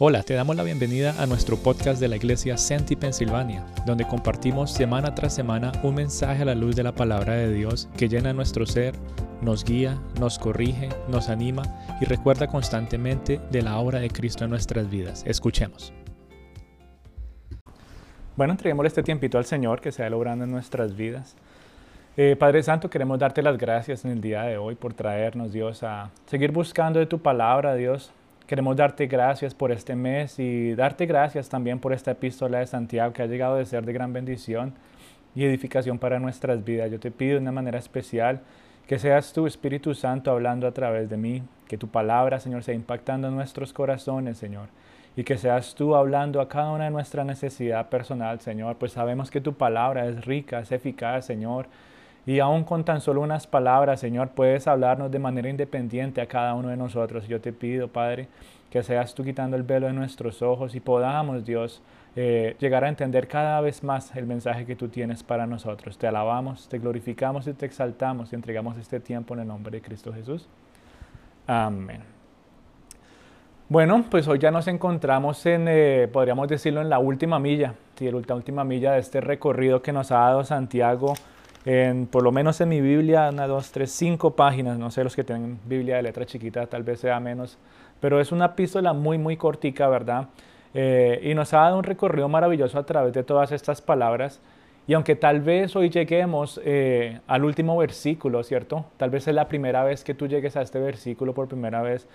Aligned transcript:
Hola, 0.00 0.24
te 0.24 0.34
damos 0.34 0.56
la 0.56 0.64
bienvenida 0.64 1.14
a 1.22 1.26
nuestro 1.26 1.56
podcast 1.56 2.00
de 2.00 2.08
la 2.08 2.16
iglesia 2.16 2.56
Senti 2.56 2.96
Pensilvania, 2.96 3.64
donde 3.86 4.04
compartimos 4.04 4.72
semana 4.72 5.14
tras 5.14 5.32
semana 5.32 5.70
un 5.84 5.94
mensaje 5.94 6.42
a 6.42 6.46
la 6.46 6.56
luz 6.56 6.74
de 6.74 6.82
la 6.82 6.90
palabra 6.90 7.34
de 7.34 7.52
Dios 7.52 7.88
que 7.96 8.08
llena 8.08 8.32
nuestro 8.32 8.66
ser, 8.66 8.96
nos 9.40 9.62
guía, 9.64 9.96
nos 10.18 10.40
corrige, 10.40 10.88
nos 11.06 11.28
anima 11.28 11.62
y 12.00 12.06
recuerda 12.06 12.48
constantemente 12.48 13.40
de 13.52 13.62
la 13.62 13.78
obra 13.78 14.00
de 14.00 14.10
Cristo 14.10 14.42
en 14.42 14.50
nuestras 14.50 14.90
vidas. 14.90 15.22
Escuchemos. 15.28 15.92
Bueno, 18.34 18.54
entreguemos 18.54 18.86
este 18.86 19.04
tiempito 19.04 19.38
al 19.38 19.44
Señor 19.44 19.80
que 19.80 19.92
sea 19.92 20.10
logrando 20.10 20.44
en 20.44 20.50
nuestras 20.50 20.96
vidas. 20.96 21.36
Eh, 22.16 22.34
Padre 22.36 22.64
Santo, 22.64 22.90
queremos 22.90 23.20
darte 23.20 23.42
las 23.42 23.58
gracias 23.58 24.04
en 24.04 24.10
el 24.10 24.20
día 24.20 24.42
de 24.42 24.56
hoy 24.56 24.74
por 24.74 24.92
traernos, 24.92 25.52
Dios, 25.52 25.84
a 25.84 26.10
seguir 26.26 26.50
buscando 26.50 26.98
de 26.98 27.06
tu 27.06 27.20
palabra, 27.20 27.76
Dios, 27.76 28.10
Queremos 28.46 28.76
darte 28.76 29.06
gracias 29.06 29.54
por 29.54 29.72
este 29.72 29.96
mes 29.96 30.38
y 30.38 30.74
darte 30.74 31.06
gracias 31.06 31.48
también 31.48 31.78
por 31.78 31.94
esta 31.94 32.10
epístola 32.10 32.58
de 32.58 32.66
Santiago 32.66 33.14
que 33.14 33.22
ha 33.22 33.26
llegado 33.26 33.56
a 33.56 33.64
ser 33.64 33.86
de 33.86 33.94
gran 33.94 34.12
bendición 34.12 34.74
y 35.34 35.46
edificación 35.46 35.98
para 35.98 36.18
nuestras 36.18 36.62
vidas. 36.62 36.90
Yo 36.90 37.00
te 37.00 37.10
pido 37.10 37.36
de 37.36 37.40
una 37.40 37.52
manera 37.52 37.78
especial 37.78 38.42
que 38.86 38.98
seas 38.98 39.32
tu 39.32 39.46
Espíritu 39.46 39.94
Santo 39.94 40.30
hablando 40.30 40.66
a 40.66 40.72
través 40.72 41.08
de 41.08 41.16
mí, 41.16 41.42
que 41.66 41.78
tu 41.78 41.88
palabra, 41.88 42.38
Señor, 42.38 42.62
sea 42.62 42.74
impactando 42.74 43.28
en 43.28 43.34
nuestros 43.34 43.72
corazones, 43.72 44.36
Señor, 44.36 44.68
y 45.16 45.24
que 45.24 45.38
seas 45.38 45.74
tú 45.74 45.96
hablando 45.96 46.42
a 46.42 46.48
cada 46.50 46.70
una 46.70 46.84
de 46.84 46.90
nuestra 46.90 47.24
necesidad 47.24 47.88
personal, 47.88 48.40
Señor, 48.40 48.76
pues 48.76 48.92
sabemos 48.92 49.30
que 49.30 49.40
tu 49.40 49.54
palabra 49.54 50.06
es 50.06 50.26
rica, 50.26 50.60
es 50.60 50.70
eficaz, 50.70 51.24
Señor, 51.24 51.66
y 52.26 52.40
aún 52.40 52.64
con 52.64 52.84
tan 52.84 53.00
solo 53.00 53.20
unas 53.20 53.46
palabras, 53.46 54.00
Señor, 54.00 54.30
puedes 54.30 54.66
hablarnos 54.66 55.10
de 55.10 55.18
manera 55.18 55.48
independiente 55.48 56.20
a 56.20 56.26
cada 56.26 56.54
uno 56.54 56.68
de 56.68 56.76
nosotros. 56.76 57.28
Yo 57.28 57.40
te 57.40 57.52
pido, 57.52 57.88
Padre, 57.88 58.28
que 58.70 58.82
seas 58.82 59.14
tú 59.14 59.24
quitando 59.24 59.56
el 59.56 59.62
velo 59.62 59.86
de 59.86 59.92
nuestros 59.92 60.40
ojos 60.40 60.74
y 60.74 60.80
podamos, 60.80 61.44
Dios, 61.44 61.82
eh, 62.16 62.56
llegar 62.58 62.84
a 62.84 62.88
entender 62.88 63.28
cada 63.28 63.60
vez 63.60 63.82
más 63.84 64.14
el 64.16 64.26
mensaje 64.26 64.64
que 64.64 64.74
tú 64.74 64.88
tienes 64.88 65.22
para 65.22 65.46
nosotros. 65.46 65.98
Te 65.98 66.06
alabamos, 66.06 66.68
te 66.68 66.78
glorificamos 66.78 67.46
y 67.46 67.52
te 67.52 67.66
exaltamos 67.66 68.32
y 68.32 68.36
entregamos 68.36 68.78
este 68.78 69.00
tiempo 69.00 69.34
en 69.34 69.40
el 69.40 69.48
nombre 69.48 69.72
de 69.72 69.82
Cristo 69.82 70.12
Jesús. 70.12 70.48
Amén. 71.46 72.14
Bueno, 73.68 74.04
pues 74.10 74.28
hoy 74.28 74.38
ya 74.38 74.50
nos 74.50 74.66
encontramos 74.68 75.44
en, 75.46 75.66
eh, 75.68 76.08
podríamos 76.12 76.48
decirlo, 76.48 76.80
en 76.80 76.88
la 76.88 76.98
última 76.98 77.38
milla, 77.38 77.74
sí, 77.96 78.10
la 78.10 78.34
última 78.34 78.62
milla 78.62 78.92
de 78.92 79.00
este 79.00 79.20
recorrido 79.20 79.82
que 79.82 79.92
nos 79.92 80.10
ha 80.12 80.18
dado 80.18 80.44
Santiago 80.44 81.14
por 82.10 82.22
lo 82.22 82.30
menos 82.30 82.60
en 82.60 82.68
mi 82.68 82.80
Biblia, 82.80 83.30
una, 83.30 83.46
dos, 83.46 83.72
tres, 83.72 83.90
cinco 83.90 84.36
páginas, 84.36 84.78
no 84.78 84.90
sé 84.90 85.02
los 85.02 85.16
que 85.16 85.24
tienen 85.24 85.58
Biblia 85.64 85.96
de 85.96 86.02
letra 86.02 86.26
chiquita, 86.26 86.66
tal 86.66 86.82
vez 86.82 87.00
sea 87.00 87.18
menos, 87.20 87.56
pero 88.00 88.20
es 88.20 88.32
una 88.32 88.46
epístola 88.46 88.92
muy, 88.92 89.16
muy 89.16 89.38
cortica, 89.38 89.88
¿verdad? 89.88 90.28
Eh, 90.74 91.20
y 91.22 91.34
nos 91.34 91.54
ha 91.54 91.60
dado 91.60 91.78
un 91.78 91.84
recorrido 91.84 92.28
maravilloso 92.28 92.78
a 92.78 92.84
través 92.84 93.14
de 93.14 93.22
todas 93.22 93.50
estas 93.52 93.80
palabras. 93.80 94.40
Y 94.86 94.92
aunque 94.92 95.16
tal 95.16 95.40
vez 95.40 95.74
hoy 95.76 95.88
lleguemos 95.88 96.60
eh, 96.64 97.20
al 97.26 97.44
último 97.44 97.78
versículo, 97.78 98.42
¿cierto? 98.42 98.84
Tal 98.98 99.08
vez 99.08 99.26
es 99.26 99.34
la 99.34 99.48
primera 99.48 99.82
vez 99.84 100.04
que 100.04 100.12
tú 100.12 100.26
llegues 100.26 100.56
a 100.56 100.62
este 100.62 100.78
versículo 100.78 101.32
por 101.32 101.48
primera 101.48 101.80
vez. 101.80 102.06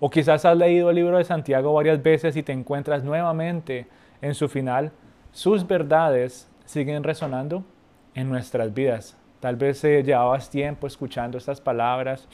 O 0.00 0.10
quizás 0.10 0.44
has 0.44 0.56
leído 0.56 0.90
el 0.90 0.96
libro 0.96 1.18
de 1.18 1.24
Santiago 1.24 1.72
varias 1.72 2.02
veces 2.02 2.36
y 2.36 2.42
te 2.42 2.52
encuentras 2.52 3.04
nuevamente 3.04 3.86
en 4.22 4.34
su 4.34 4.48
final. 4.48 4.90
Sus 5.30 5.66
verdades 5.66 6.48
siguen 6.64 7.04
resonando 7.04 7.62
en 8.18 8.28
nuestras 8.28 8.74
vidas. 8.74 9.16
Tal 9.38 9.54
vez 9.54 9.82
eh, 9.84 10.02
llevabas 10.02 10.50
tiempo 10.50 10.88
escuchando 10.88 11.38
estas 11.38 11.60
palabras 11.60 12.26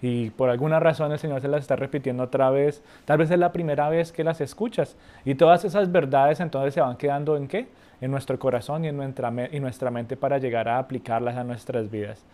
y 0.00 0.30
por 0.30 0.50
alguna 0.50 0.78
razón 0.78 1.10
el 1.10 1.18
Señor 1.18 1.40
se 1.40 1.48
las 1.48 1.62
está 1.62 1.74
repitiendo 1.74 2.22
otra 2.22 2.50
vez. 2.50 2.82
Tal 3.04 3.18
vez 3.18 3.28
es 3.28 3.38
la 3.38 3.50
primera 3.50 3.88
vez 3.88 4.12
que 4.12 4.22
las 4.22 4.40
escuchas 4.40 4.96
y 5.24 5.34
todas 5.34 5.64
esas 5.64 5.90
verdades 5.90 6.38
entonces 6.38 6.74
se 6.74 6.80
van 6.80 6.96
quedando 6.96 7.36
en 7.36 7.48
qué? 7.48 7.66
En 8.00 8.12
nuestro 8.12 8.38
corazón 8.38 8.84
y 8.84 8.88
en 8.88 8.96
nuestra, 8.96 9.32
y 9.50 9.58
nuestra 9.58 9.90
mente 9.90 10.16
para 10.16 10.38
llegar 10.38 10.68
a 10.68 10.78
aplicarlas 10.78 11.36
a 11.36 11.42
nuestras 11.42 11.90
vidas. 11.90 12.24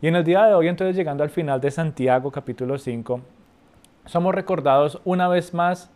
Y 0.00 0.08
en 0.08 0.16
el 0.16 0.24
día 0.24 0.44
de 0.46 0.54
hoy 0.54 0.68
entonces 0.68 0.96
llegando 0.96 1.24
al 1.24 1.30
final 1.30 1.60
de 1.60 1.70
Santiago 1.70 2.30
capítulo 2.30 2.78
5, 2.78 3.20
somos 4.06 4.34
recordados 4.34 4.98
una 5.04 5.28
vez 5.28 5.52
más 5.52 5.90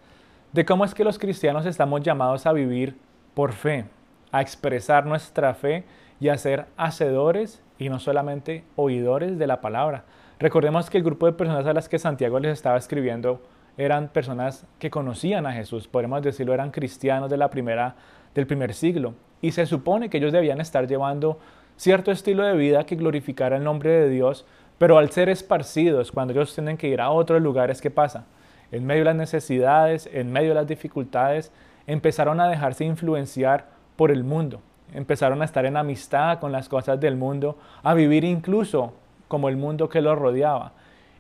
de 0.53 0.67
cómo 0.67 0.85
es 0.85 0.95
que 0.95 1.05
los 1.05 1.19
cristianos 1.19 1.65
estamos 1.65 2.03
llamados 2.03 2.45
a 2.45 2.53
vivir 2.53 2.97
por 3.33 3.53
fe, 3.53 3.87
a 4.31 4.43
expresar 4.43 5.07
nuestra 5.07 5.55
fe 5.55 5.85
y 6.21 6.29
a 6.29 6.39
ser 6.39 6.67
hacedores 6.77 7.63
y 7.79 7.89
no 7.89 7.99
solamente 7.99 8.65
oidores 8.77 9.39
de 9.39 9.47
la 9.47 9.61
palabra. 9.61 10.05
Recordemos 10.39 10.91
que 10.91 10.99
el 10.99 11.05
grupo 11.05 11.27
de 11.27 11.33
personas 11.33 11.67
a 11.67 11.73
las 11.73 11.89
que 11.89 11.99
Santiago 11.99 12.39
les 12.39 12.53
estaba 12.53 12.77
escribiendo 12.77 13.43
eran 13.79 14.09
personas 14.09 14.67
que 14.79 14.91
conocían 14.91 15.47
a 15.47 15.53
Jesús, 15.53 15.89
podemos 15.89 16.23
decirlo, 16.23 16.53
eran 16.53 16.71
cristianos 16.71 17.31
de 17.31 17.39
la 17.39 17.49
primera, 17.49 17.97
del 18.35 18.47
primer 18.47 18.75
siglo. 18.75 19.15
Y 19.41 19.53
se 19.53 19.65
supone 19.65 20.11
que 20.11 20.19
ellos 20.19 20.33
debían 20.33 20.61
estar 20.61 20.87
llevando 20.87 21.39
cierto 21.77 22.11
estilo 22.11 22.45
de 22.45 22.55
vida 22.55 22.85
que 22.85 22.97
glorificara 22.97 23.57
el 23.57 23.65
nombre 23.65 23.91
de 23.91 24.09
Dios, 24.11 24.45
pero 24.77 24.99
al 24.99 25.11
ser 25.11 25.31
esparcidos, 25.31 26.13
cuando 26.13 26.35
ellos 26.35 26.55
tienen 26.55 26.77
que 26.77 26.89
ir 26.89 27.01
a 27.01 27.11
otros 27.11 27.41
lugares, 27.41 27.81
¿qué 27.81 27.91
pasa? 27.91 28.27
En 28.71 28.85
medio 28.85 29.01
de 29.01 29.07
las 29.07 29.17
necesidades, 29.17 30.09
en 30.13 30.31
medio 30.31 30.51
de 30.51 30.57
las 30.57 30.67
dificultades, 30.67 31.53
empezaron 31.87 32.41
a 32.41 32.49
dejarse 32.49 32.85
influenciar 32.85 33.69
por 33.97 34.11
el 34.11 34.25
mundo 34.25 34.61
empezaron 34.95 35.43
a 35.43 35.45
estar 35.45 35.67
en 35.67 35.77
amistad 35.77 36.39
con 36.39 36.53
las 36.53 36.69
cosas 36.69 37.01
del 37.01 37.17
mundo, 37.17 37.59
a 37.83 37.95
vivir 37.95 38.25
incluso 38.25 38.93
como 39.29 39.49
el 39.49 39.57
mundo 39.57 39.89
que 39.89 40.01
los 40.01 40.19
rodeaba. 40.19 40.73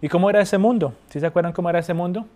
¿Y 0.02 0.08
cómo 0.08 0.30
era 0.30 0.40
ese 0.40 0.58
mundo? 0.58 0.94
¿Sí 1.08 1.20
se 1.20 1.26
acuerdan 1.26 1.52
cómo 1.52 1.70
era 1.70 1.78
ese 1.78 1.94
mundo? 1.94 2.26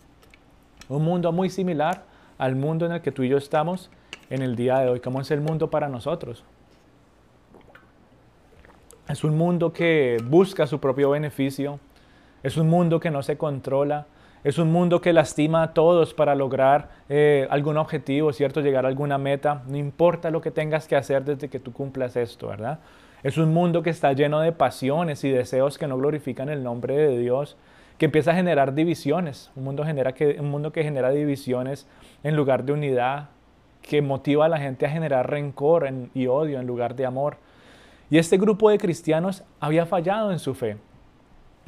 Un 0.88 1.02
mundo 1.02 1.32
muy 1.32 1.50
similar 1.50 2.02
al 2.38 2.56
mundo 2.56 2.86
en 2.86 2.92
el 2.92 3.00
que 3.00 3.12
tú 3.12 3.22
y 3.22 3.28
yo 3.28 3.38
estamos 3.38 3.90
en 4.30 4.42
el 4.42 4.56
día 4.56 4.78
de 4.78 4.88
hoy. 4.88 5.00
¿Cómo 5.00 5.20
es 5.20 5.30
el 5.30 5.40
mundo 5.40 5.70
para 5.70 5.88
nosotros? 5.88 6.44
Es 9.08 9.24
un 9.24 9.36
mundo 9.36 9.72
que 9.72 10.16
busca 10.24 10.66
su 10.66 10.80
propio 10.80 11.10
beneficio, 11.10 11.78
es 12.42 12.56
un 12.56 12.68
mundo 12.68 13.00
que 13.00 13.10
no 13.10 13.22
se 13.22 13.36
controla, 13.36 14.06
es 14.44 14.58
un 14.58 14.70
mundo 14.70 15.00
que 15.00 15.14
lastima 15.14 15.62
a 15.62 15.72
todos 15.72 16.12
para 16.12 16.34
lograr 16.34 16.90
eh, 17.08 17.48
algún 17.48 17.78
objetivo, 17.78 18.30
¿cierto? 18.34 18.60
Llegar 18.60 18.84
a 18.84 18.88
alguna 18.88 19.16
meta. 19.16 19.62
No 19.66 19.78
importa 19.78 20.30
lo 20.30 20.42
que 20.42 20.50
tengas 20.50 20.86
que 20.86 20.96
hacer 20.96 21.24
desde 21.24 21.48
que 21.48 21.58
tú 21.58 21.72
cumplas 21.72 22.14
esto, 22.14 22.48
¿verdad? 22.48 22.78
Es 23.22 23.38
un 23.38 23.54
mundo 23.54 23.82
que 23.82 23.88
está 23.88 24.12
lleno 24.12 24.40
de 24.40 24.52
pasiones 24.52 25.24
y 25.24 25.30
deseos 25.30 25.78
que 25.78 25.86
no 25.86 25.96
glorifican 25.96 26.50
el 26.50 26.62
nombre 26.62 26.94
de 26.94 27.16
Dios, 27.16 27.56
que 27.96 28.04
empieza 28.04 28.32
a 28.32 28.34
generar 28.34 28.74
divisiones. 28.74 29.50
Un 29.56 29.64
mundo, 29.64 29.82
genera 29.82 30.12
que, 30.12 30.36
un 30.38 30.50
mundo 30.50 30.72
que 30.72 30.84
genera 30.84 31.08
divisiones 31.08 31.88
en 32.22 32.36
lugar 32.36 32.64
de 32.64 32.74
unidad, 32.74 33.30
que 33.80 34.02
motiva 34.02 34.44
a 34.44 34.48
la 34.50 34.58
gente 34.58 34.84
a 34.84 34.90
generar 34.90 35.30
rencor 35.30 35.88
y 36.12 36.26
odio 36.26 36.60
en 36.60 36.66
lugar 36.66 36.96
de 36.96 37.06
amor. 37.06 37.38
Y 38.10 38.18
este 38.18 38.36
grupo 38.36 38.68
de 38.68 38.76
cristianos 38.76 39.42
había 39.58 39.86
fallado 39.86 40.32
en 40.32 40.38
su 40.38 40.54
fe 40.54 40.76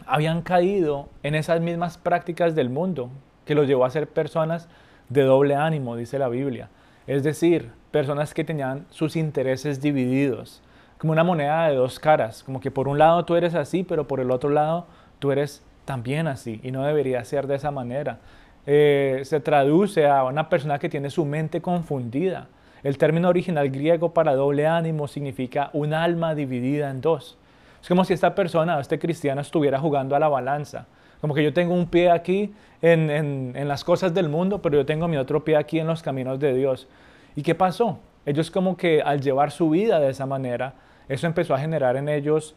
habían 0.07 0.43
caído 0.43 1.09
en 1.23 1.34
esas 1.34 1.61
mismas 1.61 1.99
prácticas 1.99 2.55
del 2.55 2.71
mundo 2.71 3.11
que 3.45 3.55
los 3.55 3.67
llevó 3.67 3.84
a 3.84 3.91
ser 3.91 4.09
personas 4.09 4.69
de 5.09 5.23
doble 5.23 5.55
ánimo, 5.55 5.97
dice 5.97 6.19
la 6.19 6.29
Biblia. 6.29 6.69
Es 7.07 7.23
decir, 7.23 7.71
personas 7.91 8.34
que 8.34 8.45
tenían 8.45 8.87
sus 8.91 9.17
intereses 9.17 9.81
divididos, 9.81 10.62
como 10.99 11.12
una 11.12 11.25
moneda 11.25 11.69
de 11.69 11.77
dos 11.77 11.99
caras, 12.01 12.43
como 12.43 12.61
que 12.61 12.71
por 12.71 12.89
un 12.89 12.99
lado 12.99 13.25
tú 13.25 13.37
eres 13.37 13.55
así, 13.55 13.84
pero 13.84 14.09
por 14.09 14.21
el 14.21 14.31
otro 14.31 14.51
lado 14.51 14.87
tú 15.19 15.31
eres 15.31 15.62
también 15.84 16.27
así, 16.27 16.61
y 16.63 16.73
no 16.73 16.83
debería 16.83 17.25
ser 17.25 17.47
de 17.47 17.55
esa 17.55 17.71
manera. 17.71 18.19
Eh, 18.67 19.21
se 19.25 19.39
traduce 19.39 20.09
a 20.09 20.25
una 20.25 20.49
persona 20.49 20.81
que 20.81 20.89
tiene 20.89 21.11
su 21.11 21.25
mente 21.25 21.63
confundida. 21.63 22.49
El 22.83 22.99
término 22.99 23.28
original 23.28 23.71
griego 23.71 24.13
para 24.13 24.34
doble 24.34 24.67
ánimo 24.67 25.07
significa 25.07 25.71
un 25.73 25.95
alma 25.95 26.34
dividida 26.34 26.91
en 26.91 27.01
dos. 27.01 27.39
Es 27.86 27.88
como 27.88 28.04
si 28.04 28.14
esta 28.14 28.34
persona, 28.34 28.80
este 28.80 28.98
cristiano, 28.98 29.41
estuviera 29.41 29.78
jugando 29.78 30.16
a 30.16 30.19
la 30.19 30.26
balanza. 30.26 30.88
Como 31.20 31.34
que 31.34 31.44
yo 31.44 31.52
tengo 31.52 31.72
un 31.72 31.86
pie 31.86 32.10
aquí 32.10 32.52
en, 32.82 33.10
en, 33.10 33.69
las 33.69 33.84
cosas 33.84 34.12
del 34.12 34.28
mundo, 34.28 34.60
pero 34.60 34.78
yo 34.78 34.84
tengo 34.84 35.06
mi 35.06 35.16
otro 35.16 35.44
pie 35.44 35.56
aquí 35.56 35.78
en 35.78 35.86
los 35.86 36.03
caminos 36.03 36.41
de 36.41 36.53
Dios. 36.53 36.88
¿Y 37.36 37.42
qué 37.42 37.54
pasó? 37.54 38.00
Ellos 38.24 38.50
como 38.50 38.77
que 38.77 39.03
al 39.03 39.21
llevar 39.21 39.53
su 39.53 39.71
vida 39.71 40.00
de 40.00 40.10
esa 40.10 40.27
manera, 40.27 40.74
eso 41.09 41.28
empezó 41.28 41.54
a 41.54 41.60
generar 41.60 41.94
en 41.97 42.09
ellos 42.09 42.56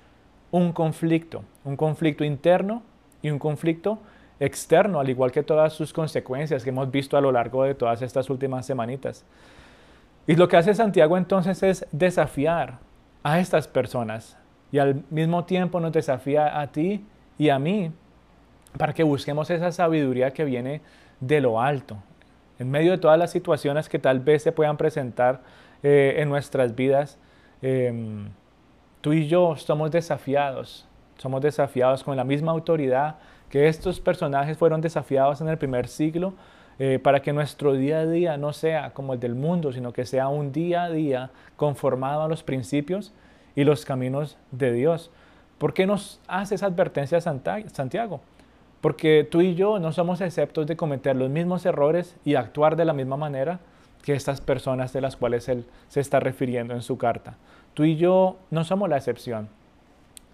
un 0.49 0.71
conflicto, 0.71 1.43
un 1.63 1.75
conflicto 1.75 2.23
interno 2.23 2.81
y 3.21 3.29
un 3.29 3.37
conflicto 3.37 3.99
externo, 4.39 4.99
al 4.99 5.11
igual 5.11 5.31
que 5.31 5.43
todas 5.43 5.73
sus 5.73 5.93
consecuencias 5.93 6.63
que 6.63 6.71
hemos 6.71 6.89
visto 6.89 7.17
a 7.17 7.21
lo 7.21 7.31
largo 7.31 7.65
de 7.65 7.75
todas 7.75 8.01
estas 8.01 8.31
últimas 8.31 8.65
semanitas. 8.65 9.23
Y 10.25 10.35
lo 10.37 10.47
que 10.47 10.57
hace 10.57 10.73
Santiago 10.73 11.17
entonces 11.17 11.61
es 11.61 11.85
desafiar 11.91 12.79
a 13.21 13.39
estas 13.39 13.67
personas 13.67 14.38
y 14.71 14.80
al 14.80 15.04
mismo 15.10 15.45
tiempo 15.45 15.80
nos 15.80 15.92
desafía 15.92 16.60
a 16.60 16.68
ti 16.68 17.06
y 17.38 17.50
a 17.50 17.60
mí 17.60 17.92
para 18.77 18.94
que 18.94 19.04
busquemos 19.04 19.50
esa 19.50 19.71
sabiduría 19.71 20.31
que 20.31 20.45
viene 20.45 20.81
de 21.19 21.42
lo 21.42 21.62
alto, 21.62 21.98
en 22.60 22.69
medio 22.69 22.92
de 22.92 22.98
todas 22.98 23.18
las 23.18 23.31
situaciones 23.31 23.89
que 23.89 24.00
tal 24.00 24.19
vez 24.19 24.44
se 24.44 24.51
puedan 24.51 24.77
presentar 24.77 25.42
eh, 25.81 26.16
en 26.18 26.30
nuestras 26.30 26.75
vidas. 26.75 27.18
Em, 27.62 28.30
tú 29.01 29.13
y 29.13 29.27
yo 29.27 29.56
somos 29.56 29.92
desafiados, 29.92 30.88
somos 31.18 31.42
desafiados 31.42 32.04
con 32.04 32.16
la 32.16 32.24
misma 32.24 32.51
autoridad 32.51 33.16
que 33.50 33.68
estos 33.68 34.00
personajes 34.00 34.57
fueron 34.57 34.81
desafiados 34.81 35.42
en 35.42 35.50
el 35.50 35.57
primer 35.57 35.88
siglo 35.88 36.33
eh, 36.77 37.00
para 37.00 37.21
que 37.21 37.33
nuestro 37.33 37.74
día 37.74 38.00
a 38.00 38.06
día 38.06 38.38
no 38.38 38.54
sea 38.54 38.92
como 38.92 39.13
el 39.13 39.19
del 39.19 39.36
mundo, 39.36 39.74
sino 39.74 39.92
que 39.92 40.06
sea 40.06 40.27
un 40.27 40.51
día 40.51 40.83
a 40.83 40.89
día 40.89 41.31
conformado 41.57 42.21
a 42.21 42.27
los 42.27 42.44
principios 42.44 43.12
y 43.59 43.65
los 43.65 43.83
caminos 43.83 44.38
de 44.51 44.71
Dios. 44.71 45.11
¿Por 45.57 45.73
qué 45.73 45.85
nos 45.85 46.21
hace 46.29 46.56
esa 46.56 46.67
advertencia 46.67 47.19
Santiago? 47.19 48.21
Porque 48.79 49.27
tú 49.29 49.41
y 49.41 49.53
yo 49.56 49.79
no 49.79 49.91
somos 49.91 50.21
exceptos 50.21 50.65
de 50.65 50.77
cometer 50.77 51.17
los 51.17 51.29
mismos 51.29 51.65
errores 51.65 52.15
y 52.23 52.35
actuar 52.35 52.77
de 52.77 52.85
la 52.85 52.94
misma 52.94 53.17
manera 53.17 53.59
que 54.01 54.13
estas 54.13 54.39
personas 54.39 54.94
de 54.94 55.01
las 55.01 55.17
cuales 55.17 55.50
él 55.50 55.65
se 55.89 56.00
está 56.00 56.21
refiriendo 56.21 56.73
en 56.73 56.81
su 56.81 56.97
carta. 56.97 57.35
Tú 57.73 57.83
y 57.83 57.97
yo 57.97 58.38
no 58.50 58.63
somos 58.63 58.88
la 58.88 58.95
excepción. 58.95 59.50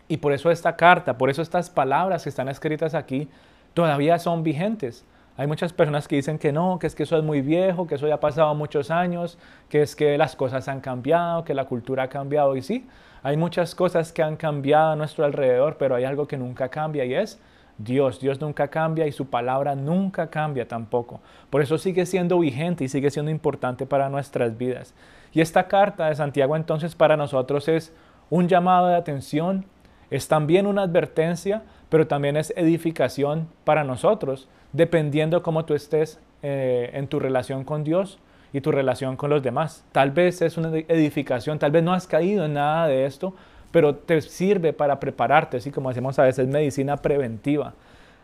Y 0.07 0.17
por 0.17 0.31
eso 0.31 0.51
esta 0.51 0.75
carta, 0.75 1.17
por 1.17 1.31
eso 1.31 1.41
estas 1.41 1.71
palabras 1.71 2.21
que 2.21 2.29
están 2.29 2.47
escritas 2.47 2.93
aquí, 2.93 3.27
todavía 3.73 4.19
son 4.19 4.43
vigentes. 4.43 5.03
Hay 5.37 5.47
muchas 5.47 5.73
personas 5.73 6.07
que 6.07 6.15
dicen 6.15 6.37
que 6.37 6.53
no, 6.53 6.79
que 6.79 6.87
es 6.87 6.95
que 6.95 7.03
eso 7.03 7.17
es 7.17 7.23
muy 7.23 7.41
viejo, 7.41 7.87
que 7.87 7.95
eso 7.95 8.07
ya 8.07 8.15
ha 8.15 8.19
pasado 8.21 8.55
muchos 8.55 8.89
años, 8.89 9.37
que 9.67 9.81
es 9.81 9.95
que 9.95 10.17
las 10.17 10.35
cosas 10.35 10.69
han 10.69 10.79
cambiado, 10.79 11.43
que 11.43 11.53
la 11.53 11.65
cultura 11.65 12.03
ha 12.03 12.07
cambiado. 12.07 12.55
Y 12.55 12.61
sí, 12.61 12.87
hay 13.25 13.37
muchas 13.37 13.73
cosas 13.73 14.13
que 14.13 14.21
han 14.21 14.35
cambiado 14.35 14.91
a 14.91 14.95
nuestro 14.95 15.25
alrededor, 15.25 15.77
pero 15.79 15.95
hay 15.95 16.03
algo 16.03 16.27
que 16.27 16.37
nunca 16.37 16.69
cambia 16.69 17.05
y 17.05 17.15
es 17.15 17.39
Dios. 17.79 18.19
Dios 18.19 18.39
nunca 18.39 18.67
cambia 18.67 19.07
y 19.07 19.11
su 19.11 19.31
palabra 19.31 19.73
nunca 19.73 20.29
cambia 20.29 20.67
tampoco. 20.67 21.21
Por 21.49 21.63
eso 21.63 21.79
sigue 21.79 22.05
siendo 22.05 22.37
vigente 22.37 22.83
y 22.83 22.87
sigue 22.87 23.09
siendo 23.09 23.31
importante 23.31 23.87
para 23.87 24.09
nuestras 24.09 24.59
vidas. 24.59 24.93
Y 25.33 25.41
esta 25.41 25.67
carta 25.67 26.05
de 26.05 26.13
Santiago 26.13 26.55
entonces 26.55 26.93
para 26.93 27.17
nosotros 27.17 27.67
es 27.67 27.91
un 28.29 28.47
llamado 28.47 28.89
de 28.89 28.95
atención, 28.95 29.65
es 30.11 30.27
también 30.27 30.67
una 30.67 30.83
advertencia, 30.83 31.63
pero 31.89 32.05
también 32.05 32.37
es 32.37 32.53
edificación 32.55 33.47
para 33.63 33.83
nosotros 33.83 34.47
dependiendo 34.71 35.41
cómo 35.41 35.65
tú 35.65 35.73
estés 35.73 36.19
eh, 36.43 36.91
en 36.93 37.07
tu 37.07 37.19
relación 37.19 37.63
con 37.63 37.83
Dios 37.83 38.19
y 38.55 38.61
tu 38.61 38.71
relación 38.71 39.17
con 39.17 39.29
los 39.29 39.43
demás. 39.43 39.83
Tal 39.91 40.11
vez 40.11 40.41
es 40.41 40.55
una 40.55 40.69
edificación, 40.69 41.59
tal 41.59 41.71
vez 41.71 41.83
no 41.83 41.91
has 41.91 42.07
caído 42.07 42.45
en 42.45 42.53
nada 42.53 42.87
de 42.87 43.05
esto, 43.05 43.33
pero 43.69 43.95
te 43.95 44.21
sirve 44.21 44.71
para 44.71 44.97
prepararte, 44.97 45.57
así 45.57 45.71
como 45.71 45.89
decimos 45.89 46.17
a 46.19 46.23
veces, 46.23 46.47
medicina 46.47 46.95
preventiva. 46.95 47.73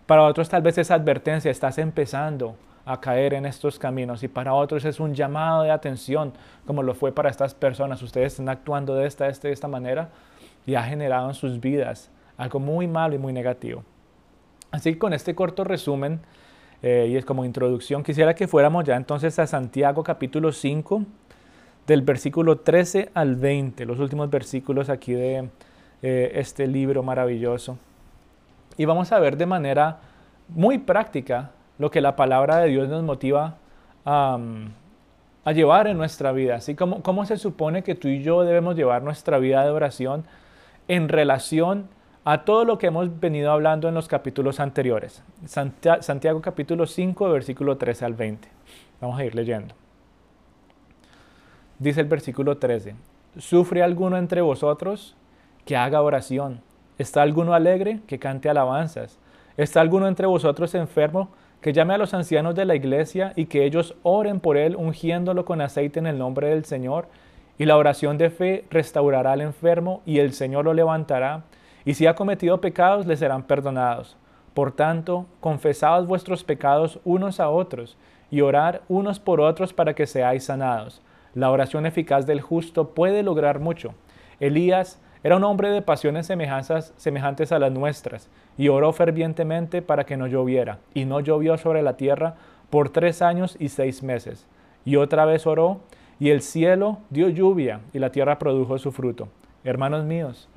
Para 0.06 0.24
otros 0.24 0.48
tal 0.48 0.62
vez 0.62 0.78
es 0.78 0.90
advertencia, 0.90 1.52
estás 1.52 1.78
empezando 1.80 2.56
a 2.86 3.02
caer 3.02 3.34
en 3.34 3.46
estos 3.46 3.78
caminos 3.78 4.24
y 4.24 4.30
para 4.30 4.54
otros 4.54 4.86
es 4.86 5.02
un 5.02 5.14
llamado 5.14 5.64
de 5.64 5.72
atención, 5.72 6.32
como 6.66 6.82
lo 6.82 6.94
fue 6.94 7.12
para 7.12 7.30
estas 7.30 7.54
personas. 7.54 8.02
Ustedes 8.02 8.32
están 8.32 8.48
actuando 8.48 8.96
de 8.96 9.08
esta, 9.08 9.30
de 9.30 9.52
esta 9.52 9.68
manera 9.68 10.12
y 10.66 10.76
ha 10.76 10.84
generado 10.84 11.28
en 11.28 11.36
sus 11.36 11.60
vidas 11.60 12.10
algo 12.38 12.62
muy 12.62 12.88
malo 12.88 13.16
y 13.16 13.18
muy 13.18 13.34
negativo. 13.34 13.84
Así 14.72 14.94
que 14.94 14.98
con 14.98 15.12
este 15.12 15.36
corto 15.36 15.66
resumen 15.66 16.22
eh, 16.84 17.08
y 17.10 17.16
es 17.16 17.26
como 17.26 17.46
introducción, 17.46 18.04
quisiera 18.04 18.34
que 18.34 18.48
fuéramos 18.48 18.84
ya 18.86 18.96
entonces 18.96 19.38
a 19.40 19.46
Santiago 19.46 20.04
capítulo 20.04 20.52
5, 20.52 21.04
del 21.88 22.02
versículo 22.02 22.60
13 22.60 23.10
al 23.14 23.36
20, 23.36 23.86
los 23.86 24.00
últimos 24.00 24.30
versículos 24.30 24.90
aquí 24.90 25.14
de 25.14 25.50
eh, 26.02 26.32
este 26.36 26.68
libro 26.68 27.04
maravilloso. 27.04 27.78
Y 28.78 28.86
vamos 28.86 29.12
a 29.12 29.20
ver 29.20 29.38
de 29.38 29.46
manera 29.46 30.00
muy 30.48 30.78
práctica 30.78 31.52
lo 31.78 31.92
que 31.92 32.02
la 32.02 32.16
palabra 32.16 32.58
de 32.58 32.70
Dios 32.70 32.88
nos 32.90 33.04
motiva 33.04 33.58
a, 34.06 34.40
a 35.44 35.52
llevar 35.52 35.88
en 35.88 35.98
nuestra 35.98 36.32
vida. 36.32 36.56
Así 36.56 36.76
como 36.76 37.02
cómo 37.04 37.26
se 37.26 37.38
supone 37.38 37.84
que 37.84 37.96
tú 37.96 38.08
y 38.08 38.24
yo 38.24 38.44
debemos 38.44 38.76
llevar 38.76 39.04
nuestra 39.04 39.38
vida 39.40 39.64
de 39.64 39.72
oración 39.72 40.24
en 40.88 41.10
relación 41.10 41.90
a 42.24 42.46
todo 42.46 42.66
lo 42.66 42.78
que 42.78 42.88
hemos 42.88 43.20
venido 43.20 43.52
hablando 43.52 43.88
en 43.88 43.96
los 43.96 44.08
capítulos 44.08 44.60
anteriores. 44.60 45.24
Santiago 45.46 46.42
capítulo 46.42 46.86
5, 46.86 47.30
versículo 47.30 47.78
13 47.78 48.06
al 48.06 48.14
20. 48.14 48.48
Vamos 49.00 49.20
a 49.20 49.26
ir 49.26 49.34
leyendo. 49.34 49.74
Dice 51.80 52.02
el 52.02 52.08
versículo 52.08 52.58
13, 52.58 52.94
¿sufre 53.40 53.82
alguno 53.82 54.18
entre 54.18 54.42
vosotros 54.42 55.16
que 55.66 55.76
haga 55.76 56.04
oración? 56.04 56.62
¿Está 57.00 57.24
alguno 57.24 57.56
alegre 57.56 58.02
que 58.06 58.20
cante 58.20 58.50
alabanzas? 58.50 59.18
¿Está 59.58 59.82
alguno 59.82 60.08
entre 60.08 60.28
vosotros 60.28 60.76
enfermo 60.76 61.30
que 61.60 61.74
llame 61.74 61.96
a 61.96 61.98
los 61.98 62.14
ancianos 62.14 62.54
de 62.54 62.66
la 62.66 62.76
iglesia 62.76 63.34
y 63.36 63.46
que 63.46 63.66
ellos 63.66 63.96
oren 64.04 64.40
por 64.40 64.58
él 64.58 64.76
ungiéndolo 64.76 65.44
con 65.44 65.60
aceite 65.60 65.98
en 65.98 66.06
el 66.06 66.20
nombre 66.20 66.50
del 66.50 66.66
Señor? 66.66 67.08
Y 67.58 67.66
la 67.66 67.78
oración 67.78 68.20
de 68.20 68.30
fe 68.30 68.66
restaurará 68.70 69.32
al 69.32 69.42
enfermo 69.42 70.04
y 70.06 70.20
el 70.20 70.34
Señor 70.34 70.66
lo 70.66 70.76
levantará 70.76 71.46
y 71.86 71.94
si 71.94 72.08
ha 72.08 72.16
cometido 72.16 72.62
pecados, 72.62 73.06
le 73.06 73.18
serán 73.18 73.44
perdonados. 73.44 74.18
Por 74.54 74.72
tanto, 74.72 75.26
confesaos 75.40 76.08
vuestros 76.08 76.44
pecados 76.44 77.00
unos 77.06 77.40
a 77.40 77.50
otros 77.50 77.98
y 78.30 78.42
orar 78.42 78.82
unos 78.90 79.20
por 79.20 79.42
otros 79.42 79.74
para 79.74 79.94
que 79.94 80.08
seáis 80.08 80.46
sanados. 80.46 81.02
La 81.34 81.50
oración 81.50 81.86
eficaz 81.86 82.26
del 82.26 82.42
justo 82.42 82.90
puede 82.90 83.24
lograr 83.24 83.60
mucho. 83.60 83.94
Elías 84.40 85.00
era 85.24 85.38
un 85.38 85.44
hombre 85.44 85.70
de 85.70 85.82
pasiones 85.84 86.26
semejantes 86.26 87.52
a 87.52 87.60
las 87.60 87.72
nuestras, 87.72 88.28
y 88.58 88.70
oró 88.70 88.92
fervientemente 88.92 89.84
para 89.84 90.04
que 90.04 90.18
no 90.18 90.26
lloviera, 90.26 90.80
y 90.96 91.06
no 91.06 91.20
llovió 91.20 91.58
sobre 91.58 91.84
la 91.84 91.96
tierra 91.96 92.36
por 92.72 92.90
tres 92.90 93.22
años 93.22 93.56
y 93.60 93.70
seis 93.70 94.02
meses. 94.02 94.48
Y 94.84 94.96
otra 94.96 95.26
vez 95.26 95.46
oró, 95.46 95.82
y 96.20 96.32
el 96.32 96.42
cielo 96.42 96.98
dio 97.12 97.30
lluvia, 97.30 97.82
y 97.94 98.00
la 98.00 98.12
tierra 98.12 98.40
produjo 98.40 98.80
su 98.80 98.92
fruto. 98.92 99.28
Hermanos 99.64 100.06
míos, 100.06 100.50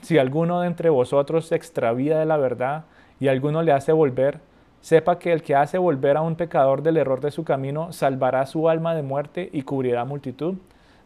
si 0.00 0.18
alguno 0.18 0.60
de 0.60 0.68
entre 0.68 0.90
vosotros 0.90 1.46
se 1.46 1.56
extravía 1.56 2.18
de 2.18 2.26
la 2.26 2.36
verdad 2.36 2.84
y 3.20 3.28
alguno 3.28 3.62
le 3.62 3.72
hace 3.72 3.92
volver, 3.92 4.40
sepa 4.80 5.18
que 5.18 5.32
el 5.32 5.42
que 5.42 5.54
hace 5.54 5.78
volver 5.78 6.16
a 6.16 6.22
un 6.22 6.36
pecador 6.36 6.82
del 6.82 6.96
error 6.96 7.20
de 7.20 7.30
su 7.30 7.44
camino 7.44 7.92
salvará 7.92 8.46
su 8.46 8.68
alma 8.68 8.94
de 8.94 9.02
muerte 9.02 9.48
y 9.52 9.62
cubrirá 9.62 10.04
multitud 10.04 10.54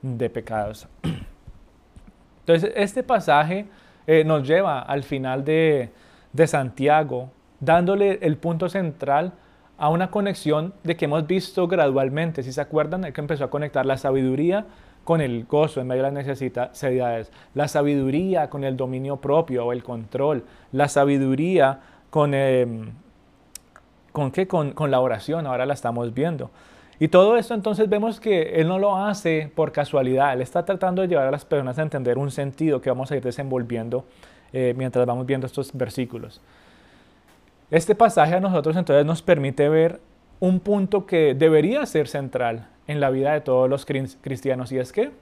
de 0.02 0.30
pecados. 0.30 0.86
Entonces, 2.40 2.72
este 2.74 3.02
pasaje 3.02 3.66
eh, 4.06 4.24
nos 4.24 4.46
lleva 4.46 4.80
al 4.80 5.02
final 5.02 5.44
de, 5.44 5.90
Santiago, 6.46 7.30
dándole 7.60 8.18
el 8.22 8.36
punto 8.36 8.68
central 8.68 9.32
a 9.78 9.88
una 9.88 10.10
conexión 10.10 10.74
de 10.82 10.96
que 10.96 11.04
hemos 11.04 11.26
visto 11.26 11.68
gradualmente. 11.68 12.42
Si 12.42 12.52
se 12.52 12.60
acuerdan, 12.60 13.04
el 13.04 13.12
que 13.12 13.20
empezó 13.20 13.44
a 13.44 13.50
conectar 13.50 13.86
la 13.86 13.96
sabiduría 13.96 14.66
con 15.04 15.20
el 15.20 15.44
gozo 15.44 15.80
en 15.80 15.86
medio 15.86 16.02
de 16.02 16.10
las 16.10 16.26
necesidades, 16.26 17.32
la 17.54 17.68
sabiduría 17.68 18.50
con 18.50 18.64
el 18.64 18.76
dominio 18.76 19.16
propio 19.16 19.66
o 19.66 19.72
el 19.72 19.82
control, 19.82 20.44
la 20.72 20.88
sabiduría 20.88 21.80
con, 22.10 22.34
em, 22.34 22.92
¿con, 24.12 24.30
qué? 24.30 24.46
Con, 24.46 24.72
con 24.72 24.90
la 24.90 25.00
oración, 25.00 25.46
ahora 25.46 25.66
la 25.66 25.74
estamos 25.74 26.12
viendo. 26.14 26.50
Y 26.98 27.08
todo 27.08 27.38
esto 27.38 27.54
entonces 27.54 27.88
vemos 27.88 28.20
que 28.20 28.60
Él 28.60 28.68
no 28.68 28.78
lo 28.78 28.96
hace 28.96 29.50
por 29.54 29.72
casualidad, 29.72 30.34
Él 30.34 30.42
está 30.42 30.64
tratando 30.64 31.00
de 31.00 31.08
llevar 31.08 31.26
a 31.26 31.30
las 31.30 31.46
personas 31.46 31.78
a 31.78 31.82
entender 31.82 32.18
un 32.18 32.30
sentido 32.30 32.80
que 32.82 32.90
vamos 32.90 33.10
a 33.10 33.16
ir 33.16 33.22
desenvolviendo 33.22 34.04
eh, 34.52 34.74
mientras 34.76 35.06
vamos 35.06 35.24
viendo 35.26 35.46
estos 35.46 35.72
versículos. 35.72 36.42
Este 37.70 37.94
pasaje 37.94 38.34
a 38.34 38.40
nosotros 38.40 38.76
entonces 38.76 39.06
nos 39.06 39.22
permite 39.22 39.68
ver 39.68 40.00
un 40.40 40.60
punto 40.60 41.06
que 41.06 41.34
debería 41.34 41.84
ser 41.86 42.08
central 42.08 42.68
en 42.86 42.98
la 42.98 43.10
vida 43.10 43.32
de 43.32 43.40
todos 43.40 43.68
los 43.68 43.86
cristianos 43.86 44.72
y 44.72 44.78
es 44.78 44.92
que 44.92 45.12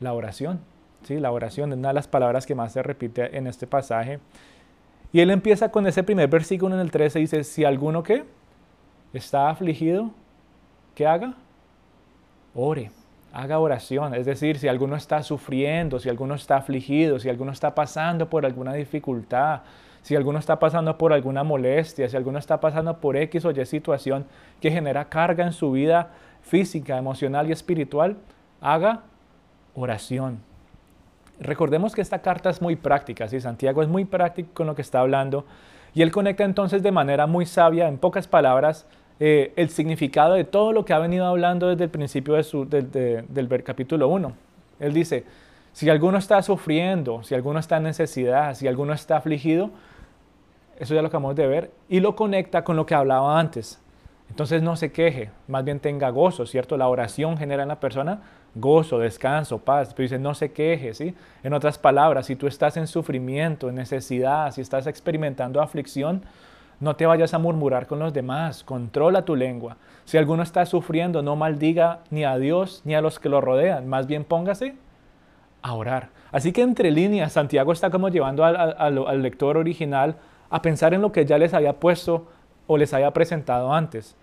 la 0.00 0.14
oración, 0.14 0.60
¿sí? 1.02 1.18
la 1.18 1.32
oración 1.32 1.72
es 1.72 1.78
una 1.78 1.88
de 1.88 1.94
las 1.94 2.08
palabras 2.08 2.46
que 2.46 2.54
más 2.54 2.72
se 2.72 2.82
repite 2.82 3.36
en 3.36 3.46
este 3.46 3.66
pasaje. 3.66 4.20
Y 5.12 5.20
él 5.20 5.30
empieza 5.30 5.70
con 5.70 5.86
ese 5.86 6.02
primer 6.02 6.28
versículo 6.28 6.74
en 6.74 6.80
el 6.80 6.90
13, 6.90 7.18
dice, 7.18 7.44
si 7.44 7.64
alguno 7.64 8.02
que 8.02 8.24
está 9.12 9.50
afligido, 9.50 10.10
¿qué 10.94 11.06
haga? 11.06 11.34
Ore, 12.54 12.90
haga 13.32 13.58
oración. 13.58 14.14
Es 14.14 14.24
decir, 14.24 14.58
si 14.58 14.68
alguno 14.68 14.96
está 14.96 15.22
sufriendo, 15.22 15.98
si 15.98 16.08
alguno 16.08 16.34
está 16.34 16.56
afligido, 16.56 17.18
si 17.18 17.28
alguno 17.28 17.52
está 17.52 17.74
pasando 17.74 18.30
por 18.30 18.46
alguna 18.46 18.72
dificultad, 18.72 19.60
si 20.02 20.16
alguno 20.16 20.38
está 20.38 20.58
pasando 20.58 20.98
por 20.98 21.12
alguna 21.12 21.44
molestia, 21.44 22.08
si 22.08 22.16
alguno 22.16 22.38
está 22.38 22.60
pasando 22.60 22.98
por 22.98 23.16
X 23.16 23.44
o 23.44 23.50
Y 23.50 23.66
situación 23.66 24.26
que 24.60 24.70
genera 24.70 25.06
carga 25.06 25.44
en 25.44 25.52
su 25.52 25.72
vida 25.72 26.10
física, 26.42 26.98
emocional 26.98 27.48
y 27.48 27.52
espiritual, 27.52 28.16
haga 28.60 29.02
oración. 29.74 30.40
Recordemos 31.40 31.94
que 31.94 32.00
esta 32.00 32.20
carta 32.20 32.50
es 32.50 32.60
muy 32.60 32.76
práctica, 32.76 33.28
¿sí? 33.28 33.40
Santiago 33.40 33.82
es 33.82 33.88
muy 33.88 34.04
práctico 34.04 34.50
con 34.54 34.66
lo 34.66 34.74
que 34.74 34.82
está 34.82 35.00
hablando 35.00 35.44
y 35.94 36.02
él 36.02 36.10
conecta 36.10 36.44
entonces 36.44 36.82
de 36.82 36.90
manera 36.90 37.26
muy 37.26 37.46
sabia, 37.46 37.88
en 37.88 37.98
pocas 37.98 38.26
palabras, 38.26 38.86
eh, 39.20 39.52
el 39.56 39.68
significado 39.68 40.34
de 40.34 40.44
todo 40.44 40.72
lo 40.72 40.84
que 40.84 40.92
ha 40.92 40.98
venido 40.98 41.26
hablando 41.26 41.68
desde 41.68 41.84
el 41.84 41.90
principio 41.90 42.34
de 42.34 42.42
su, 42.42 42.66
del 42.66 43.62
capítulo 43.64 44.08
1. 44.08 44.32
Él 44.80 44.92
dice, 44.94 45.24
si 45.72 45.88
alguno 45.90 46.18
está 46.18 46.42
sufriendo, 46.42 47.22
si 47.22 47.34
alguno 47.34 47.58
está 47.58 47.76
en 47.76 47.84
necesidad, 47.84 48.54
si 48.54 48.66
alguno 48.66 48.92
está 48.92 49.18
afligido, 49.18 49.70
eso 50.82 50.94
ya 50.94 51.00
lo 51.00 51.08
acabamos 51.08 51.36
de 51.36 51.46
ver, 51.46 51.70
y 51.88 52.00
lo 52.00 52.16
conecta 52.16 52.64
con 52.64 52.76
lo 52.76 52.86
que 52.86 52.94
hablaba 52.94 53.38
antes. 53.38 53.80
Entonces 54.28 54.62
no 54.62 54.74
se 54.76 54.90
queje, 54.90 55.30
más 55.46 55.64
bien 55.64 55.78
tenga 55.78 56.10
gozo, 56.10 56.44
¿cierto? 56.44 56.76
La 56.76 56.88
oración 56.88 57.36
genera 57.36 57.62
en 57.62 57.68
la 57.68 57.78
persona 57.80 58.20
gozo, 58.54 58.98
descanso, 58.98 59.58
paz. 59.58 59.94
Pero 59.94 60.04
dice, 60.04 60.18
no 60.18 60.34
se 60.34 60.52
queje, 60.52 60.94
¿sí? 60.94 61.14
En 61.42 61.52
otras 61.52 61.78
palabras, 61.78 62.26
si 62.26 62.36
tú 62.36 62.46
estás 62.46 62.76
en 62.76 62.86
sufrimiento, 62.86 63.68
en 63.68 63.76
necesidad, 63.76 64.50
si 64.50 64.60
estás 64.60 64.86
experimentando 64.86 65.60
aflicción, 65.60 66.22
No 66.80 66.96
te 66.96 67.06
vayas 67.06 67.32
a 67.32 67.38
murmurar 67.38 67.86
con 67.86 68.00
los 68.00 68.12
demás, 68.12 68.64
controla 68.64 69.24
tu 69.24 69.36
lengua. 69.36 69.76
Si 70.04 70.18
alguno 70.18 70.42
está 70.42 70.66
sufriendo, 70.66 71.22
no 71.22 71.36
maldiga 71.36 72.00
ni 72.10 72.24
a 72.24 72.36
Dios 72.38 72.82
ni 72.84 72.96
a 72.96 73.00
los 73.00 73.20
que 73.20 73.28
lo 73.28 73.40
rodean, 73.40 73.86
más 73.86 74.08
bien 74.08 74.24
póngase 74.24 74.74
a 75.62 75.74
orar. 75.74 76.08
Así 76.32 76.50
que 76.50 76.62
entre 76.62 76.90
líneas, 76.90 77.34
Santiago 77.34 77.72
está 77.72 77.90
como 77.90 78.08
llevando 78.08 78.44
al, 78.44 79.22
lector 79.22 79.58
original 79.58 80.16
a 80.52 80.60
pensar 80.60 80.92
en 80.92 81.00
lo 81.00 81.10
que 81.12 81.24
ya 81.24 81.38
les 81.38 81.54
había 81.54 81.80
puesto 81.80 82.28
o 82.66 82.76
les 82.76 82.92
había 82.92 83.10
presentado 83.10 83.72
antes. 83.72 84.14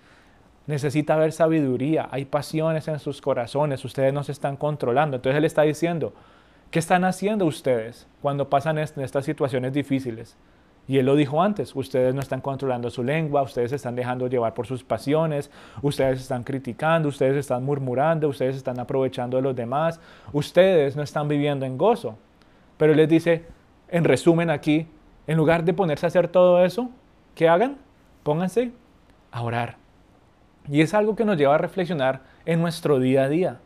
Necesita 0.67 1.15
haber 1.15 1.31
sabiduría, 1.31 2.07
hay 2.12 2.25
pasiones 2.25 2.88
en 2.88 3.00
sus 3.00 3.19
corazones, 3.19 3.83
ustedes 3.83 4.13
no 4.13 4.24
se 4.24 4.31
están 4.31 4.55
controlando. 4.55 5.15
Entonces 5.15 5.38
él 5.39 5.45
está 5.45 5.63
diciendo, 5.63 6.13
¿qué 6.69 6.77
están 6.77 7.03
haciendo 7.03 7.45
ustedes 7.45 8.07
cuando 8.21 8.48
pasan 8.48 8.77
estas 8.77 9.25
situaciones 9.25 9.74
difíciles? 9.74 10.38
Y 10.88 11.00
él 11.00 11.07
lo 11.07 11.15
dijo 11.15 11.41
antes, 11.41 11.75
ustedes 11.75 12.13
no 12.13 12.21
están 12.21 12.41
controlando 12.41 12.91
su 12.91 13.03
lengua, 13.03 13.41
ustedes 13.41 13.71
se 13.71 13.77
están 13.77 13.95
dejando 13.95 14.27
llevar 14.27 14.53
por 14.53 14.67
sus 14.67 14.83
pasiones, 14.83 15.50
ustedes 15.81 16.21
están 16.21 16.43
criticando, 16.43 17.09
ustedes 17.09 17.38
están 17.38 17.65
murmurando, 17.65 18.27
ustedes 18.27 18.55
están 18.55 18.79
aprovechando 18.79 19.38
de 19.38 19.43
los 19.43 19.55
demás, 19.55 20.00
ustedes 20.31 20.95
no 20.95 21.01
están 21.01 21.27
viviendo 21.27 21.65
en 21.65 21.75
gozo. 21.75 22.17
Pero 22.77 22.91
él 22.91 22.98
les 22.98 23.09
dice, 23.09 23.45
en 23.88 24.03
resumen 24.03 24.51
aquí, 24.51 24.88
en 25.29 25.38
lugar 25.38 25.63
de 25.63 25.75
ponerse 25.75 26.07
a 26.07 26.09
hacer 26.09 26.27
todo 26.27 26.65
eso, 26.65 26.89
¿qué 27.36 27.48
hagan? 27.48 27.77
Pónganse 28.24 28.71
a 29.31 29.43
orar. 29.43 29.75
Y 30.67 30.81
es 30.81 30.95
algo 30.95 31.15
que 31.15 31.24
nos 31.24 31.38
lleva 31.38 31.53
a 31.53 31.59
reflexionar 31.59 32.21
en 32.48 32.59
nuestro 32.59 32.98
día 32.98 33.25
a 33.25 33.29
día. 33.29 33.59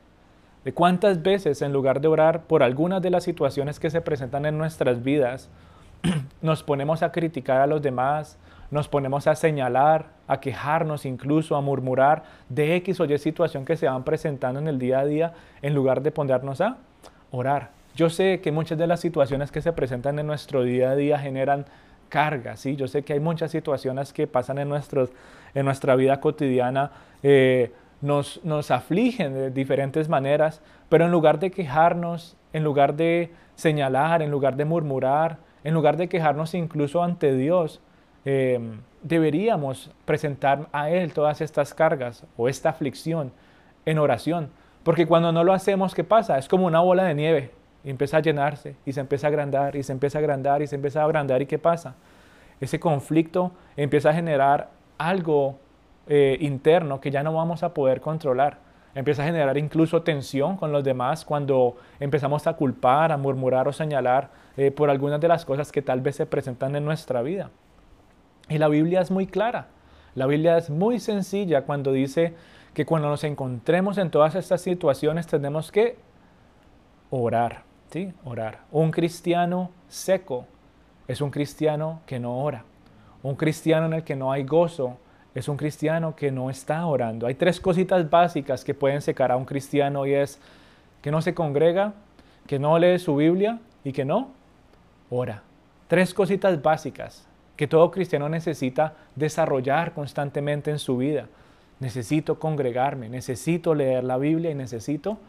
De 0.65 0.74
cuántas 0.74 1.24
veces 1.24 1.62
en 1.62 1.72
lugar 1.72 2.01
de 2.01 2.10
orar 2.10 2.41
por 2.48 2.63
algunas 2.63 3.01
de 3.01 3.12
las 3.12 3.24
situaciones 3.24 3.79
que 3.79 3.89
se 3.89 4.01
presentan 4.01 4.46
en 4.46 4.58
nuestras 4.58 5.03
vidas, 5.03 5.50
nos 6.41 6.63
ponemos 6.63 7.01
a 7.01 7.13
criticar 7.13 7.62
a 7.62 7.67
los 7.67 7.82
demás, 7.82 8.38
nos 8.70 8.89
ponemos 8.89 9.27
a 9.27 9.36
señalar, 9.36 10.08
a 10.27 10.41
quejarnos 10.41 11.05
incluso, 11.05 11.55
a 11.55 11.62
murmurar 11.62 12.24
de 12.50 12.75
X 12.75 13.00
o 13.00 13.05
Y 13.05 13.17
situación 13.20 13.63
que 13.63 13.77
se 13.77 13.88
van 13.88 14.03
presentando 14.03 14.60
en 14.60 14.67
el 14.67 14.79
día 14.79 15.00
a 15.00 15.05
día, 15.05 15.34
en 15.62 15.74
lugar 15.74 16.01
de 16.01 16.12
ponernos 16.12 16.60
a 16.60 16.75
orar. 17.32 17.70
Yo 17.96 18.10
sé 18.10 18.42
que 18.42 18.52
muchas 18.52 18.78
de 18.78 18.88
las 18.88 19.00
situaciones 19.00 19.52
que 19.52 19.62
se 19.62 19.72
presentan 19.72 20.18
en 20.18 20.28
nuestro 20.28 20.64
día 20.64 20.92
a 20.92 20.96
día 20.96 21.20
generan 21.20 21.66
cargas, 22.10 22.60
¿sí? 22.60 22.76
Yo 22.76 22.88
sé 22.88 23.04
que 23.04 23.14
hay 23.14 23.20
muchas 23.20 23.52
situaciones 23.52 24.14
que 24.14 24.28
pasan 24.28 24.58
en, 24.58 24.70
nuestros, 24.70 25.10
en 25.54 25.66
nuestra 25.66 25.96
vida 25.96 26.20
cotidiana, 26.20 26.92
eh, 27.22 27.72
nos, 28.02 28.44
nos 28.44 28.72
afligen 28.72 29.34
de 29.34 29.52
diferentes 29.52 30.10
maneras, 30.10 30.62
pero 30.90 31.06
en 31.06 31.12
lugar 31.12 31.40
de 31.40 31.52
quejarnos, 31.52 32.36
en 32.52 32.64
lugar 32.64 32.96
de 32.96 33.32
señalar, 33.56 34.22
en 34.22 34.32
lugar 34.32 34.56
de 34.58 34.66
murmurar, 34.66 35.38
en 35.64 35.74
lugar 35.74 35.98
de 35.98 36.10
quejarnos 36.10 36.54
incluso 36.54 37.04
ante 37.04 37.34
Dios, 37.34 37.80
eh, 38.26 38.60
deberíamos 39.02 39.92
presentar 40.06 40.68
a 40.72 40.90
Él 40.90 41.14
todas 41.14 41.42
estas 41.42 41.74
cargas 41.74 42.26
o 42.38 42.50
esta 42.50 42.70
aflicción 42.70 43.32
en 43.86 44.00
oración. 44.00 44.50
Porque 44.84 45.06
cuando 45.06 45.32
no 45.32 45.44
lo 45.44 45.54
hacemos, 45.54 45.96
¿qué 45.96 46.04
pasa? 46.04 46.38
Es 46.38 46.48
como 46.48 46.68
una 46.68 46.82
bola 46.82 47.06
de 47.06 47.14
nieve. 47.16 47.62
Y 47.84 47.90
empieza 47.90 48.18
a 48.18 48.20
llenarse 48.22 48.75
y 48.86 48.94
se 48.94 49.02
empieza 49.02 49.28
a 49.28 49.30
agrandar 49.30 49.75
y 49.75 49.84
se 49.84 49.92
empieza 49.92 50.18
a 50.18 50.22
agrandar 50.22 50.62
y 50.62 50.68
se 50.68 50.75
empieza 50.75 51.02
a 51.02 51.06
agrandar. 51.06 51.42
¿Y 51.42 51.46
qué 51.46 51.60
pasa? 51.60 51.96
Ese 52.62 52.80
conflicto 52.80 53.52
empieza 53.75 54.12
a 54.12 54.13
generar 54.13 54.70
algo 54.98 55.60
eh, 56.08 56.38
interno 56.40 57.02
que 57.02 57.12
ya 57.12 57.24
no 57.24 57.34
vamos 57.34 57.63
a 57.63 57.74
poder 57.74 58.00
controlar 58.00 58.58
empieza 58.96 59.24
a 59.24 59.25
generar 59.25 59.58
incluso 59.58 60.04
tensión 60.04 60.58
con 60.58 60.72
los 60.72 60.84
demás 60.84 61.25
cuando 61.25 61.78
empezamos 62.00 62.46
a 62.48 62.54
culpar, 62.54 63.12
a 63.12 63.18
murmurar 63.18 63.68
o 63.68 63.74
señalar 63.74 64.30
eh, 64.58 64.72
por 64.72 64.90
algunas 64.90 65.20
de 65.20 65.28
las 65.28 65.46
cosas 65.46 65.72
que 65.72 65.82
tal 65.82 66.02
vez 66.02 66.16
se 66.16 66.25
presentan 66.25 66.75
en 66.75 66.86
nuestra 66.86 67.22
vida. 67.22 67.50
Y 68.50 68.58
la 68.58 68.68
Biblia 68.68 69.02
es 69.02 69.10
muy 69.10 69.25
clara, 69.25 69.68
la 70.16 70.28
Biblia 70.28 70.58
es 70.58 70.70
muy 70.70 71.00
sencilla 71.00 71.63
cuando 71.63 71.92
dice 71.92 72.36
que 72.74 72.86
cuando 72.86 73.08
nos 73.08 73.24
encontremos 73.24 73.98
en 73.98 74.10
todas 74.10 74.36
estas 74.36 74.62
situaciones 74.62 75.28
tenemos 75.28 75.72
que 75.72 75.98
orar, 77.10 77.63
¿sí? 77.94 78.12
Orar. 78.26 78.62
Un 78.72 78.90
cristiano 78.90 79.70
seco 79.88 80.48
es 81.08 81.22
un 81.22 81.30
cristiano 81.30 82.02
que 82.08 82.20
no 82.20 82.40
ora. 82.40 82.66
Un 83.22 83.36
cristiano 83.36 83.86
en 83.86 83.94
el 83.94 84.04
que 84.04 84.16
no 84.16 84.32
hay 84.32 84.44
gozo 84.44 84.98
es 85.36 85.48
un 85.48 85.58
cristiano 85.58 86.16
que 86.16 86.32
no 86.32 86.50
está 86.50 86.84
orando. 86.88 87.28
Hay 87.28 87.36
tres 87.36 87.62
cositas 87.62 88.10
básicas 88.10 88.64
que 88.64 88.74
pueden 88.74 89.02
secar 89.02 89.32
a 89.32 89.38
un 89.38 89.46
cristiano 89.46 90.08
y 90.08 90.16
es 90.16 90.40
que 91.04 91.12
no 91.12 91.22
se 91.22 91.36
congrega, 91.36 91.94
que 92.48 92.58
no 92.58 92.80
lee 92.80 92.98
su 92.98 93.16
Biblia 93.16 93.60
y 93.84 93.92
que 93.92 94.06
no 94.06 94.30
ora. 95.12 95.44
Tres 95.88 96.16
cositas 96.16 96.60
básicas 96.64 97.28
que 97.56 97.68
todo 97.68 97.92
cristiano 97.92 98.28
necesita 98.28 98.96
desarrollar 99.16 99.94
constantemente 99.94 100.72
en 100.72 100.80
su 100.80 100.98
vida. 100.98 101.28
Necesito 101.80 102.40
congregarme, 102.40 103.08
necesito 103.08 103.76
leer 103.76 104.04
la 104.04 104.18
Biblia 104.18 104.50
y 104.50 104.56
necesito 104.56 105.20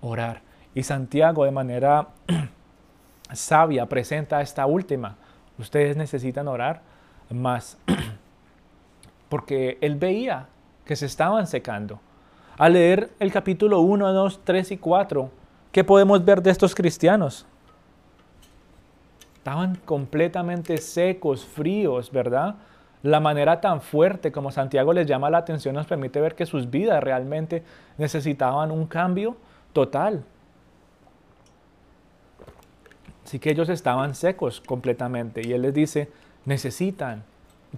orar. 0.00 0.47
Y 0.74 0.82
Santiago 0.82 1.44
de 1.44 1.50
manera 1.50 2.08
sabia 3.32 3.86
presenta 3.86 4.40
esta 4.40 4.66
última. 4.66 5.16
Ustedes 5.58 5.96
necesitan 5.96 6.48
orar 6.48 6.82
más. 7.30 7.78
porque 9.28 9.78
él 9.80 9.96
veía 9.96 10.46
que 10.84 10.96
se 10.96 11.06
estaban 11.06 11.46
secando. 11.46 12.00
Al 12.56 12.72
leer 12.72 13.10
el 13.20 13.30
capítulo 13.30 13.80
1, 13.80 14.12
2, 14.12 14.40
3 14.44 14.72
y 14.72 14.78
4, 14.78 15.30
¿qué 15.70 15.84
podemos 15.84 16.24
ver 16.24 16.42
de 16.42 16.50
estos 16.50 16.74
cristianos? 16.74 17.46
Estaban 19.36 19.76
completamente 19.84 20.78
secos, 20.78 21.44
fríos, 21.44 22.10
¿verdad? 22.10 22.56
La 23.02 23.20
manera 23.20 23.60
tan 23.60 23.80
fuerte 23.80 24.32
como 24.32 24.50
Santiago 24.50 24.92
les 24.92 25.06
llama 25.06 25.30
la 25.30 25.38
atención 25.38 25.74
nos 25.74 25.86
permite 25.86 26.20
ver 26.20 26.34
que 26.34 26.46
sus 26.46 26.68
vidas 26.68 27.02
realmente 27.02 27.62
necesitaban 27.96 28.72
un 28.72 28.86
cambio 28.86 29.36
total. 29.72 30.24
Así 33.28 33.38
que 33.38 33.50
ellos 33.50 33.68
estaban 33.68 34.14
secos 34.14 34.62
completamente 34.62 35.46
y 35.46 35.52
él 35.52 35.60
les 35.60 35.74
dice, 35.74 36.08
necesitan 36.46 37.24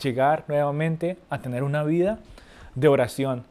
llegar 0.01 0.45
nuevamente 0.47 1.17
a 1.29 1.41
tener 1.41 1.65
una 1.65 1.83
vida 1.83 2.21
de 2.77 2.87
oración. 2.87 3.43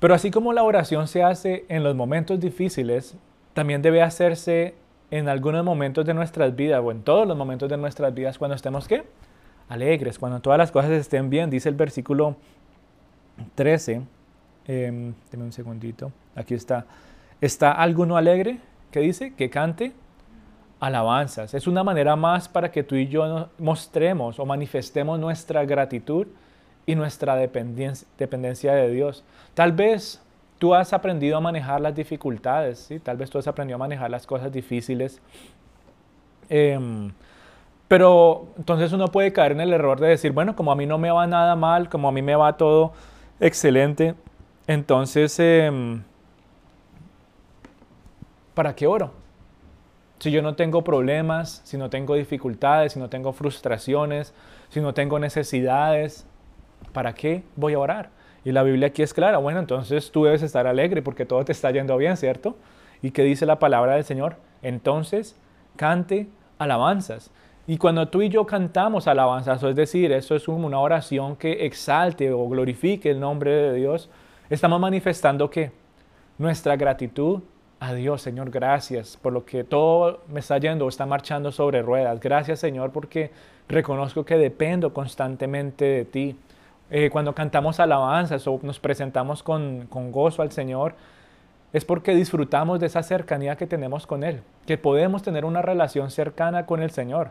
Pero 0.00 0.12
así 0.12 0.30
como 0.30 0.52
la 0.52 0.64
oración 0.64 1.08
se 1.08 1.22
hace 1.22 1.64
en 1.70 1.82
los 1.82 1.94
momentos 1.94 2.38
difíciles, 2.38 3.16
también 3.54 3.80
debe 3.80 4.02
hacerse 4.02 4.74
en 5.10 5.30
algunos 5.30 5.64
momentos 5.64 6.04
de 6.04 6.12
nuestras 6.12 6.54
vidas 6.54 6.82
o 6.84 6.90
en 6.90 7.00
todos 7.00 7.26
los 7.26 7.38
momentos 7.38 7.70
de 7.70 7.78
nuestras 7.78 8.12
vidas 8.12 8.36
cuando 8.36 8.54
estemos 8.54 8.86
¿qué? 8.86 9.04
alegres, 9.70 10.18
cuando 10.18 10.40
todas 10.40 10.58
las 10.58 10.70
cosas 10.72 10.90
estén 10.90 11.30
bien. 11.30 11.48
Dice 11.48 11.70
el 11.70 11.74
versículo 11.74 12.36
13, 13.54 14.02
eh, 14.66 15.14
em, 15.32 15.40
un 15.40 15.52
segundito, 15.52 16.12
aquí 16.34 16.52
está. 16.52 16.84
¿Está 17.40 17.72
alguno 17.72 18.18
alegre? 18.18 18.58
¿Qué 18.90 19.00
dice? 19.00 19.32
Que 19.32 19.48
cante 19.48 19.94
alabanzas. 20.80 21.54
Es 21.54 21.66
una 21.66 21.82
manera 21.82 22.16
más 22.16 22.48
para 22.48 22.70
que 22.70 22.82
tú 22.82 22.94
y 22.96 23.08
yo 23.08 23.48
mostremos 23.58 24.38
o 24.38 24.46
manifestemos 24.46 25.18
nuestra 25.18 25.64
gratitud 25.64 26.26
y 26.86 26.94
nuestra 26.94 27.36
dependencia, 27.36 28.74
de 28.74 28.90
Dios. 28.90 29.24
Tal 29.54 29.72
vez 29.72 30.20
tú 30.58 30.74
has 30.74 30.92
aprendido 30.92 31.36
a 31.36 31.40
manejar 31.40 31.80
las 31.80 31.94
dificultades, 31.94 32.78
¿sí? 32.78 32.98
tal 32.98 33.16
vez 33.16 33.30
tú 33.30 33.38
has 33.38 33.46
aprendido 33.46 33.76
a 33.76 33.78
manejar 33.78 34.10
las 34.10 34.26
cosas 34.26 34.52
difíciles. 34.52 35.20
Em, 36.48 37.12
pero 37.88 38.48
entonces 38.58 38.92
uno 38.92 39.08
puede 39.08 39.32
caer 39.32 39.52
en 39.52 39.60
el 39.60 39.72
error 39.72 39.98
de 40.00 40.08
decir, 40.08 40.32
bueno, 40.32 40.54
como 40.56 40.72
a 40.72 40.76
mí 40.76 40.86
no 40.86 40.98
me 40.98 41.10
va 41.10 41.26
nada 41.26 41.56
mal, 41.56 41.88
como 41.88 42.08
a 42.08 42.12
mí 42.12 42.22
me 42.22 42.34
va 42.34 42.56
todo 42.56 42.92
excelente, 43.40 44.14
entonces, 44.66 45.38
em, 45.38 46.02
¿para 48.54 48.74
qué 48.74 48.86
oro? 48.86 49.23
Si 50.24 50.30
yo 50.30 50.40
no 50.40 50.54
tengo 50.54 50.82
problemas, 50.84 51.60
si 51.64 51.76
no 51.76 51.90
tengo 51.90 52.14
dificultades, 52.14 52.94
si 52.94 52.98
no 52.98 53.10
tengo 53.10 53.34
frustraciones, 53.34 54.32
si 54.70 54.80
no 54.80 54.94
tengo 54.94 55.18
necesidades, 55.18 56.26
¿para 56.94 57.12
qué 57.12 57.42
voy 57.56 57.74
a 57.74 57.78
orar? 57.78 58.08
Y 58.42 58.52
la 58.52 58.62
Biblia 58.62 58.88
aquí 58.88 59.02
es 59.02 59.12
clara, 59.12 59.36
bueno, 59.36 59.60
entonces 59.60 60.10
tú 60.10 60.24
debes 60.24 60.40
estar 60.40 60.66
alegre 60.66 61.02
porque 61.02 61.26
todo 61.26 61.44
te 61.44 61.52
está 61.52 61.70
yendo 61.72 61.94
bien, 61.98 62.16
¿cierto? 62.16 62.56
¿Y 63.02 63.10
qué 63.10 63.22
dice 63.22 63.44
la 63.44 63.58
palabra 63.58 63.96
del 63.96 64.04
Señor? 64.04 64.36
Entonces, 64.62 65.36
cante 65.76 66.26
alabanzas. 66.56 67.30
Y 67.66 67.76
cuando 67.76 68.08
tú 68.08 68.22
y 68.22 68.30
yo 68.30 68.46
cantamos 68.46 69.06
alabanzas, 69.06 69.62
es 69.62 69.76
decir, 69.76 70.10
eso 70.10 70.36
es 70.36 70.48
una 70.48 70.78
oración 70.78 71.36
que 71.36 71.66
exalte 71.66 72.32
o 72.32 72.48
glorifique 72.48 73.10
el 73.10 73.20
nombre 73.20 73.50
de 73.50 73.74
Dios, 73.74 74.08
estamos 74.48 74.80
manifestando 74.80 75.50
que 75.50 75.70
nuestra 76.38 76.76
gratitud, 76.76 77.42
a 77.88 77.94
Dios, 77.94 78.22
Señor, 78.22 78.50
gracias 78.50 79.16
por 79.16 79.32
lo 79.32 79.44
que 79.44 79.64
todo 79.64 80.20
me 80.28 80.40
está 80.40 80.58
yendo, 80.58 80.88
está 80.88 81.06
marchando 81.06 81.52
sobre 81.52 81.82
ruedas. 81.82 82.18
Gracias, 82.20 82.60
Señor, 82.60 82.90
porque 82.92 83.30
reconozco 83.68 84.24
que 84.24 84.36
dependo 84.36 84.92
constantemente 84.92 85.84
de 85.84 86.04
ti. 86.04 86.38
Eh, 86.90 87.10
cuando 87.10 87.34
cantamos 87.34 87.80
alabanzas 87.80 88.46
o 88.46 88.60
nos 88.62 88.78
presentamos 88.78 89.42
con, 89.42 89.86
con 89.88 90.12
gozo 90.12 90.42
al 90.42 90.52
Señor, 90.52 90.94
es 91.72 91.84
porque 91.84 92.14
disfrutamos 92.14 92.78
de 92.80 92.86
esa 92.86 93.02
cercanía 93.02 93.56
que 93.56 93.66
tenemos 93.66 94.06
con 94.06 94.22
Él, 94.22 94.42
que 94.66 94.78
podemos 94.78 95.22
tener 95.22 95.44
una 95.44 95.60
relación 95.60 96.10
cercana 96.10 96.66
con 96.66 96.82
el 96.82 96.90
Señor. 96.90 97.30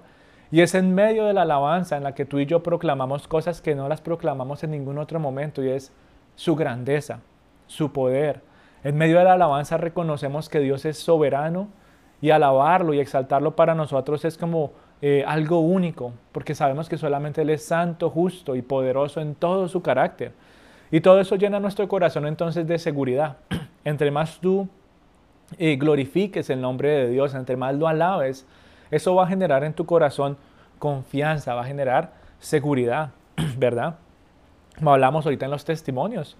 Y 0.51 0.61
es 0.61 0.75
en 0.75 0.93
medio 0.93 1.25
de 1.25 1.33
la 1.33 1.43
alabanza 1.43 1.97
en 1.97 2.03
la 2.03 2.13
que 2.13 2.25
tú 2.25 2.39
y 2.39 2.45
yo 2.45 2.61
proclamamos 2.61 3.27
cosas 3.27 3.61
que 3.61 3.73
no 3.73 3.87
las 3.89 4.01
proclamamos 4.01 4.63
en 4.63 4.71
ningún 4.71 4.97
otro 4.97 5.19
momento 5.19 5.63
y 5.63 5.69
es 5.69 5.91
su 6.35 6.55
grandeza, 6.55 7.21
su 7.67 7.91
poder. 7.91 8.41
En 8.83 8.97
medio 8.97 9.17
de 9.17 9.23
la 9.23 9.33
alabanza 9.33 9.77
reconocemos 9.77 10.49
que 10.49 10.59
Dios 10.59 10.85
es 10.85 10.97
soberano 10.97 11.69
y 12.21 12.31
alabarlo 12.31 12.93
y 12.93 12.99
exaltarlo 12.99 13.55
para 13.55 13.75
nosotros 13.75 14.25
es 14.25 14.37
como 14.37 14.73
eh, 15.01 15.23
algo 15.27 15.59
único, 15.59 16.13
porque 16.31 16.55
sabemos 16.55 16.89
que 16.89 16.97
solamente 16.97 17.41
Él 17.41 17.49
es 17.49 17.65
santo, 17.65 18.09
justo 18.09 18.55
y 18.55 18.61
poderoso 18.61 19.21
en 19.21 19.35
todo 19.35 19.67
su 19.67 19.81
carácter. 19.81 20.31
Y 20.91 21.01
todo 21.01 21.19
eso 21.19 21.35
llena 21.35 21.59
nuestro 21.59 21.87
corazón 21.87 22.27
entonces 22.27 22.67
de 22.67 22.77
seguridad. 22.77 23.37
entre 23.83 24.11
más 24.11 24.39
tú 24.39 24.67
eh, 25.57 25.75
glorifiques 25.75 26.49
el 26.49 26.61
nombre 26.61 26.89
de 26.89 27.09
Dios, 27.09 27.35
entre 27.35 27.57
más 27.57 27.75
lo 27.75 27.87
alabes, 27.87 28.45
eso 28.91 29.15
va 29.15 29.23
a 29.23 29.27
generar 29.27 29.63
en 29.63 29.73
tu 29.73 29.85
corazón 29.85 30.37
confianza, 30.79 31.55
va 31.55 31.61
a 31.61 31.65
generar 31.65 32.13
seguridad, 32.39 33.11
¿verdad? 33.57 33.95
Como 34.77 34.93
hablamos 34.93 35.25
ahorita 35.25 35.45
en 35.45 35.51
los 35.51 35.65
testimonios. 35.65 36.37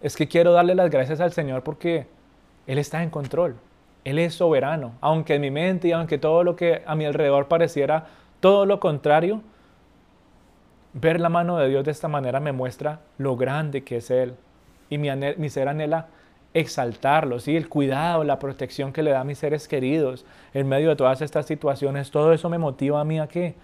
Es 0.00 0.16
que 0.16 0.28
quiero 0.28 0.52
darle 0.52 0.74
las 0.74 0.90
gracias 0.90 1.20
al 1.20 1.32
Señor 1.32 1.62
porque 1.62 2.06
Él 2.66 2.78
está 2.78 3.02
en 3.02 3.10
control. 3.10 3.56
Él 4.04 4.18
es 4.18 4.34
soberano. 4.34 4.92
Aunque 5.00 5.34
en 5.34 5.42
mi 5.42 5.50
mente 5.50 5.88
y 5.88 5.92
aunque 5.92 6.18
todo 6.18 6.42
lo 6.44 6.56
que 6.56 6.82
a 6.86 6.94
mi 6.94 7.04
alrededor 7.04 7.48
pareciera 7.48 8.06
todo 8.40 8.64
lo 8.64 8.80
contrario, 8.80 9.42
ver 10.94 11.20
la 11.20 11.28
mano 11.28 11.58
de 11.58 11.68
Dios 11.68 11.84
de 11.84 11.90
esta 11.90 12.08
manera 12.08 12.40
me 12.40 12.52
muestra 12.52 13.00
lo 13.18 13.36
grande 13.36 13.84
que 13.84 13.98
es 13.98 14.10
Él. 14.10 14.34
Y 14.88 14.98
mi, 14.98 15.50
ser 15.50 15.68
anhela 15.68 16.08
exaltarlo, 16.52 17.38
¿sí? 17.38 17.56
el 17.56 17.68
cuidado, 17.68 18.24
la 18.24 18.38
protección 18.38 18.92
que 18.92 19.02
le 19.02 19.12
da 19.12 19.20
a 19.20 19.24
mis 19.24 19.38
seres 19.38 19.68
queridos 19.68 20.24
en 20.52 20.68
medio 20.68 20.88
de 20.88 20.96
todas 20.96 21.20
estas 21.20 21.46
situaciones. 21.46 22.10
Todo 22.10 22.32
eso 22.32 22.48
me 22.48 22.58
motiva 22.58 23.00
a 23.00 23.04
mí 23.04 23.20
a 23.20 23.28
qué? 23.28 23.54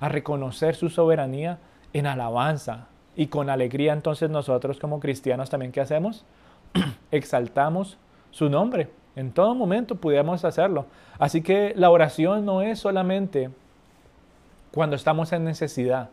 A 0.00 0.08
reconocer 0.08 0.74
su 0.74 0.90
soberanía 0.90 1.58
en 1.92 2.06
alabanza. 2.06 2.88
Y 3.16 3.28
con 3.28 3.50
alegría 3.50 3.92
entonces 3.92 4.30
nosotros 4.30 4.78
como 4.78 5.00
cristianos 5.00 5.50
también 5.50 5.72
¿qué 5.72 5.80
hacemos? 5.80 6.24
Exaltamos 7.10 7.98
su 8.30 8.48
nombre. 8.48 8.90
En 9.16 9.32
todo 9.32 9.54
momento 9.54 9.96
podemos 9.96 10.44
hacerlo. 10.44 10.86
Así 11.18 11.42
que 11.42 11.72
la 11.76 11.90
oración 11.90 12.44
no 12.44 12.62
es 12.62 12.80
solamente 12.80 13.50
cuando 14.72 14.96
estamos 14.96 15.32
en 15.32 15.44
necesidad. 15.44 16.10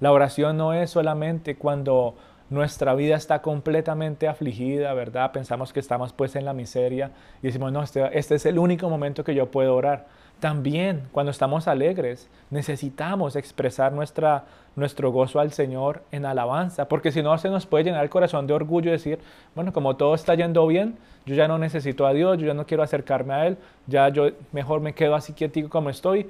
La 0.00 0.10
oración 0.10 0.56
no 0.56 0.74
es 0.74 0.90
solamente 0.90 1.54
cuando 1.54 2.16
nuestra 2.50 2.94
vida 2.94 3.16
está 3.16 3.40
completamente 3.40 4.26
afligida, 4.26 4.92
¿verdad? 4.94 5.32
Pensamos 5.32 5.72
que 5.72 5.80
estamos 5.80 6.12
pues 6.12 6.34
en 6.34 6.44
la 6.44 6.52
miseria 6.52 7.12
y 7.42 7.46
decimos, 7.46 7.72
no, 7.72 7.82
este, 7.82 8.18
este 8.18 8.34
es 8.34 8.46
el 8.46 8.58
único 8.58 8.90
momento 8.90 9.22
que 9.24 9.34
yo 9.34 9.50
puedo 9.50 9.74
orar. 9.74 10.06
También 10.42 11.04
cuando 11.12 11.30
estamos 11.30 11.68
alegres 11.68 12.28
necesitamos 12.50 13.36
expresar 13.36 13.92
nuestra, 13.92 14.42
nuestro 14.74 15.12
gozo 15.12 15.38
al 15.38 15.52
Señor 15.52 16.02
en 16.10 16.26
alabanza, 16.26 16.88
porque 16.88 17.12
si 17.12 17.22
no 17.22 17.38
se 17.38 17.48
nos 17.48 17.64
puede 17.64 17.84
llenar 17.84 18.02
el 18.02 18.10
corazón 18.10 18.48
de 18.48 18.52
orgullo 18.52 18.88
y 18.88 18.94
decir, 18.94 19.20
bueno, 19.54 19.72
como 19.72 19.94
todo 19.94 20.16
está 20.16 20.34
yendo 20.34 20.66
bien, 20.66 20.98
yo 21.26 21.36
ya 21.36 21.46
no 21.46 21.58
necesito 21.58 22.08
a 22.08 22.12
Dios, 22.12 22.38
yo 22.38 22.48
ya 22.48 22.54
no 22.54 22.66
quiero 22.66 22.82
acercarme 22.82 23.34
a 23.34 23.46
Él, 23.46 23.56
ya 23.86 24.08
yo 24.08 24.30
mejor 24.50 24.80
me 24.80 24.94
quedo 24.94 25.14
así 25.14 25.32
quietico 25.32 25.68
como 25.68 25.90
estoy 25.90 26.28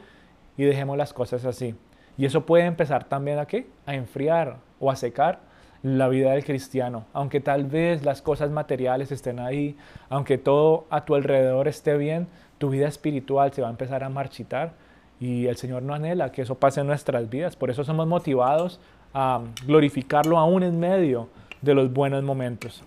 y 0.59 0.65
dejemos 0.65 0.99
las 0.99 1.15
cosas 1.15 1.47
así. 1.47 1.75
Y 2.19 2.27
eso 2.27 2.45
puede 2.45 2.67
empezar 2.67 3.05
también 3.05 3.39
a 3.39 3.47
qué? 3.47 3.67
A 3.87 3.95
enfriar 3.95 4.59
o 4.79 4.91
a 4.91 4.97
secar 4.97 5.39
la 5.83 6.09
vida 6.09 6.33
del 6.33 6.45
cristiano. 6.45 7.05
Aunque 7.13 7.41
tal 7.41 7.65
vez 7.65 8.05
las 8.05 8.23
cosas 8.23 8.51
materiales 8.51 9.13
estén 9.13 9.41
ahí, 9.41 9.77
aunque 10.09 10.39
todo 10.39 10.87
a 10.91 11.05
tu 11.05 11.15
alrededor 11.15 11.69
esté 11.69 11.97
bien, 11.97 12.29
tu 12.59 12.71
vida 12.71 12.87
espiritual 12.87 13.53
se 13.53 13.63
va 13.63 13.69
a 13.69 13.71
empezar 13.71 14.05
a 14.05 14.09
marchitar 14.09 14.73
y 15.19 15.47
el 15.47 15.57
Señor 15.57 15.83
no 15.83 15.95
anhela 15.95 16.33
que 16.33 16.43
eso 16.43 16.57
pase 16.57 16.81
en 16.81 16.87
nuestras 16.87 17.29
vidas. 17.29 17.57
Por 17.57 17.71
eso 17.71 17.85
somos 17.85 18.07
motivados 18.07 18.81
a 19.15 19.41
glorificarlo 19.67 20.39
aún 20.39 20.63
en 20.63 20.79
medio 20.79 21.29
de 21.61 21.75
los 21.75 21.93
buenos 21.93 22.23
momentos. 22.23 22.83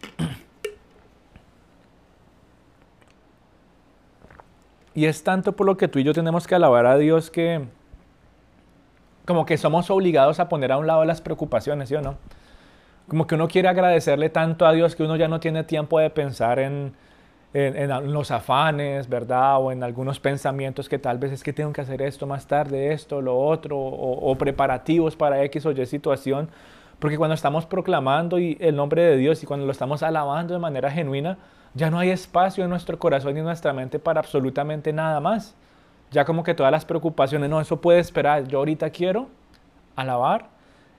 Y 4.93 5.05
es 5.05 5.23
tanto 5.23 5.55
por 5.55 5.65
lo 5.65 5.75
que 5.75 5.89
tú 5.89 5.99
y 5.99 6.03
yo 6.03 6.13
tenemos 6.13 6.47
que 6.47 6.55
alabar 6.55 6.85
a 6.85 6.97
Dios 6.97 7.29
que 7.29 7.65
como 9.25 9.45
que 9.45 9.57
somos 9.57 9.89
obligados 9.89 10.39
a 10.39 10.47
poner 10.47 10.71
a 10.71 10.77
un 10.77 10.87
lado 10.87 11.03
las 11.03 11.19
preocupaciones, 11.19 11.89
¿sí 11.89 11.95
o 11.95 12.01
no? 12.01 12.15
Como 13.07 13.27
que 13.27 13.35
uno 13.35 13.47
quiere 13.47 13.67
agradecerle 13.67 14.29
tanto 14.29 14.65
a 14.65 14.73
Dios 14.73 14.95
que 14.95 15.03
uno 15.03 15.15
ya 15.15 15.27
no 15.27 15.39
tiene 15.39 15.63
tiempo 15.63 15.99
de 15.99 16.09
pensar 16.09 16.59
en, 16.59 16.93
en, 17.55 18.11
los 18.11 18.31
afanes, 18.31 19.07
¿verdad? 19.07 19.59
O 19.59 19.71
en 19.71 19.81
algunos 19.83 20.19
pensamientos 20.19 20.89
que 20.89 20.99
tal 20.99 21.17
vez 21.17 21.31
es 21.31 21.43
que 21.43 21.53
tengo 21.53 21.71
que 21.71 21.81
hacer 21.81 22.01
esto 22.01 22.27
más 22.27 22.47
tarde, 22.47 22.91
esto, 22.91 23.21
lo 23.21 23.39
otro, 23.39 23.77
o, 23.77 24.35
preparativos 24.37 25.15
para 25.15 25.41
X 25.43 25.65
o 25.65 25.71
Y 25.71 25.85
situación. 25.85 26.49
Porque 26.99 27.17
cuando 27.17 27.33
estamos 27.33 27.65
proclamando 27.65 28.39
y 28.39 28.57
el 28.59 28.75
nombre 28.75 29.03
de 29.03 29.17
Dios 29.17 29.41
y 29.41 29.45
cuando 29.45 29.65
lo 29.65 29.71
estamos 29.71 30.03
alabando 30.03 30.53
de 30.53 30.59
manera 30.59 30.91
genuina, 30.91 31.37
ya 31.73 31.89
no 31.89 31.99
hay 31.99 32.09
espacio 32.09 32.63
en 32.63 32.69
nuestro 32.69 32.99
corazón 32.99 33.35
y 33.35 33.39
en 33.39 33.45
nuestra 33.45 33.71
mente 33.71 33.99
para 33.99 34.19
absolutamente 34.19 34.91
nada 34.91 35.19
más. 35.21 35.55
Ya 36.11 36.25
como 36.25 36.43
que 36.43 36.53
todas 36.53 36.71
las 36.71 36.85
preocupaciones, 36.85 37.49
no, 37.49 37.61
eso 37.61 37.79
puede 37.79 37.99
esperar. 37.99 38.47
Yo 38.47 38.59
ahorita 38.59 38.89
quiero 38.89 39.27
alabar 39.95 40.47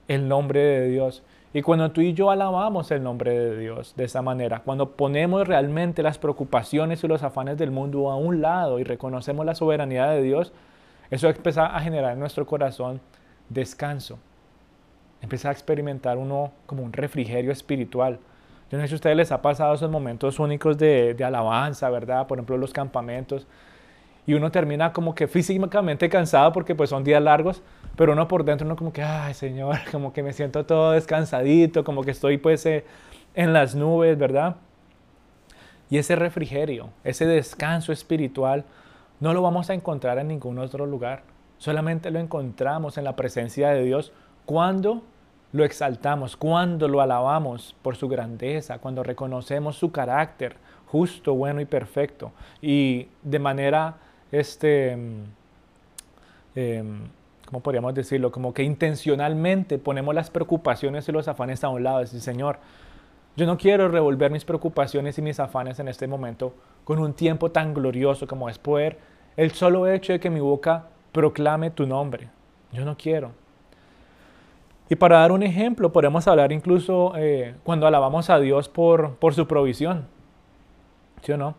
el 0.07 0.27
nombre 0.27 0.59
de 0.59 0.89
Dios. 0.89 1.23
Y 1.57 1.63
cuando 1.63 1.89
tú 1.89 2.01
y 2.01 2.13
yo 2.13 2.29
alabamos 2.29 2.91
el 2.91 3.01
nombre 3.01 3.31
de 3.31 3.57
Dios 3.57 3.95
de 3.97 4.03
esa 4.03 4.21
manera, 4.21 4.59
cuando 4.59 4.91
ponemos 4.91 5.47
realmente 5.47 6.03
las 6.03 6.19
preocupaciones 6.19 7.03
y 7.03 7.07
los 7.07 7.23
afanes 7.23 7.57
del 7.57 7.71
mundo 7.71 8.11
a 8.11 8.15
un 8.15 8.41
lado 8.41 8.77
y 8.77 8.83
reconocemos 8.83 9.43
la 9.43 9.55
soberanía 9.55 10.05
de 10.05 10.21
Dios, 10.21 10.53
eso 11.09 11.27
empieza 11.27 11.65
a 11.65 11.79
generar 11.81 12.13
en 12.13 12.19
nuestro 12.19 12.45
corazón 12.45 13.01
descanso. 13.49 14.19
Empieza 15.19 15.49
a 15.49 15.51
experimentar 15.51 16.19
uno 16.19 16.51
como 16.67 16.83
un 16.83 16.93
refrigerio 16.93 17.51
espiritual. 17.51 18.19
Yo 18.69 18.77
no 18.77 18.83
sé 18.83 18.89
si 18.89 18.93
a 18.93 18.97
ustedes 18.97 19.17
les 19.17 19.31
ha 19.31 19.41
pasado 19.41 19.73
esos 19.73 19.89
momentos 19.89 20.37
únicos 20.37 20.77
de, 20.77 21.15
de 21.15 21.23
alabanza, 21.23 21.89
¿verdad? 21.89 22.27
Por 22.27 22.37
ejemplo, 22.37 22.55
los 22.57 22.71
campamentos 22.71 23.47
y 24.27 24.33
uno 24.33 24.51
termina 24.51 24.91
como 24.91 25.15
que 25.15 25.27
físicamente 25.27 26.09
cansado 26.09 26.51
porque 26.51 26.75
pues 26.75 26.89
son 26.89 27.05
días 27.05 27.23
largos, 27.23 27.63
pero 27.95 28.11
uno 28.11 28.27
por 28.27 28.43
dentro 28.43 28.67
uno 28.67 28.75
como 28.75 28.91
que, 28.91 29.01
ay 29.01 29.33
Señor, 29.33 29.77
como 29.91 30.11
que 30.13 30.21
me 30.21 30.33
siento 30.33 30.65
todo 30.65 30.91
descansadito, 30.91 31.83
como 31.85 32.03
que 32.03 32.11
estoy 32.11 32.37
pues 32.37 32.65
eh, 32.65 32.83
en 33.33 33.53
las 33.53 33.73
nubes, 33.73 34.17
¿verdad? 34.17 34.57
Y 35.89 35.97
ese 35.97 36.17
refrigerio, 36.17 36.89
ese 37.05 37.25
descanso 37.25 37.93
espiritual, 37.93 38.65
no 39.21 39.33
lo 39.33 39.41
vamos 39.41 39.69
a 39.69 39.73
encontrar 39.73 40.19
en 40.19 40.27
ningún 40.27 40.59
otro 40.59 40.85
lugar. 40.85 41.23
Solamente 41.57 42.11
lo 42.11 42.19
encontramos 42.19 42.97
en 42.97 43.05
la 43.05 43.15
presencia 43.15 43.69
de 43.69 43.83
Dios 43.83 44.11
cuando 44.45 45.03
lo 45.53 45.63
exaltamos, 45.63 46.35
cuando 46.35 46.89
lo 46.89 46.99
alabamos 46.99 47.77
por 47.81 47.95
su 47.95 48.09
grandeza, 48.09 48.79
cuando 48.79 49.03
reconocemos 49.03 49.77
su 49.77 49.93
carácter 49.93 50.57
justo, 50.87 51.33
bueno 51.33 51.61
y 51.61 51.65
perfecto. 51.65 52.33
Y 52.61 53.07
de 53.23 53.39
manera 53.39 53.95
este, 54.31 54.91
em, 56.55 56.99
¿cómo 57.45 57.61
podríamos 57.61 57.93
decirlo? 57.93 58.31
Como 58.31 58.53
que 58.53 58.63
intencionalmente 58.63 59.77
ponemos 59.77 60.13
las 60.13 60.29
preocupaciones 60.29 61.07
y 61.07 61.11
los 61.11 61.27
afanes 61.27 61.63
a 61.63 61.69
un 61.69 61.83
lado. 61.83 61.99
Decir, 61.99 62.21
Señor, 62.21 62.59
yo 63.35 63.45
no 63.45 63.57
quiero 63.57 63.87
revolver 63.87 64.31
mis 64.31 64.45
preocupaciones 64.45 65.17
y 65.17 65.21
mis 65.21 65.39
afanes 65.39 65.79
en 65.79 65.87
este 65.87 66.07
momento 66.07 66.53
con 66.83 66.99
un 66.99 67.13
tiempo 67.13 67.51
tan 67.51 67.73
glorioso 67.73 68.27
como 68.27 68.49
es 68.49 68.57
poder 68.57 68.97
el 69.37 69.51
solo 69.51 69.87
hecho 69.87 70.13
de 70.13 70.19
que 70.19 70.29
mi 70.29 70.39
boca 70.39 70.85
proclame 71.11 71.69
tu 71.69 71.85
nombre. 71.85 72.29
Yo 72.71 72.83
no 72.83 72.97
quiero. 72.97 73.31
Y 74.89 74.95
para 74.95 75.19
dar 75.19 75.31
un 75.31 75.43
ejemplo, 75.43 75.91
podemos 75.91 76.27
hablar 76.27 76.51
incluso 76.51 77.13
eh, 77.15 77.55
cuando 77.63 77.87
alabamos 77.87 78.29
a 78.29 78.39
Dios 78.39 78.69
por, 78.69 79.15
por 79.15 79.33
su 79.33 79.47
provisión. 79.47 80.05
¿Sí 81.21 81.31
o 81.31 81.37
no? 81.37 81.55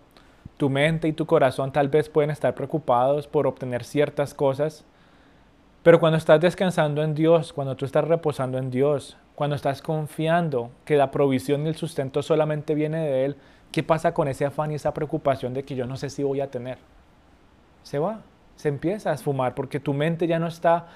Tu 0.59 0.69
mente 0.69 1.09
y 1.09 1.13
tu 1.13 1.25
corazón 1.25 1.73
tal 1.73 1.89
vez 1.89 2.11
pueden 2.11 2.31
estar 2.31 2.55
preocupados 2.55 3.27
por 3.27 3.47
obtener 3.47 3.85
ciertas 3.85 4.35
cosas, 4.35 4.85
pero 5.83 6.01
cuando 6.01 6.19
estás 6.19 6.41
descansando 6.41 7.03
en 7.03 7.15
Dios, 7.15 7.53
cuando 7.55 7.77
tú 7.77 7.87
estás 7.87 8.07
reposando 8.07 8.59
en 8.59 8.71
Dios, 8.71 9.17
cuando 9.35 9.57
estás 9.57 9.81
confiando 9.81 10.71
que 10.85 10.97
la 10.97 11.11
provisión 11.11 11.65
y 11.65 11.69
el 11.69 11.77
sustento 11.77 12.23
solamente 12.23 12.75
viene 12.75 12.99
de 12.99 13.25
Él, 13.25 13.37
¿qué 13.73 13.83
pasa 13.83 14.13
con 14.13 14.29
ese 14.29 14.45
afán 14.45 14.73
y 14.73 14.75
esa 14.75 14.93
preocupación 14.93 15.55
de 15.55 15.63
que 15.63 15.77
yo 15.77 15.87
no 15.87 15.97
sé 15.97 16.11
si 16.11 16.23
voy 16.23 16.41
a 16.41 16.51
tener? 16.51 16.77
Se 17.85 17.99
va, 17.99 18.21
se 18.57 18.69
empieza 18.69 19.11
a 19.11 19.15
esfumar 19.15 19.55
porque 19.55 19.81
tu 19.81 19.95
mente 19.95 20.27
ya 20.27 20.39
no 20.39 20.49
está 20.49 20.89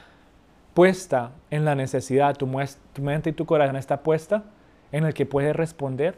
puesta 0.74 1.30
en 1.50 1.64
la 1.64 1.74
necesidad, 1.74 2.36
tu, 2.36 2.50
tu 2.92 3.02
mente 3.02 3.30
y 3.30 3.32
tu 3.32 3.46
corazón 3.46 3.76
está 3.76 4.02
puesta 4.02 4.42
en 4.90 5.04
el 5.04 5.14
que 5.14 5.24
puede 5.24 5.52
responder 5.52 6.16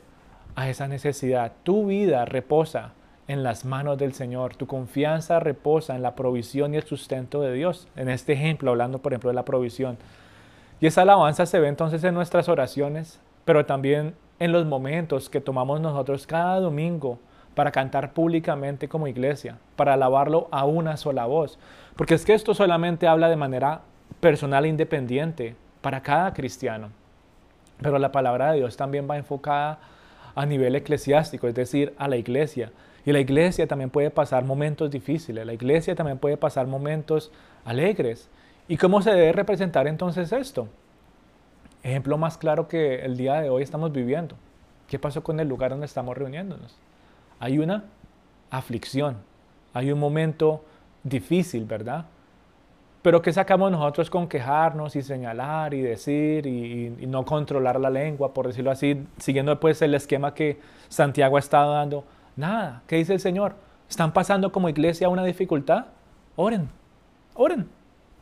a 0.56 0.68
esa 0.68 0.88
necesidad. 0.88 1.52
Tu 1.62 1.86
vida 1.86 2.24
reposa 2.24 2.92
en 3.28 3.42
las 3.42 3.64
manos 3.64 3.98
del 3.98 4.12
Señor. 4.12 4.56
Tu 4.56 4.66
confianza 4.66 5.40
reposa 5.40 5.94
en 5.96 6.02
la 6.02 6.14
provisión 6.14 6.74
y 6.74 6.76
el 6.76 6.84
sustento 6.84 7.40
de 7.40 7.52
Dios. 7.52 7.88
En 7.96 8.08
este 8.08 8.32
ejemplo, 8.34 8.70
hablando 8.70 8.98
por 8.98 9.12
ejemplo 9.12 9.30
de 9.30 9.34
la 9.34 9.44
provisión. 9.44 9.96
Y 10.80 10.86
esa 10.86 11.02
alabanza 11.02 11.46
se 11.46 11.60
ve 11.60 11.68
entonces 11.68 12.04
en 12.04 12.14
nuestras 12.14 12.48
oraciones, 12.48 13.20
pero 13.44 13.64
también 13.64 14.14
en 14.38 14.52
los 14.52 14.66
momentos 14.66 15.30
que 15.30 15.40
tomamos 15.40 15.80
nosotros 15.80 16.26
cada 16.26 16.60
domingo 16.60 17.18
para 17.54 17.70
cantar 17.70 18.12
públicamente 18.12 18.88
como 18.88 19.06
iglesia, 19.06 19.58
para 19.76 19.94
alabarlo 19.94 20.48
a 20.50 20.64
una 20.64 20.96
sola 20.96 21.26
voz. 21.26 21.58
Porque 21.96 22.14
es 22.14 22.24
que 22.24 22.34
esto 22.34 22.52
solamente 22.52 23.06
habla 23.06 23.28
de 23.28 23.36
manera 23.36 23.82
personal 24.20 24.64
e 24.64 24.68
independiente 24.68 25.54
para 25.80 26.02
cada 26.02 26.32
cristiano. 26.34 26.90
Pero 27.80 27.98
la 27.98 28.12
palabra 28.12 28.50
de 28.50 28.58
Dios 28.58 28.76
también 28.76 29.08
va 29.08 29.16
enfocada 29.16 29.78
a 30.34 30.46
nivel 30.46 30.74
eclesiástico, 30.74 31.46
es 31.46 31.54
decir, 31.54 31.94
a 31.96 32.08
la 32.08 32.16
iglesia. 32.16 32.72
Y 33.06 33.12
la 33.12 33.20
iglesia 33.20 33.66
también 33.66 33.90
puede 33.90 34.10
pasar 34.10 34.44
momentos 34.44 34.90
difíciles, 34.90 35.44
la 35.44 35.52
iglesia 35.52 35.94
también 35.94 36.18
puede 36.18 36.36
pasar 36.36 36.66
momentos 36.66 37.30
alegres. 37.64 38.28
¿Y 38.66 38.76
cómo 38.76 39.02
se 39.02 39.10
debe 39.10 39.32
representar 39.32 39.86
entonces 39.86 40.32
esto? 40.32 40.68
Ejemplo 41.82 42.16
más 42.16 42.38
claro 42.38 42.66
que 42.66 43.04
el 43.04 43.16
día 43.16 43.42
de 43.42 43.50
hoy 43.50 43.62
estamos 43.62 43.92
viviendo. 43.92 44.36
¿Qué 44.88 44.98
pasó 44.98 45.22
con 45.22 45.38
el 45.38 45.48
lugar 45.48 45.70
donde 45.70 45.86
estamos 45.86 46.16
reuniéndonos? 46.16 46.78
Hay 47.40 47.58
una 47.58 47.84
aflicción, 48.50 49.18
hay 49.74 49.92
un 49.92 49.98
momento 49.98 50.64
difícil, 51.02 51.66
¿verdad? 51.66 52.06
Pero 53.02 53.20
¿qué 53.20 53.34
sacamos 53.34 53.70
nosotros 53.70 54.08
con 54.08 54.26
quejarnos 54.28 54.96
y 54.96 55.02
señalar 55.02 55.74
y 55.74 55.82
decir 55.82 56.46
y, 56.46 56.88
no 57.06 57.26
controlar 57.26 57.78
la 57.78 57.90
lengua, 57.90 58.32
por 58.32 58.46
decirlo 58.46 58.70
así, 58.70 59.06
siguiendo 59.18 59.60
pues 59.60 59.82
el 59.82 59.94
esquema 59.94 60.32
que 60.32 60.58
Santiago 60.88 61.36
ha 61.36 61.40
estado 61.40 61.74
dando? 61.74 62.04
Nada. 62.36 62.82
¿Qué 62.86 62.96
dice 62.96 63.14
el 63.14 63.20
Señor? 63.20 63.54
¿Están 63.88 64.12
pasando 64.12 64.50
como 64.52 64.68
iglesia 64.68 65.08
una 65.08 65.24
dificultad? 65.24 65.86
Oren, 66.36 66.68
oren. 67.34 67.68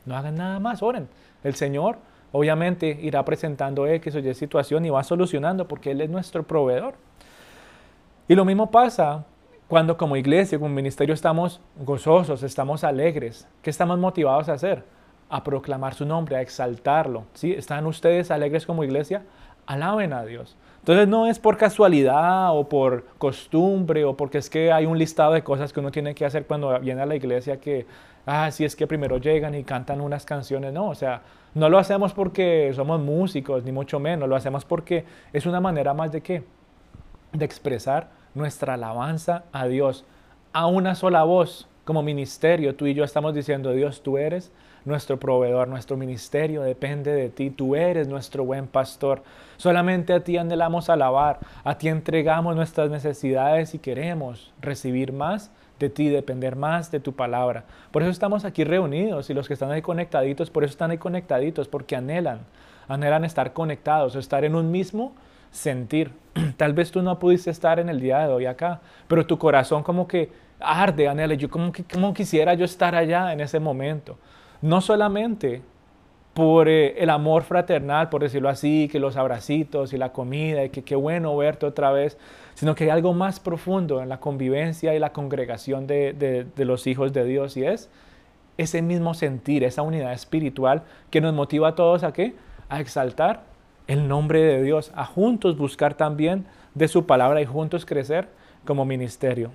No 0.05 0.17
hagan 0.17 0.35
nada 0.35 0.59
más, 0.59 0.83
oren. 0.83 1.09
El 1.45 1.55
Señor 1.55 1.99
obviamente 2.33 2.99
irá 3.01 3.25
presentando 3.25 3.87
X 3.87 4.15
o 4.15 4.19
Y 4.19 4.35
situación 4.35 4.85
y 4.85 4.91
va 4.91 5.05
solucionando 5.05 5.69
porque 5.69 5.93
Él 5.93 6.01
es 6.01 6.11
nuestro 6.11 6.43
proveedor. 6.43 6.95
Y 8.29 8.35
lo 8.35 8.45
mismo 8.45 8.71
pasa 8.71 9.25
cuando 9.69 9.97
como 9.97 10.17
iglesia, 10.17 10.59
como 10.59 10.75
ministerio 10.75 11.15
estamos 11.15 11.61
gozosos, 11.77 12.43
estamos 12.43 12.85
alegres. 12.85 13.49
¿Qué 13.63 13.71
estamos 13.71 13.99
motivados 13.99 14.49
a 14.49 14.55
hacer? 14.55 14.85
A 15.31 15.43
proclamar 15.45 15.95
su 15.95 16.05
nombre, 16.05 16.37
a 16.37 16.41
exaltarlo. 16.43 17.25
¿sí? 17.33 17.53
¿Están 17.53 17.87
ustedes 17.87 18.31
alegres 18.31 18.67
como 18.67 18.85
iglesia? 18.85 19.23
Alaben 19.67 20.13
a 20.13 20.25
Dios. 20.25 20.57
Entonces 20.83 21.07
no 21.07 21.29
es 21.29 21.39
por 21.39 21.57
casualidad 21.57 22.57
o 22.59 22.69
por 22.69 23.05
costumbre 23.17 24.05
o 24.05 24.17
porque 24.17 24.39
es 24.39 24.51
que 24.51 24.73
hay 24.73 24.85
un 24.85 24.99
listado 24.99 25.33
de 25.33 25.45
cosas 25.45 25.73
que 25.73 25.79
uno 25.79 25.93
tiene 25.93 26.13
que 26.13 26.25
hacer 26.25 26.45
cuando 26.45 26.77
viene 26.81 27.01
a 27.01 27.07
la 27.07 27.15
iglesia 27.15 27.61
que, 27.61 27.87
ah, 28.27 28.51
si 28.51 28.65
es 28.65 28.75
que 28.75 28.89
primero 28.89 29.19
llegan 29.19 29.55
y 29.55 29.63
cantan 29.63 30.01
unas 30.01 30.27
canciones. 30.27 30.73
No, 30.73 30.89
o 30.89 30.97
sea, 30.97 31.23
no 31.55 31.69
lo 31.69 31.79
hacemos 31.79 32.13
porque 32.13 32.73
somos 32.75 33.01
músicos, 33.01 33.63
ni 33.63 33.71
mucho 33.71 34.01
menos. 34.01 34.29
Lo 34.29 34.35
hacemos 34.35 34.65
porque 34.65 35.05
es 35.33 35.47
una 35.47 35.61
manera 35.61 35.95
más 35.95 36.11
de 36.11 36.21
qué? 36.21 36.43
De 37.33 37.45
expresar 37.45 38.11
nuestra 38.35 38.75
alabanza 38.75 39.45
a 39.53 39.69
Dios 39.69 40.05
a 40.53 40.67
una 40.67 40.97
sola 40.97 41.23
voz. 41.23 41.69
Como 41.85 42.03
ministerio, 42.03 42.75
tú 42.75 42.87
y 42.87 42.95
yo 42.95 43.05
estamos 43.05 43.35
diciendo, 43.35 43.71
Dios, 43.73 44.03
tú 44.03 44.19
eres 44.19 44.51
nuestro 44.85 45.19
proveedor, 45.19 45.69
nuestro 45.69 45.97
ministerio 45.97 46.63
depende 46.63 47.13
de 47.13 47.29
ti, 47.29 47.51
tú 47.51 47.77
eres 47.77 48.09
nuestro 48.09 48.45
buen 48.45 48.67
pastor. 48.67 49.23
Solamente 49.57 50.13
a 50.13 50.25
ti 50.25 50.37
anhelamos 50.37 50.91
alabar, 50.91 51.39
a 51.65 51.79
ti 51.79 51.89
entregamos 51.89 52.57
nuestras 52.57 52.91
necesidades 52.91 53.75
y 53.75 53.79
queremos 53.79 54.53
recibir 54.61 55.13
más 55.13 55.51
de 55.79 55.89
ti, 55.89 56.09
depender 56.09 56.57
más 56.57 56.91
de 56.91 57.01
tu 57.01 57.13
palabra. 57.13 57.65
Por 57.91 58.03
eso 58.03 58.11
estamos 58.11 58.45
aquí 58.45 58.65
reunidos 58.65 59.31
y 59.31 59.35
los 59.35 59.49
que 59.49 59.55
están 59.55 59.71
ahí 59.71 59.83
conectaditos, 59.83 60.51
por 60.51 60.65
eso 60.65 60.73
están 60.73 60.91
ahí 60.91 60.99
conectaditos, 60.99 61.69
porque 61.69 61.97
anhelan, 61.97 62.41
anhelan 62.89 63.25
estar 63.25 63.53
conectados, 63.53 64.17
estar 64.17 64.45
en 64.45 64.55
un 64.55 64.71
mismo 64.71 65.13
sentir. 65.51 66.13
Tal 66.57 66.73
vez 66.73 66.91
tú 66.91 67.03
no 67.03 67.19
pudiste 67.19 67.51
estar 67.51 67.79
en 67.79 67.89
el 67.89 68.01
día 68.01 68.21
de 68.21 68.33
hoy 68.33 68.47
acá, 68.47 68.81
pero 69.07 69.27
tu 69.27 69.39
corazón 69.39 69.83
como 69.83 70.09
que 70.09 70.31
arde, 70.59 71.09
anhela, 71.09 71.35
yo 71.35 71.51
como, 71.51 71.73
que, 71.73 71.85
como 71.85 72.15
quisiera 72.15 72.55
yo 72.55 72.65
estar 72.65 72.95
allá 72.95 73.33
en 73.33 73.41
ese 73.41 73.61
momento 73.61 74.19
no 74.63 74.81
solamente 74.81 75.63
por 76.35 76.69
eh, 76.69 76.95
el 77.03 77.11
amor 77.11 77.43
fraternal, 77.43 78.09
por 78.09 78.23
decirlo 78.23 78.49
así, 78.49 78.89
que 78.91 78.99
los 78.99 79.17
abracitos 79.17 79.93
y 79.93 79.99
la 79.99 80.13
comida, 80.13 80.65
y 80.65 80.71
que 80.71 80.83
qué 80.83 80.97
bueno 80.97 81.37
verte 81.37 81.67
otra 81.67 81.91
vez, 81.93 82.17
sino 82.55 82.75
que 82.75 82.85
hay 82.85 82.91
algo 82.91 83.13
más 83.13 83.41
profundo 83.41 84.01
en 84.01 84.09
la 84.09 84.21
convivencia 84.21 84.95
y 84.95 84.99
la 84.99 85.13
congregación 85.13 85.87
de, 85.87 86.47
los 86.57 86.87
hijos 86.87 87.13
de 87.13 87.25
Dios 87.25 87.57
y 87.57 87.65
es 87.65 87.91
ese 88.59 88.83
mismo 88.83 89.15
sentir, 89.15 89.65
esa 89.65 89.83
unidad 89.83 90.13
espiritual 90.13 90.83
que 91.11 91.21
nos 91.21 91.35
motiva 91.35 91.69
a 91.69 91.75
todos 91.75 92.05
a 92.05 92.13
qué? 92.13 92.35
A 92.69 92.81
exaltar 92.81 93.45
el 93.87 94.09
nombre 94.09 94.43
de 94.43 94.63
Dios, 94.63 94.93
a 94.95 95.05
juntos 95.05 95.57
buscar 95.57 95.95
también 95.95 96.47
de 96.75 96.89
su 96.89 97.07
palabra 97.07 97.41
y 97.41 97.47
juntos 97.47 97.85
crecer 97.85 98.29
como 98.65 98.85
ministerio. 98.85 99.51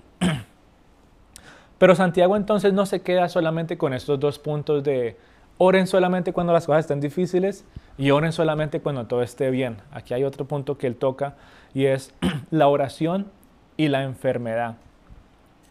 Pero 1.77 1.95
Santiago 1.95 2.35
entonces 2.35 2.73
no 2.73 2.85
se 2.85 3.01
queda 3.01 3.29
solamente 3.29 3.77
con 3.77 3.93
estos 3.93 4.19
dos 4.19 4.39
puntos 4.39 4.83
de 4.83 5.17
oren 5.57 5.87
solamente 5.87 6.33
cuando 6.33 6.53
las 6.53 6.65
cosas 6.65 6.81
estén 6.81 6.99
difíciles 6.99 7.65
y 7.97 8.11
oren 8.11 8.31
solamente 8.31 8.81
cuando 8.81 9.05
todo 9.05 9.21
esté 9.21 9.49
bien. 9.51 9.77
Aquí 9.91 10.13
hay 10.13 10.23
otro 10.23 10.45
punto 10.45 10.77
que 10.77 10.87
él 10.87 10.95
toca 10.95 11.35
y 11.73 11.85
es 11.85 12.13
la 12.51 12.67
oración 12.67 13.27
y 13.75 13.89
la 13.89 14.03
enfermedad. 14.03 14.75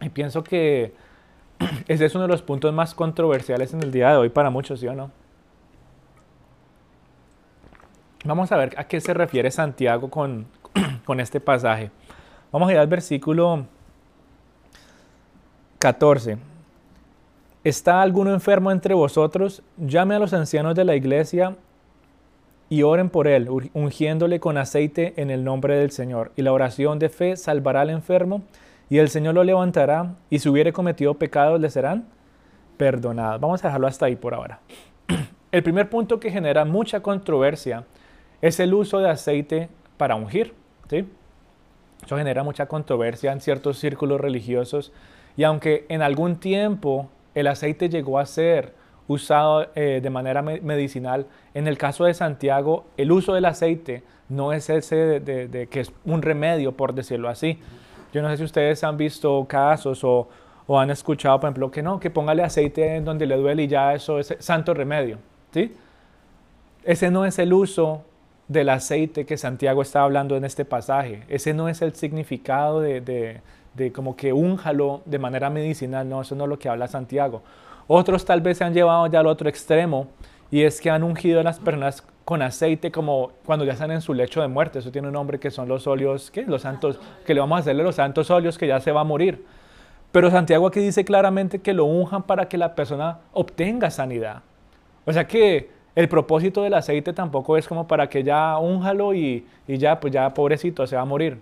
Y 0.01 0.09
pienso 0.11 0.45
que 0.45 0.95
ese 1.89 2.05
es 2.05 2.15
uno 2.15 2.23
de 2.23 2.29
los 2.29 2.43
puntos 2.43 2.73
más 2.73 2.95
controversiales 2.95 3.75
en 3.75 3.83
el 3.83 3.91
día 3.91 4.11
de 4.11 4.17
hoy 4.17 4.29
para 4.29 4.51
muchos, 4.51 4.81
¿sí 4.81 4.87
o 4.87 4.95
no? 4.95 5.11
Vamos 8.25 8.51
a 8.51 8.57
ver 8.57 8.75
a 8.77 8.85
qué 8.85 9.01
se 9.01 9.15
refiere 9.15 9.51
Santiago 9.51 10.11
con, 10.11 10.47
con 11.05 11.21
este 11.21 11.41
pasaje. 11.41 11.91
Vamos 12.53 12.69
a 12.69 12.73
ir 12.73 12.79
al 12.79 12.87
versículo 12.87 13.67
14. 15.79 16.39
¿Está 17.63 18.01
alguno 18.01 18.33
enfermo 18.33 18.71
entre 18.71 18.95
vosotros? 18.95 19.63
Llame 19.77 20.15
a 20.15 20.19
los 20.19 20.33
ancianos 20.33 20.75
de 20.75 20.85
la 20.85 20.97
iglesia 20.97 21.57
y 22.69 22.83
oren 22.83 23.11
por 23.11 23.29
él, 23.29 23.49
ungiéndole 23.75 24.41
con 24.41 24.57
aceite 24.57 25.13
en 25.17 25.31
el 25.31 25.45
nombre 25.45 25.77
del 25.77 25.91
Señor. 25.91 26.33
Y 26.37 26.43
la 26.43 26.53
oración 26.53 26.99
de 26.99 27.09
fe 27.09 27.37
salvará 27.37 27.83
al 27.83 27.91
enfermo, 27.91 28.43
y 28.89 28.99
el 28.99 29.09
Señor 29.09 29.35
lo 29.35 29.45
levantará, 29.45 30.15
y 30.31 30.39
si 30.39 30.49
hubiere 30.49 30.73
cometido 30.73 31.15
pecados 31.15 31.61
le 31.61 31.71
serán 31.71 32.07
perdonados. 32.77 33.41
Vamos 33.41 33.63
a 33.63 33.69
dejarlo 33.69 33.87
hasta 33.87 34.07
ahí 34.07 34.17
por 34.17 34.35
ahora. 34.35 34.61
El 35.53 35.63
primer 35.63 35.89
punto 35.89 36.19
que 36.21 36.31
genera 36.31 36.65
mucha 36.65 37.01
controversia 37.01 37.85
es 38.43 38.61
el 38.61 38.75
uso 38.75 38.99
de 38.99 39.09
aceite 39.09 39.69
para 39.97 40.17
ungir. 40.17 40.53
¿sí? 40.91 41.09
Eso 42.05 42.17
genera 42.17 42.43
mucha 42.43 42.67
controversia 42.67 43.33
en 43.33 43.41
ciertos 43.41 43.79
círculos 43.79 44.21
religiosos 44.21 44.93
y 45.37 45.45
aunque 45.45 45.87
en 45.89 46.03
algún 46.03 46.37
tiempo 46.37 47.09
el 47.35 47.47
aceite 47.47 47.89
llegó 47.89 48.19
a 48.19 48.27
ser 48.27 48.75
usado 49.09 49.69
eh, 49.75 50.01
de 50.03 50.11
manera 50.11 50.43
medicinal, 50.43 51.27
en 51.55 51.69
el 51.69 51.79
caso 51.79 52.05
de 52.05 52.15
Santiago 52.15 52.87
el 52.97 53.13
uso 53.13 53.35
del 53.35 53.45
aceite 53.45 54.03
no 54.29 54.53
es 54.53 54.69
ese 54.71 55.21
de, 55.21 55.69
que 55.71 55.81
es 55.81 55.93
un 56.05 56.23
remedio, 56.23 56.73
por 56.73 56.95
decirlo 56.95 57.29
así. 57.29 57.59
Yo 58.13 58.23
no 58.23 58.29
sé 58.31 58.39
si 58.39 58.45
ustedes 58.45 58.83
han 58.83 58.97
visto 58.97 59.45
casos 59.49 60.03
o, 60.03 60.29
han 60.69 60.91
escuchado, 60.91 61.39
por 61.39 61.49
ejemplo, 61.49 61.71
que 61.71 61.83
no, 61.83 62.01
que 62.01 62.11
póngale 62.11 62.43
aceite 62.43 62.97
en 62.97 63.05
donde 63.05 63.25
le 63.27 63.37
duele 63.37 63.65
y 63.65 63.69
ya 63.69 63.95
eso 63.95 64.19
es 64.19 64.35
santo 64.41 64.75
remedio. 64.75 65.19
¿sí? 65.53 65.73
Ese 66.83 67.11
no 67.11 67.25
es 67.25 67.39
el 67.39 67.53
uso 67.53 68.03
del 68.49 68.69
aceite 68.69 69.27
que 69.27 69.37
Santiago 69.37 69.83
está 69.83 70.03
hablando 70.03 70.37
en 70.37 70.45
este 70.45 70.65
pasaje. 70.65 71.23
Ese 71.29 71.53
no 71.55 71.69
es 71.69 71.83
el 71.83 71.95
significado 71.95 72.81
de, 72.81 73.41
de 73.77 73.93
como 73.93 74.17
que 74.17 74.33
únjalo 74.33 75.03
de 75.05 75.19
manera 75.19 75.51
medicinal, 75.51 76.09
no, 76.09 76.23
eso 76.23 76.35
no 76.35 76.45
es 76.45 76.51
lo 76.51 76.59
que 76.59 76.69
habla 76.69 76.89
Santiago. 76.89 77.43
Otros 77.87 78.25
tal 78.25 78.41
vez 78.41 78.59
se 78.59 78.65
han 78.65 78.75
llevado 78.75 79.07
ya 79.07 79.21
al 79.21 79.27
otro 79.27 79.49
extremo 79.49 80.09
y 80.51 80.63
es 80.63 80.81
que 80.81 80.91
han 80.91 81.03
ungido 81.03 81.41
a 81.41 81.43
las 81.43 81.61
personas 81.61 82.03
con 82.25 82.43
aceite 82.43 82.91
como 82.91 83.33
cuando 83.45 83.65
ya 83.65 83.75
están 83.75 83.91
en 83.93 84.01
su 84.01 84.15
lecho 84.15 84.41
de 84.41 84.49
muerte. 84.49 84.81
Eso 84.81 84.91
tiene 84.91 85.09
un 85.09 85.15
nombre 85.15 85.39
que 85.39 85.51
son 85.51 85.69
los 85.69 85.87
óleos, 85.87 86.31
¿qué? 86.31 86.43
Los 86.43 86.63
santos, 86.63 86.99
que 87.25 87.35
le 87.35 87.41
vamos 87.41 87.57
a 87.57 87.61
hacerle 87.61 87.85
los 87.85 87.97
santos 87.97 88.31
óleos 88.31 88.59
que 88.59 88.67
ya 88.67 88.81
se 88.81 88.91
va 88.91 89.03
a 89.03 89.05
morir. 89.05 89.45
Pero 90.11 90.31
Santiago 90.31 90.67
aquí 90.67 90.81
dice 90.81 91.05
claramente 91.05 91.61
que 91.61 91.73
lo 91.73 91.85
unjan 91.85 92.23
para 92.23 92.49
que 92.49 92.57
la 92.57 92.75
persona 92.75 93.19
obtenga 93.33 93.91
sanidad. 93.91 94.43
O 95.05 95.13
sea 95.13 95.27
que 95.27 95.71
el 95.97 96.11
propósito 96.11 96.63
del 96.63 96.75
aceite 96.75 97.15
tampoco 97.15 97.57
es 97.57 97.67
como 97.67 97.89
para 97.89 98.09
que 98.11 98.23
ya 98.23 98.59
únjalo 98.59 99.15
y, 99.15 99.47
y 99.67 99.79
ya, 99.79 99.99
pues 99.99 100.13
ya 100.13 100.33
pobrecito, 100.35 100.87
se 100.87 100.95
va 100.95 101.03
a 101.03 101.07
morir. 101.07 101.41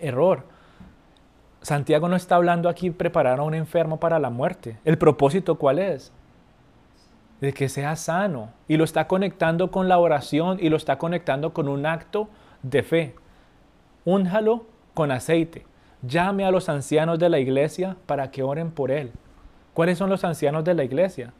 Error. 0.00 0.44
Santiago 1.60 2.08
no 2.08 2.14
está 2.14 2.36
hablando 2.36 2.68
aquí 2.68 2.90
preparar 2.90 3.40
a 3.40 3.42
un 3.42 3.54
enfermo 3.54 3.98
para 3.98 4.20
la 4.20 4.30
muerte. 4.30 4.78
¿El 4.84 4.98
propósito 4.98 5.56
cuál 5.56 5.80
es? 5.80 6.12
De 7.40 7.52
que 7.52 7.68
sea 7.68 7.96
sano. 7.96 8.50
Y 8.68 8.76
lo 8.76 8.84
está 8.84 9.08
conectando 9.08 9.72
con 9.72 9.88
la 9.88 9.98
oración 9.98 10.58
y 10.60 10.68
lo 10.68 10.76
está 10.76 10.96
conectando 10.98 11.52
con 11.52 11.68
un 11.68 11.86
acto 11.86 12.28
de 12.62 12.84
fe. 12.84 13.14
Únjalo 14.04 14.64
con 14.94 15.10
aceite. 15.10 15.66
Llame 16.02 16.44
a 16.44 16.52
los 16.52 16.68
ancianos 16.68 17.18
de 17.18 17.30
la 17.30 17.40
iglesia 17.40 17.96
para 18.06 18.30
que 18.30 18.44
oren 18.44 18.70
por 18.70 18.92
él. 18.92 19.10
¿Cuáles 19.72 19.98
son 19.98 20.08
los 20.08 20.22
ancianos 20.22 20.62
de 20.62 20.74
la 20.74 20.84
iglesia? 20.84 21.32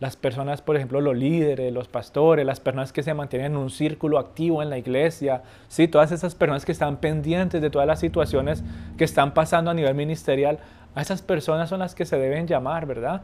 Las 0.00 0.16
personas, 0.16 0.62
por 0.62 0.76
ejemplo, 0.76 1.00
los 1.00 1.16
líderes, 1.16 1.72
los 1.72 1.86
pastores, 1.86 2.44
las 2.44 2.58
personas 2.58 2.92
que 2.92 3.02
se 3.02 3.14
mantienen 3.14 3.52
en 3.52 3.58
un 3.58 3.70
círculo 3.70 4.18
activo 4.18 4.62
en 4.62 4.70
la 4.70 4.78
iglesia, 4.78 5.42
¿sí? 5.68 5.88
todas 5.88 6.10
esas 6.10 6.34
personas 6.34 6.64
que 6.64 6.72
están 6.72 6.96
pendientes 6.96 7.60
de 7.60 7.70
todas 7.70 7.86
las 7.86 8.00
situaciones 8.00 8.64
que 8.96 9.04
están 9.04 9.34
pasando 9.34 9.70
a 9.70 9.74
nivel 9.74 9.94
ministerial, 9.94 10.58
a 10.94 11.02
esas 11.02 11.22
personas 11.22 11.68
son 11.68 11.80
las 11.80 11.94
que 11.94 12.06
se 12.06 12.18
deben 12.18 12.46
llamar, 12.46 12.86
¿verdad? 12.86 13.20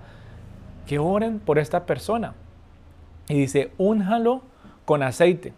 Que 0.87 0.99
oren 0.99 1.41
por 1.41 1.59
esta 1.59 1.87
persona. 1.87 2.35
Y 3.29 3.35
dice, 3.35 3.73
únjalo 3.79 4.43
con 4.85 5.03
aceite. 5.03 5.53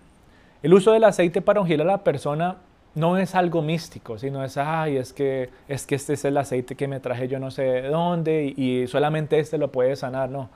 El 0.63 0.73
uso 0.75 0.93
del 0.93 1.05
aceite 1.05 1.43
para 1.43 1.61
ungir 1.61 1.81
a 1.81 1.85
la 1.85 2.03
persona 2.03 2.57
no 2.95 3.17
es 3.17 3.35
algo 3.35 3.63
místico, 3.63 4.19
sino 4.19 4.43
es, 4.45 4.57
ay, 4.57 4.97
es 4.97 5.13
que, 5.13 5.51
es 5.69 5.87
que 5.87 5.95
este 5.95 6.15
es 6.15 6.25
el 6.25 6.37
aceite 6.37 6.75
que 6.75 6.89
me 6.89 6.99
traje 7.01 7.29
yo 7.29 7.39
no 7.39 7.51
sé 7.51 7.63
de 7.63 7.89
dónde 7.89 8.55
y, 8.57 8.87
solamente 8.89 9.39
este 9.39 9.59
lo 9.59 9.71
puede 9.71 9.95
sanar, 9.97 10.31
no. 10.31 10.49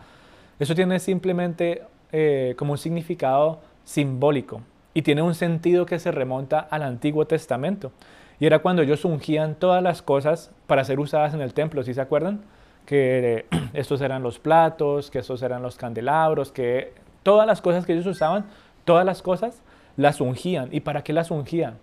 Eso 0.62 0.77
tiene 0.77 1.01
simplemente 1.01 1.83
eh, 2.12 2.55
como 2.57 2.70
un 2.70 2.79
significado 2.79 3.59
simbólico 3.83 4.61
y 4.94 5.03
tiene 5.03 5.20
un 5.20 5.35
sentido 5.35 5.87
que 5.87 5.98
se 5.98 6.12
remonta 6.12 6.61
al 6.61 6.85
Antiguo 6.85 7.27
Testamento. 7.27 7.90
Y 8.38 8.46
era 8.46 8.61
cuando 8.61 8.83
ellos 8.83 9.05
ungían 9.05 9.57
todas 9.57 9.83
las 9.83 10.03
cosas 10.03 10.53
para 10.68 10.85
ser 10.85 11.01
usadas 11.01 11.35
en 11.35 11.40
el 11.40 11.53
templo, 11.53 11.83
¿sí 11.83 11.94
se 11.94 12.01
acuerdan? 12.01 12.42
Que 12.87 13.46
estos 13.72 14.03
eran 14.03 14.22
los 14.22 14.38
platos, 14.38 15.11
que 15.11 15.18
estos 15.18 15.42
eran 15.42 15.62
los 15.62 15.75
candelabros, 15.75 16.53
que 16.53 16.94
todas 17.25 17.44
las 17.44 17.61
cosas 17.61 17.85
que 17.85 17.94
ellos 17.94 18.07
usaban, 18.07 18.44
todas 18.85 19.05
las 19.05 19.20
cosas 19.20 19.64
las 19.96 20.20
ungían. 20.20 20.68
¿Y 20.70 20.79
para 20.79 21.03
qué 21.03 21.12
las 21.12 21.33
ungían? 21.33 21.79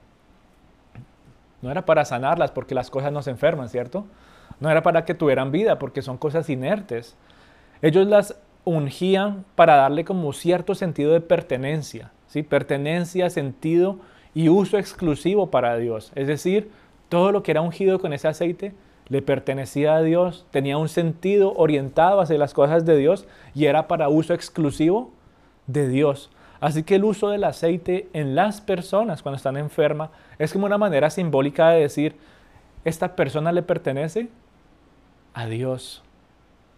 No 1.62 1.70
era 1.70 1.86
para 1.86 2.06
sanarlas 2.06 2.52
porque 2.52 2.76
las 2.76 2.90
cosas 2.90 3.12
no 3.12 3.24
se 3.24 3.32
enferman, 3.32 3.68
¿cierto? 3.68 4.06
No 4.62 4.72
era 4.72 4.84
para 4.84 5.04
que 5.04 5.16
tuvieran 5.16 5.52
vida 5.52 5.80
porque 5.80 6.02
son 6.02 6.18
cosas 6.18 6.50
inertes. 6.50 7.18
Ellos 7.82 8.08
las 8.08 8.38
ungían 8.64 9.46
para 9.56 9.76
darle 9.76 10.06
como 10.06 10.34
cierto 10.34 10.76
sentido 10.76 11.14
de 11.14 11.22
pertenencia, 11.22 12.12
¿sí? 12.28 12.44
Pertenencia, 12.44 13.30
sentido 13.30 14.00
y 14.34 14.50
uso 14.50 14.78
exclusivo 14.78 15.50
para 15.50 15.78
Dios. 15.78 16.12
Es 16.16 16.28
decir, 16.28 16.70
todo 17.10 17.32
lo 17.32 17.44
que 17.44 17.52
era 17.52 17.62
ungido 17.62 18.00
con 18.00 18.14
ese 18.14 18.28
aceite 18.28 18.74
le 19.08 19.22
pertenecía 19.24 19.96
a 19.96 20.02
Dios, 20.04 20.46
tenía 20.52 20.78
un 20.78 20.88
sentido 20.88 21.54
orientado 21.56 22.22
hacia 22.22 22.38
las 22.38 22.54
cosas 22.54 22.86
de 22.86 22.96
Dios 22.96 23.28
y 23.56 23.66
era 23.66 23.88
para 23.88 24.10
uso 24.10 24.34
exclusivo 24.34 25.12
de 25.66 25.88
Dios. 25.88 26.30
Así 26.60 26.84
que 26.84 26.96
el 26.96 27.06
uso 27.06 27.30
del 27.30 27.46
aceite 27.46 28.10
en 28.14 28.36
las 28.36 28.62
personas 28.62 29.24
cuando 29.24 29.38
están 29.38 29.58
enfermas 29.58 30.12
es 30.38 30.54
como 30.54 30.66
una 30.66 30.78
manera 30.78 31.10
simbólica 31.10 31.70
de 31.70 31.82
decir, 31.82 32.18
esta 32.86 33.16
persona 33.16 33.52
le 33.52 33.64
pertenece 33.64 34.30
a 35.34 35.48
Dios. 35.48 36.04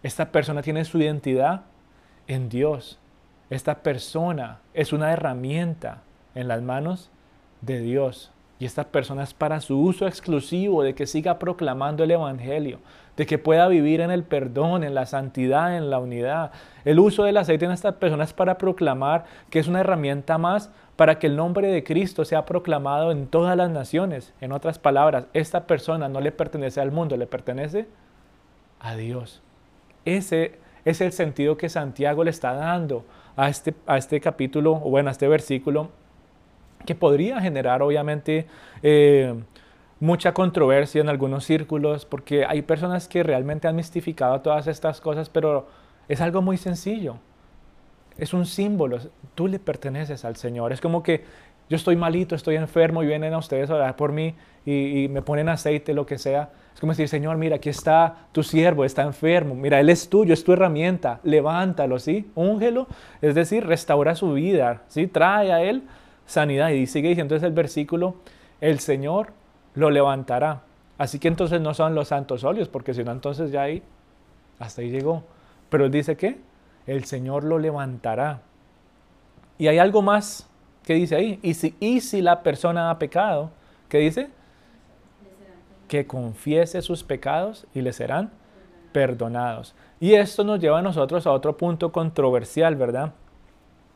Esta 0.02 0.32
persona 0.32 0.62
tiene 0.62 0.84
su 0.84 0.98
identidad 0.98 1.62
en 2.26 2.48
Dios. 2.48 2.98
Esta 3.50 3.82
persona 3.82 4.60
es 4.74 4.92
una 4.92 5.12
herramienta 5.12 6.02
en 6.34 6.48
las 6.48 6.62
manos 6.62 7.10
de 7.60 7.80
Dios. 7.80 8.30
Y 8.58 8.64
esta 8.64 8.84
persona 8.84 9.24
es 9.24 9.34
para 9.34 9.60
su 9.60 9.76
uso 9.76 10.06
exclusivo, 10.06 10.84
de 10.84 10.94
que 10.94 11.06
siga 11.06 11.40
proclamando 11.40 12.04
el 12.04 12.12
Evangelio, 12.12 12.78
de 13.16 13.26
que 13.26 13.36
pueda 13.36 13.66
vivir 13.66 14.00
en 14.00 14.12
el 14.12 14.22
perdón, 14.22 14.84
en 14.84 14.94
la 14.94 15.04
santidad, 15.04 15.76
en 15.76 15.90
la 15.90 15.98
unidad. 15.98 16.52
El 16.84 17.00
uso 17.00 17.24
del 17.24 17.38
aceite 17.38 17.64
en 17.64 17.72
esta 17.72 17.98
persona 17.98 18.22
es 18.22 18.32
para 18.32 18.58
proclamar 18.58 19.24
que 19.50 19.58
es 19.58 19.66
una 19.66 19.80
herramienta 19.80 20.38
más 20.38 20.70
para 20.94 21.18
que 21.18 21.26
el 21.26 21.34
nombre 21.34 21.68
de 21.72 21.82
Cristo 21.82 22.24
sea 22.24 22.46
proclamado 22.46 23.10
en 23.10 23.26
todas 23.26 23.56
las 23.56 23.68
naciones. 23.68 24.32
En 24.40 24.52
otras 24.52 24.78
palabras, 24.78 25.26
esta 25.32 25.66
persona 25.66 26.08
no 26.08 26.20
le 26.20 26.30
pertenece 26.30 26.80
al 26.80 26.92
mundo, 26.92 27.16
le 27.16 27.26
pertenece 27.26 27.88
a 28.78 28.94
Dios. 28.94 29.42
Ese 30.04 30.61
es 30.84 31.00
el 31.00 31.12
sentido 31.12 31.56
que 31.56 31.68
Santiago 31.68 32.24
le 32.24 32.30
está 32.30 32.54
dando 32.54 33.04
a 33.36 33.48
este, 33.48 33.74
a 33.86 33.96
este 33.96 34.20
capítulo, 34.20 34.72
o 34.72 34.90
bueno, 34.90 35.08
a 35.08 35.12
este 35.12 35.28
versículo 35.28 35.90
que 36.84 36.94
podría 36.94 37.40
generar 37.40 37.82
obviamente 37.82 38.46
eh, 38.82 39.34
mucha 40.00 40.34
controversia 40.34 41.00
en 41.00 41.08
algunos 41.08 41.44
círculos, 41.44 42.04
porque 42.04 42.44
hay 42.44 42.62
personas 42.62 43.06
que 43.06 43.22
realmente 43.22 43.68
han 43.68 43.76
mistificado 43.76 44.40
todas 44.40 44.66
estas 44.66 45.00
cosas, 45.00 45.28
pero 45.28 45.68
es 46.08 46.20
algo 46.20 46.42
muy 46.42 46.56
sencillo. 46.56 47.16
Es 48.18 48.34
un 48.34 48.44
símbolo. 48.44 48.98
Tú 49.34 49.46
le 49.46 49.58
perteneces 49.58 50.24
al 50.24 50.36
Señor. 50.36 50.72
Es 50.72 50.80
como 50.80 51.02
que 51.02 51.24
yo 51.70 51.76
estoy 51.76 51.96
malito, 51.96 52.34
estoy 52.34 52.56
enfermo 52.56 53.02
y 53.02 53.06
vienen 53.06 53.32
a 53.32 53.38
ustedes 53.38 53.70
a 53.70 53.76
orar 53.76 53.96
por 53.96 54.12
mí 54.12 54.34
y, 54.64 55.08
me 55.08 55.22
ponen 55.22 55.48
aceite, 55.48 55.94
lo 55.94 56.06
que 56.06 56.18
sea. 56.18 56.50
Es 56.74 56.80
como 56.80 56.92
decir, 56.92 57.08
Señor, 57.08 57.36
mira, 57.36 57.56
aquí 57.56 57.68
está 57.68 58.26
tu 58.32 58.42
siervo, 58.42 58.84
está 58.84 59.02
enfermo. 59.02 59.54
Mira, 59.54 59.80
Él 59.80 59.88
es 59.90 60.08
tuyo, 60.08 60.32
es 60.32 60.44
tu 60.44 60.52
herramienta. 60.52 61.20
Levántalo, 61.24 61.98
¿sí? 61.98 62.30
Úngelo. 62.34 62.86
Es 63.20 63.34
decir, 63.34 63.66
restaura 63.66 64.14
su 64.14 64.34
vida, 64.34 64.82
¿sí? 64.88 65.06
Trae 65.06 65.52
a 65.52 65.62
Él 65.62 65.82
sanidad. 66.26 66.70
Y 66.70 66.86
sigue 66.86 67.08
diciendo 67.08 67.34
entonces 67.34 67.48
el 67.48 67.54
versículo, 67.54 68.16
el 68.60 68.78
Señor 68.78 69.32
lo 69.74 69.90
levantará. 69.90 70.62
Así 70.98 71.18
que 71.18 71.28
entonces 71.28 71.60
no 71.60 71.74
son 71.74 71.94
los 71.94 72.08
santos 72.08 72.44
óleos, 72.44 72.68
porque 72.68 72.94
si 72.94 73.02
no, 73.02 73.12
entonces 73.12 73.50
ya 73.50 73.62
ahí, 73.62 73.82
hasta 74.58 74.82
ahí 74.82 74.90
llegó. 74.90 75.24
Pero 75.68 75.86
él 75.86 75.90
dice 75.90 76.16
que 76.16 76.38
el 76.86 77.04
Señor 77.04 77.44
lo 77.44 77.58
levantará. 77.58 78.42
Y 79.58 79.68
hay 79.68 79.78
algo 79.78 80.02
más 80.02 80.48
que 80.84 80.94
dice 80.94 81.16
ahí. 81.16 81.38
Y 81.42 81.54
si, 81.54 81.74
y 81.80 82.00
si 82.00 82.20
la 82.20 82.42
persona 82.42 82.90
ha 82.90 82.98
pecado, 82.98 83.50
¿qué 83.88 83.98
dice? 83.98 84.28
Que 85.92 86.06
confiese 86.06 86.80
sus 86.80 87.04
pecados 87.04 87.66
y 87.74 87.82
le 87.82 87.92
serán 87.92 88.30
perdonados. 88.92 89.74
Y 90.00 90.14
esto 90.14 90.42
nos 90.42 90.58
lleva 90.58 90.78
a 90.78 90.82
nosotros 90.82 91.26
a 91.26 91.32
otro 91.32 91.58
punto 91.58 91.92
controversial, 91.92 92.76
¿verdad? 92.76 93.12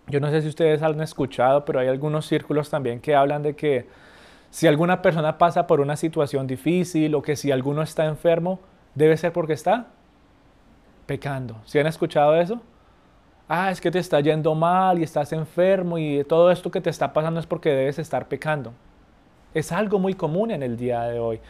Yo 0.07 0.21
no 0.21 0.31
sé 0.31 0.43
si 0.43 0.49
ustedes 0.49 0.83
han 0.83 1.01
escuchado, 1.01 1.65
pero 1.65 1.81
hay 1.81 1.89
algunos 1.89 2.27
círculos 2.27 2.69
también 2.69 3.01
que 3.01 3.15
hablan 3.15 3.43
de 3.43 3.57
que 3.57 3.89
si 4.51 4.67
alguna 4.67 5.01
persona 5.01 5.39
pasa 5.39 5.67
por 5.67 5.81
una 5.81 5.97
situación 5.97 6.47
difícil 6.47 7.15
o 7.15 7.23
que 7.23 7.35
si 7.35 7.51
alguno 7.51 7.81
está 7.81 8.05
enfermo, 8.05 8.61
debe 8.95 9.17
ser 9.17 9.33
porque 9.33 9.55
está 9.55 9.87
pecando. 11.07 11.57
¿Sí 11.65 11.79
han 11.79 11.87
escuchado 11.87 12.37
eso? 12.37 12.61
Ah, 13.49 13.71
es 13.71 13.81
que 13.81 13.91
te 13.91 14.01
está 14.01 14.21
yendo 14.21 14.55
mal 14.55 14.99
y 14.99 15.03
estás 15.03 15.33
enfermo 15.33 15.97
y 15.97 16.25
todo 16.25 16.51
esto 16.51 16.71
que 16.71 16.83
te 16.83 16.91
está 16.91 17.15
pasando 17.15 17.41
es 17.41 17.47
porque 17.47 17.71
debes 17.71 17.99
estar 17.99 18.29
pecando. 18.29 18.75
Es 19.55 19.73
algo 19.73 19.99
muy 19.99 20.13
común 20.13 20.51
en 20.51 20.63
el 20.63 20.77
día 20.77 21.05
de 21.05 21.19
hoy. 21.19 21.41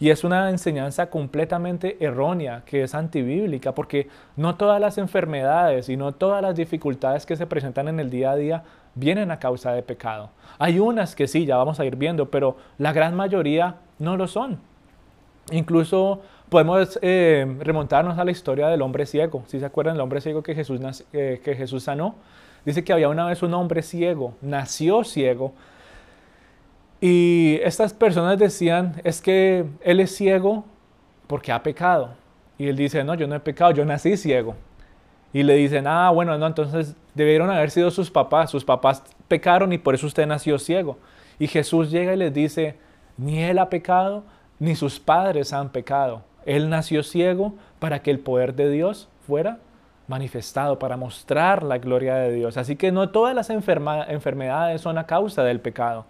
Y 0.00 0.08
es 0.08 0.24
una 0.24 0.48
enseñanza 0.48 1.10
completamente 1.10 1.98
errónea, 2.00 2.62
que 2.64 2.82
es 2.82 2.94
antibíblica, 2.94 3.74
porque 3.74 4.08
no 4.34 4.56
todas 4.56 4.80
las 4.80 4.96
enfermedades 4.96 5.90
y 5.90 5.96
no 5.98 6.12
todas 6.12 6.40
las 6.40 6.56
dificultades 6.56 7.26
que 7.26 7.36
se 7.36 7.46
presentan 7.46 7.86
en 7.86 8.00
el 8.00 8.08
día 8.08 8.30
a 8.30 8.36
día 8.36 8.62
vienen 8.94 9.30
a 9.30 9.38
causa 9.38 9.72
de 9.72 9.82
pecado. 9.82 10.30
Hay 10.58 10.78
unas 10.78 11.14
que 11.14 11.28
sí, 11.28 11.44
ya 11.44 11.58
vamos 11.58 11.80
a 11.80 11.84
ir 11.84 11.96
viendo, 11.96 12.30
pero 12.30 12.56
la 12.78 12.94
gran 12.94 13.14
mayoría 13.14 13.76
no 13.98 14.16
lo 14.16 14.26
son. 14.26 14.58
Incluso 15.52 16.22
podemos 16.48 16.98
eh, 17.02 17.46
remontarnos 17.60 18.18
a 18.18 18.24
la 18.24 18.30
historia 18.30 18.68
del 18.68 18.80
hombre 18.80 19.04
ciego. 19.04 19.42
Si 19.48 19.60
se 19.60 19.66
acuerdan 19.66 19.94
del 19.94 20.00
hombre 20.00 20.22
ciego 20.22 20.42
que 20.42 20.54
Jesús, 20.54 20.80
eh, 21.12 21.42
que 21.44 21.54
Jesús 21.54 21.82
sanó, 21.82 22.14
dice 22.64 22.84
que 22.84 22.94
había 22.94 23.10
una 23.10 23.26
vez 23.26 23.42
un 23.42 23.52
hombre 23.52 23.82
ciego, 23.82 24.34
nació 24.40 25.04
ciego, 25.04 25.52
y 27.00 27.58
estas 27.62 27.94
personas 27.94 28.38
decían, 28.38 29.00
es 29.04 29.20
que 29.22 29.64
él 29.82 30.00
es 30.00 30.14
ciego 30.14 30.64
porque 31.26 31.52
ha 31.52 31.62
pecado. 31.62 32.10
Y 32.58 32.68
él 32.68 32.76
dice, 32.76 33.02
no, 33.04 33.14
yo 33.14 33.26
no 33.26 33.34
he 33.34 33.40
pecado, 33.40 33.70
yo 33.72 33.84
nací 33.84 34.16
ciego. 34.16 34.54
Y 35.32 35.42
le 35.44 35.54
dicen, 35.54 35.86
ah, 35.86 36.10
bueno, 36.10 36.36
no, 36.36 36.46
entonces 36.46 36.94
debieron 37.14 37.50
haber 37.50 37.70
sido 37.70 37.90
sus 37.90 38.10
papás. 38.10 38.50
Sus 38.50 38.64
papás 38.64 39.02
pecaron 39.28 39.72
y 39.72 39.78
por 39.78 39.94
eso 39.94 40.06
usted 40.06 40.26
nació 40.26 40.58
ciego. 40.58 40.98
Y 41.38 41.46
Jesús 41.46 41.90
llega 41.90 42.12
y 42.12 42.16
les 42.16 42.34
dice, 42.34 42.76
ni 43.16 43.42
él 43.42 43.58
ha 43.58 43.70
pecado, 43.70 44.24
ni 44.58 44.74
sus 44.74 45.00
padres 45.00 45.52
han 45.52 45.70
pecado. 45.70 46.22
Él 46.44 46.68
nació 46.68 47.02
ciego 47.02 47.54
para 47.78 48.02
que 48.02 48.10
el 48.10 48.18
poder 48.18 48.54
de 48.54 48.68
Dios 48.70 49.08
fuera 49.26 49.58
manifestado, 50.06 50.78
para 50.78 50.96
mostrar 50.96 51.62
la 51.62 51.78
gloria 51.78 52.16
de 52.16 52.32
Dios. 52.32 52.56
Así 52.56 52.76
que 52.76 52.90
no 52.92 53.10
todas 53.10 53.34
las 53.34 53.48
enfermedades 53.48 54.80
son 54.80 54.98
a 54.98 55.06
causa 55.06 55.44
del 55.44 55.60
pecado. 55.60 56.04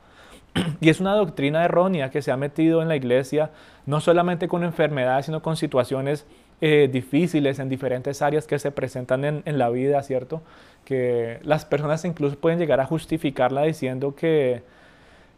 Y 0.80 0.88
es 0.88 1.00
una 1.00 1.14
doctrina 1.14 1.64
errónea 1.64 2.10
que 2.10 2.22
se 2.22 2.32
ha 2.32 2.36
metido 2.36 2.82
en 2.82 2.88
la 2.88 2.96
iglesia, 2.96 3.50
no 3.86 4.00
solamente 4.00 4.48
con 4.48 4.64
enfermedades, 4.64 5.26
sino 5.26 5.42
con 5.42 5.56
situaciones 5.56 6.26
eh, 6.60 6.88
difíciles 6.92 7.58
en 7.58 7.68
diferentes 7.68 8.20
áreas 8.20 8.46
que 8.46 8.58
se 8.58 8.70
presentan 8.70 9.24
en, 9.24 9.42
en, 9.46 9.58
la 9.58 9.70
vida, 9.70 10.02
¿cierto? 10.02 10.42
Que 10.84 11.38
las 11.42 11.64
personas 11.64 12.04
incluso 12.04 12.36
pueden 12.36 12.58
llegar 12.58 12.80
a 12.80 12.86
justificarla 12.86 13.62
diciendo 13.62 14.14
que, 14.14 14.62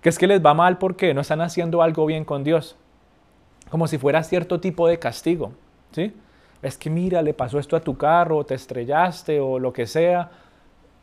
que 0.01 0.09
es 0.09 0.19
que 0.19 0.27
les 0.27 0.45
va 0.45 0.55
mal 0.55 0.79
porque 0.79 1.15
no 1.15 1.21
están 1.21 1.41
haciendo 1.41 1.83
algo 1.83 2.07
bien 2.07 2.25
con 2.25 2.43
Dios, 2.43 2.77
como 3.71 3.87
si 3.87 3.99
fuera 3.99 4.23
cierto 4.25 4.61
tipo 4.61 4.89
de 4.89 4.99
castigo, 4.99 5.53
¿sí? 5.93 6.13
Es 6.61 6.77
que 6.77 6.91
mira, 6.91 7.23
le 7.23 7.35
pasó 7.35 7.59
esto 7.59 7.77
a 7.77 7.81
tu 7.81 7.97
carro, 7.97 8.45
te 8.45 8.55
estrellaste 8.55 9.41
o 9.41 9.59
lo 9.59 9.73
que 9.73 9.87
sea. 9.87 10.31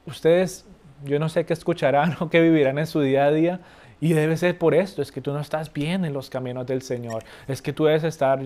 Ustedes, 0.05 0.65
yo 1.03 1.19
no 1.19 1.29
sé 1.29 1.45
qué 1.45 1.53
escucharán 1.53 2.15
o 2.19 2.29
qué 2.29 2.41
vivirán 2.41 2.77
en 2.77 2.87
su 2.87 3.01
día 3.01 3.25
a 3.25 3.31
día, 3.31 3.59
y 4.01 4.13
debe 4.13 4.37
ser 4.37 4.57
por 4.57 4.73
esto, 4.73 5.01
es 5.01 5.11
que 5.11 5.21
tú 5.21 5.33
no 5.33 5.39
estás 5.39 5.73
bien 5.73 6.05
en 6.05 6.13
los 6.13 6.29
caminos 6.29 6.65
del 6.65 6.81
Señor. 6.81 7.23
Es 7.47 7.61
que 7.61 7.73
tú 7.73 7.85
debes 7.85 8.05
estar, 8.05 8.39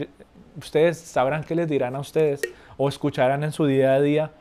ustedes 0.57 0.97
sabrán 0.97 1.43
qué 1.43 1.55
les 1.55 1.67
dirán 1.67 1.95
a 1.95 1.99
ustedes 1.99 2.41
o 2.77 2.89
escucharán 2.89 3.43
en 3.43 3.51
su 3.51 3.65
día 3.65 3.93
a 3.93 4.01
día. 4.01 4.31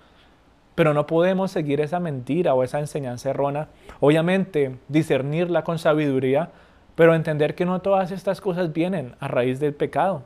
Pero 0.75 0.94
no 0.94 1.07
podemos 1.07 1.51
seguir 1.51 1.83
esa 1.83 2.01
mentira 2.01 2.55
o 2.55 2.62
esa 2.62 2.79
enseñanza 2.79 3.29
errónea. 3.29 3.68
Obviamente, 4.01 4.77
discernirla 4.88 5.64
con 5.64 5.79
sabiduría, 5.79 6.48
pero 6.94 7.14
entender 7.14 7.55
que 7.55 7.66
no 7.66 7.83
todas 7.83 8.11
estas 8.11 8.40
cosas 8.40 8.72
vienen 8.72 9.14
a 9.20 9.29
raíz 9.29 9.61
del 9.61 9.75
pecado. 9.75 10.22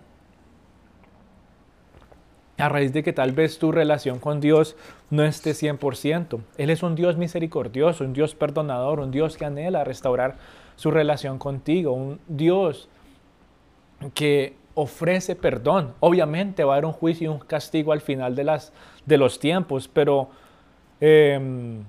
A 2.58 2.68
raíz 2.68 2.92
de 2.92 3.02
que 3.02 3.12
tal 3.12 3.32
vez 3.32 3.58
tu 3.58 3.72
relación 3.72 4.20
con 4.20 4.40
Dios 4.40 4.76
no 5.10 5.24
esté 5.24 5.50
100%. 5.50 6.40
Él 6.58 6.70
es 6.70 6.84
un 6.84 6.94
Dios 6.94 7.16
misericordioso, 7.16 8.04
un 8.04 8.12
Dios 8.12 8.36
perdonador, 8.36 9.00
un 9.00 9.10
Dios 9.10 9.36
que 9.36 9.44
anhela 9.44 9.82
restaurar 9.82 10.36
su 10.76 10.90
relación 10.90 11.38
contigo, 11.38 11.92
un 11.92 12.20
Dios 12.28 12.88
que 14.14 14.54
ofrece 14.74 15.34
perdón. 15.34 15.94
Obviamente 16.00 16.62
va 16.62 16.74
a 16.74 16.76
haber 16.76 16.84
un 16.84 16.92
juicio 16.92 17.30
y 17.30 17.34
un 17.34 17.40
castigo 17.40 17.92
al 17.92 18.02
final 18.02 18.36
de, 18.36 18.44
las, 18.44 18.72
de 19.06 19.16
los 19.16 19.40
tiempos, 19.40 19.88
pero 19.88 20.28
em, 21.00 21.82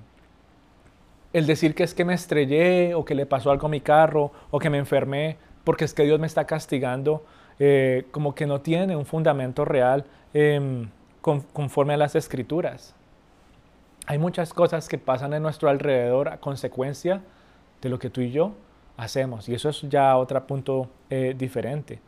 el 1.32 1.46
decir 1.46 1.74
que 1.74 1.84
es 1.84 1.94
que 1.94 2.04
me 2.04 2.14
estrellé 2.14 2.94
o 2.94 3.04
que 3.04 3.14
le 3.14 3.26
pasó 3.26 3.50
algo 3.50 3.66
a 3.66 3.70
mi 3.70 3.82
carro 3.82 4.32
o 4.50 4.58
que 4.58 4.70
me 4.70 4.78
enfermé 4.78 5.36
porque 5.64 5.84
es 5.84 5.92
que 5.92 6.04
Dios 6.04 6.18
me 6.18 6.26
está 6.26 6.46
castigando, 6.46 7.26
eh, 7.58 8.06
como 8.10 8.34
que 8.34 8.46
no 8.46 8.62
tiene 8.62 8.96
un 8.96 9.04
fundamento 9.04 9.66
real 9.66 10.06
em, 10.32 10.88
conforme 11.20 11.92
a 11.92 11.98
las 11.98 12.14
escrituras. 12.14 12.94
Hay 14.06 14.16
muchas 14.16 14.54
cosas 14.54 14.88
que 14.88 14.96
pasan 14.96 15.34
en 15.34 15.42
nuestro 15.42 15.68
alrededor 15.68 16.30
a 16.30 16.38
consecuencia 16.38 17.20
de 17.82 17.88
lo 17.90 17.98
que 17.98 18.08
tú 18.08 18.22
y 18.22 18.30
yo 18.30 18.54
hacemos 18.98 19.48
y 19.48 19.54
eso 19.54 19.70
es 19.70 19.80
ya 19.88 20.16
otro 20.16 20.46
punto 20.46 20.88
eh, 21.08 21.34
diferente. 21.38 22.00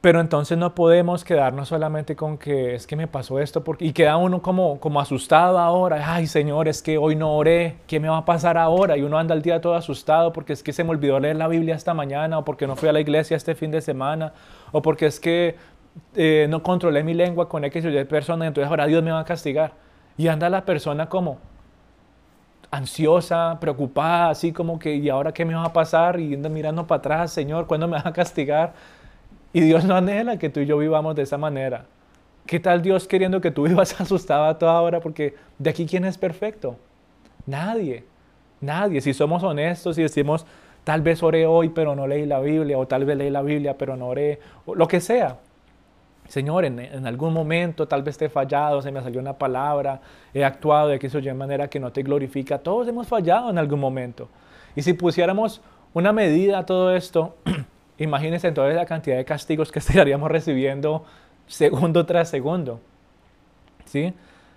Pero 0.00 0.20
entonces 0.20 0.56
no 0.56 0.76
podemos 0.76 1.24
quedarnos 1.24 1.68
solamente 1.68 2.14
con 2.14 2.38
que 2.38 2.76
es 2.76 2.86
que 2.86 2.94
me 2.94 3.08
pasó 3.08 3.40
esto 3.40 3.64
porque, 3.64 3.84
y 3.84 3.92
queda 3.92 4.16
uno 4.16 4.40
como, 4.40 4.78
como 4.78 5.00
asustado 5.00 5.58
ahora. 5.58 6.14
Ay, 6.14 6.28
Señor, 6.28 6.68
es 6.68 6.82
que 6.82 6.98
hoy 6.98 7.16
no 7.16 7.34
oré. 7.34 7.78
¿Qué 7.88 7.98
me 7.98 8.08
va 8.08 8.18
a 8.18 8.24
pasar 8.24 8.56
ahora? 8.56 8.96
Y 8.96 9.02
uno 9.02 9.18
anda 9.18 9.34
el 9.34 9.42
día 9.42 9.60
todo 9.60 9.74
asustado 9.74 10.32
porque 10.32 10.52
es 10.52 10.62
que 10.62 10.72
se 10.72 10.84
me 10.84 10.90
olvidó 10.90 11.18
leer 11.18 11.34
la 11.34 11.48
Biblia 11.48 11.74
esta 11.74 11.94
mañana 11.94 12.38
o 12.38 12.44
porque 12.44 12.68
no 12.68 12.76
fui 12.76 12.88
a 12.88 12.92
la 12.92 13.00
iglesia 13.00 13.36
este 13.36 13.56
fin 13.56 13.72
de 13.72 13.80
semana 13.80 14.32
o 14.70 14.82
porque 14.82 15.06
es 15.06 15.18
que 15.18 15.56
eh, 16.14 16.46
no 16.48 16.62
controlé 16.62 17.02
mi 17.02 17.14
lengua 17.14 17.48
con 17.48 17.64
X 17.64 17.84
o 17.84 17.88
Y 17.88 18.04
personas. 18.04 18.46
Entonces 18.46 18.70
ahora 18.70 18.86
Dios 18.86 19.02
me 19.02 19.10
va 19.10 19.18
a 19.18 19.24
castigar. 19.24 19.72
Y 20.16 20.28
anda 20.28 20.48
la 20.48 20.64
persona 20.64 21.08
como 21.08 21.38
ansiosa, 22.70 23.58
preocupada, 23.60 24.30
así 24.30 24.52
como 24.52 24.78
que, 24.78 24.96
¿y 24.96 25.08
ahora 25.08 25.32
qué 25.32 25.44
me 25.44 25.54
va 25.54 25.64
a 25.64 25.72
pasar? 25.72 26.20
Y 26.20 26.36
mirando 26.36 26.86
para 26.86 26.98
atrás, 26.98 27.32
Señor, 27.32 27.66
¿cuándo 27.66 27.88
me 27.88 27.96
va 27.98 28.08
a 28.08 28.12
castigar? 28.12 28.74
Y 29.52 29.62
Dios 29.62 29.84
no 29.84 29.96
anhela 29.96 30.38
que 30.38 30.50
tú 30.50 30.60
y 30.60 30.66
yo 30.66 30.76
vivamos 30.78 31.14
de 31.16 31.22
esa 31.22 31.38
manera. 31.38 31.86
¿Qué 32.46 32.60
tal 32.60 32.82
Dios 32.82 33.06
queriendo 33.08 33.40
que 33.40 33.50
tú 33.50 33.62
vivas 33.68 34.00
asustada 34.00 34.58
toda 34.58 34.80
hora? 34.80 35.00
Porque 35.00 35.34
de 35.58 35.70
aquí, 35.70 35.86
¿quién 35.86 36.04
es 36.04 36.18
perfecto? 36.18 36.76
Nadie. 37.46 38.04
Nadie. 38.60 39.00
Si 39.00 39.14
somos 39.14 39.42
honestos 39.42 39.96
y 39.98 40.02
decimos, 40.02 40.46
tal 40.84 41.00
vez 41.02 41.22
oré 41.22 41.46
hoy, 41.46 41.70
pero 41.70 41.94
no 41.94 42.06
leí 42.06 42.26
la 42.26 42.40
Biblia, 42.40 42.78
o 42.78 42.86
tal 42.86 43.04
vez 43.04 43.16
leí 43.16 43.30
la 43.30 43.42
Biblia, 43.42 43.76
pero 43.78 43.96
no 43.96 44.08
oré, 44.08 44.40
o 44.66 44.74
lo 44.74 44.88
que 44.88 45.00
sea. 45.00 45.38
Señor, 46.28 46.64
en, 46.64 47.06
algún 47.06 47.32
momento 47.32 47.88
tal 47.88 48.02
vez 48.02 48.16
te 48.16 48.26
he 48.26 48.28
fallado, 48.28 48.80
se 48.82 48.92
me 48.92 49.00
salió 49.02 49.20
una 49.20 49.32
palabra, 49.32 50.00
he 50.32 50.44
actuado 50.44 50.88
de 50.88 50.98
que 50.98 51.08
eso 51.08 51.20
de 51.20 51.34
manera 51.34 51.68
que 51.68 51.80
no 51.80 51.90
te 51.90 52.02
glorifica. 52.02 52.58
Todos 52.58 52.86
hemos 52.86 53.08
fallado 53.08 53.50
en 53.50 53.58
algún 53.58 53.80
momento. 53.80 54.28
Y 54.76 54.82
si 54.82 54.92
pusiéramos 54.92 55.60
una 55.94 56.12
medida 56.12 56.58
a 56.58 56.66
todo 56.66 56.94
esto, 56.94 57.34
Imagínense 57.98 58.46
entonces 58.46 58.76
la 58.76 58.86
cantidad 58.86 59.16
de 59.16 59.24
castigos 59.24 59.72
que 59.72 59.78
estaríamos 59.80 60.30
recibiendo 60.30 61.04
segundo 61.46 62.06
tras 62.06 62.30
segundo. 62.30 62.80
¿Sí? 63.84 64.14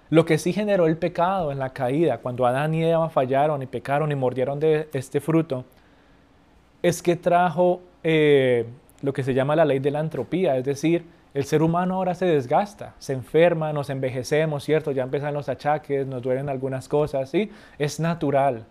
Lo 0.10 0.26
que 0.26 0.38
sí 0.38 0.54
generó 0.54 0.88
el 0.88 0.98
pecado 0.98 1.52
en 1.52 1.60
la 1.60 1.72
caída, 1.72 2.18
cuando 2.18 2.46
Adán 2.46 2.74
y 2.74 2.84
Eva 2.84 3.10
fallaron 3.10 3.62
y 3.62 3.66
pecaron 3.66 4.12
y 4.12 4.16
mordieron 4.16 4.60
de 4.60 4.90
este 4.94 5.22
fruto, 5.22 5.64
es 6.84 7.02
que 7.02 7.16
trajo 7.16 7.82
eh, 8.04 8.66
lo 9.02 9.14
que 9.14 9.24
se 9.24 9.34
llama 9.34 9.56
la 9.56 9.64
ley 9.64 9.80
de 9.80 9.92
la 9.92 10.02
entropía, 10.02 10.58
es 10.58 10.66
decir, 10.66 11.06
el 11.34 11.46
ser 11.46 11.64
humano 11.64 11.96
ahora 11.96 12.14
se 12.14 12.26
desgasta, 12.26 12.94
se 13.00 13.14
enferma, 13.14 13.72
nos 13.72 13.90
envejecemos, 13.90 14.66
¿cierto? 14.66 14.92
Ya 14.92 15.04
empiezan 15.04 15.34
los 15.34 15.48
achaques, 15.48 16.06
nos 16.06 16.22
duelen 16.22 16.50
algunas 16.50 16.90
cosas, 16.90 17.30
¿sí? 17.30 17.50
Es 17.80 18.00
natural. 18.00 18.66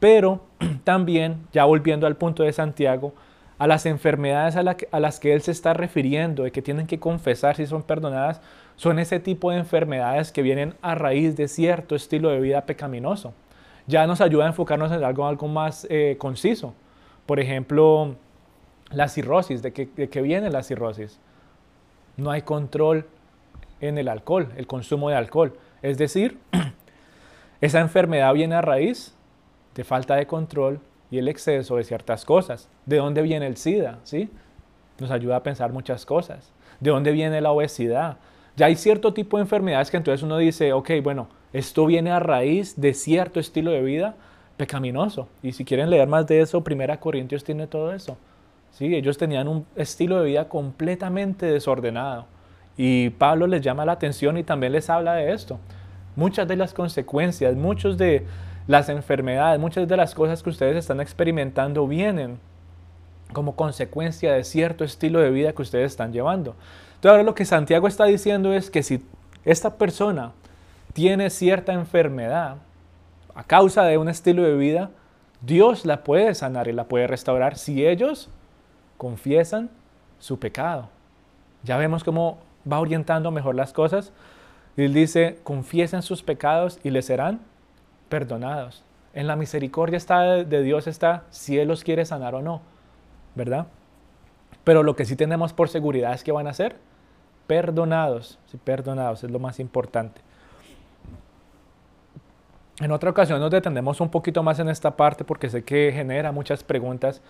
Pero 0.00 0.40
también, 0.84 1.46
ya 1.52 1.64
volviendo 1.64 2.06
al 2.06 2.16
punto 2.16 2.42
de 2.42 2.52
Santiago, 2.52 3.12
a 3.58 3.66
las 3.66 3.86
enfermedades 3.86 4.56
a, 4.56 5.00
las 5.00 5.20
que 5.20 5.32
él 5.32 5.42
se 5.42 5.50
está 5.50 5.74
refiriendo, 5.74 6.44
de 6.44 6.52
que 6.52 6.62
tienen 6.62 6.86
que 6.86 7.00
confesar 7.00 7.56
si 7.56 7.66
son 7.66 7.82
perdonadas, 7.82 8.40
son 8.76 9.00
ese 9.00 9.18
tipo 9.18 9.50
de 9.50 9.58
enfermedades 9.58 10.30
que 10.30 10.42
vienen 10.42 10.74
a 10.80 10.94
raíz 10.94 11.36
de 11.36 11.48
cierto 11.48 11.96
estilo 11.96 12.30
de 12.30 12.40
vida 12.40 12.64
pecaminoso. 12.64 13.34
Ya 13.88 14.06
nos 14.06 14.20
ayuda 14.20 14.44
a 14.44 14.48
enfocarnos 14.48 14.92
en 14.92 15.02
algo, 15.02 15.26
algo 15.26 15.48
más 15.48 15.86
eh, 15.90 16.16
conciso. 16.18 16.72
Por 17.26 17.40
ejemplo, 17.40 18.14
la 18.90 19.08
cirrosis. 19.08 19.60
¿De 19.60 19.72
¿De 19.72 20.08
qué 20.08 20.22
viene 20.22 20.50
la 20.50 20.62
cirrosis? 20.62 21.18
No 22.18 22.30
hay 22.30 22.42
control 22.42 23.06
en 23.80 23.96
el 23.96 24.08
alcohol, 24.08 24.52
el 24.56 24.66
consumo 24.66 25.08
de 25.08 25.16
alcohol. 25.16 25.56
Es 25.82 25.96
decir, 25.98 26.36
esa 27.60 27.80
enfermedad 27.80 28.34
viene 28.34 28.56
a 28.56 28.60
raíz 28.60 29.14
de 29.74 29.84
falta 29.84 30.16
de 30.16 30.26
control 30.26 30.80
y 31.10 31.18
el 31.18 31.28
exceso 31.28 31.76
de 31.76 31.84
ciertas 31.84 32.24
cosas. 32.24 32.68
¿De 32.86 32.96
dónde 32.96 33.22
viene 33.22 33.46
el 33.46 33.56
SIDA? 33.56 34.00
¿Sí? 34.02 34.28
Nos 34.98 35.12
ayuda 35.12 35.36
a 35.36 35.42
pensar 35.44 35.72
muchas 35.72 36.04
cosas. 36.04 36.52
¿De 36.80 36.90
dónde 36.90 37.12
viene 37.12 37.40
la 37.40 37.52
obesidad? 37.52 38.18
Ya 38.56 38.66
hay 38.66 38.74
cierto 38.74 39.14
tipo 39.14 39.36
de 39.36 39.42
enfermedades 39.42 39.90
que 39.90 39.96
entonces 39.96 40.24
uno 40.24 40.38
dice, 40.38 40.72
ok, 40.72 40.90
bueno, 41.02 41.28
esto 41.52 41.86
viene 41.86 42.10
a 42.10 42.18
raíz 42.18 42.80
de 42.80 42.94
cierto 42.94 43.38
estilo 43.38 43.70
de 43.70 43.82
vida 43.82 44.16
pecaminoso. 44.56 45.28
Y 45.42 45.52
si 45.52 45.64
quieren 45.64 45.88
leer 45.88 46.08
más 46.08 46.26
de 46.26 46.40
eso, 46.40 46.64
Primera 46.64 46.98
Corintios 46.98 47.44
tiene 47.44 47.68
todo 47.68 47.92
eso. 47.92 48.18
¿Sí? 48.78 48.94
Ellos 48.94 49.18
tenían 49.18 49.48
un 49.48 49.66
estilo 49.74 50.20
de 50.20 50.26
vida 50.26 50.48
completamente 50.48 51.46
desordenado. 51.46 52.26
Y 52.76 53.10
Pablo 53.10 53.48
les 53.48 53.60
llama 53.60 53.84
la 53.84 53.92
atención 53.92 54.38
y 54.38 54.44
también 54.44 54.72
les 54.72 54.88
habla 54.88 55.14
de 55.14 55.32
esto. 55.32 55.58
Muchas 56.14 56.46
de 56.46 56.56
las 56.56 56.74
consecuencias, 56.74 57.56
muchos 57.56 57.98
de, 57.98 58.24
las 58.68 58.90
enfermedades, 58.90 59.58
muchas 59.58 59.88
de 59.88 59.96
las 59.96 60.14
cosas 60.14 60.42
que 60.42 60.50
ustedes 60.50 60.76
están 60.76 61.00
experimentando 61.00 61.88
vienen 61.88 62.38
como 63.32 63.56
consecuencia 63.56 64.34
de 64.34 64.44
cierto 64.44 64.84
estilo 64.84 65.20
de 65.20 65.30
vida 65.30 65.54
que 65.54 65.62
ustedes 65.62 65.90
están 65.90 66.12
llevando. 66.12 66.54
Entonces 66.88 67.10
ahora 67.10 67.22
lo 67.22 67.34
que 67.34 67.46
Santiago 67.46 67.88
está 67.88 68.04
diciendo 68.04 68.52
es 68.52 68.70
que 68.70 68.82
si 68.82 69.02
esta 69.44 69.76
persona 69.76 70.32
tiene 70.92 71.30
cierta 71.30 71.72
enfermedad 71.72 72.56
a 73.34 73.42
causa 73.42 73.84
de 73.84 73.96
un 73.96 74.10
estilo 74.10 74.42
de 74.42 74.56
vida, 74.56 74.90
Dios 75.40 75.86
la 75.86 76.04
puede 76.04 76.34
sanar 76.34 76.68
y 76.68 76.72
la 76.72 76.84
puede 76.84 77.06
restaurar 77.06 77.56
si 77.56 77.86
ellos 77.86 78.28
confiesan 78.98 79.70
su 80.18 80.38
pecado. 80.38 80.90
Ya 81.62 81.76
vemos 81.76 82.04
cómo 82.04 82.38
va 82.70 82.80
orientando 82.80 83.30
mejor 83.30 83.54
las 83.54 83.72
cosas. 83.72 84.12
Él 84.76 84.92
dice, 84.92 85.38
confiesen 85.42 86.02
sus 86.02 86.22
pecados 86.22 86.78
y 86.84 86.90
les 86.90 87.06
serán 87.06 87.40
perdonados. 88.08 88.84
En 89.14 89.26
la 89.26 89.36
misericordia 89.36 89.96
está 89.96 90.44
de 90.44 90.62
Dios 90.62 90.86
está 90.86 91.24
si 91.30 91.58
Él 91.58 91.68
los 91.68 91.82
quiere 91.82 92.04
sanar 92.04 92.34
o 92.34 92.42
no, 92.42 92.60
¿verdad? 93.34 93.66
Pero 94.64 94.82
lo 94.82 94.94
que 94.94 95.04
sí 95.04 95.16
tenemos 95.16 95.52
por 95.52 95.68
seguridad 95.68 96.12
es 96.12 96.22
que 96.22 96.32
van 96.32 96.46
a 96.46 96.52
ser 96.52 96.76
perdonados, 97.46 98.38
sí, 98.46 98.58
perdonados, 98.58 99.24
es 99.24 99.30
lo 99.30 99.38
más 99.38 99.58
importante. 99.58 100.20
En 102.80 102.92
otra 102.92 103.10
ocasión 103.10 103.40
nos 103.40 103.50
detenemos 103.50 104.00
un 104.00 104.10
poquito 104.10 104.42
más 104.42 104.58
en 104.60 104.68
esta 104.68 104.96
parte 104.96 105.24
porque 105.24 105.48
sé 105.48 105.64
que 105.64 105.90
genera 105.92 106.30
muchas 106.30 106.62
preguntas. 106.62 107.20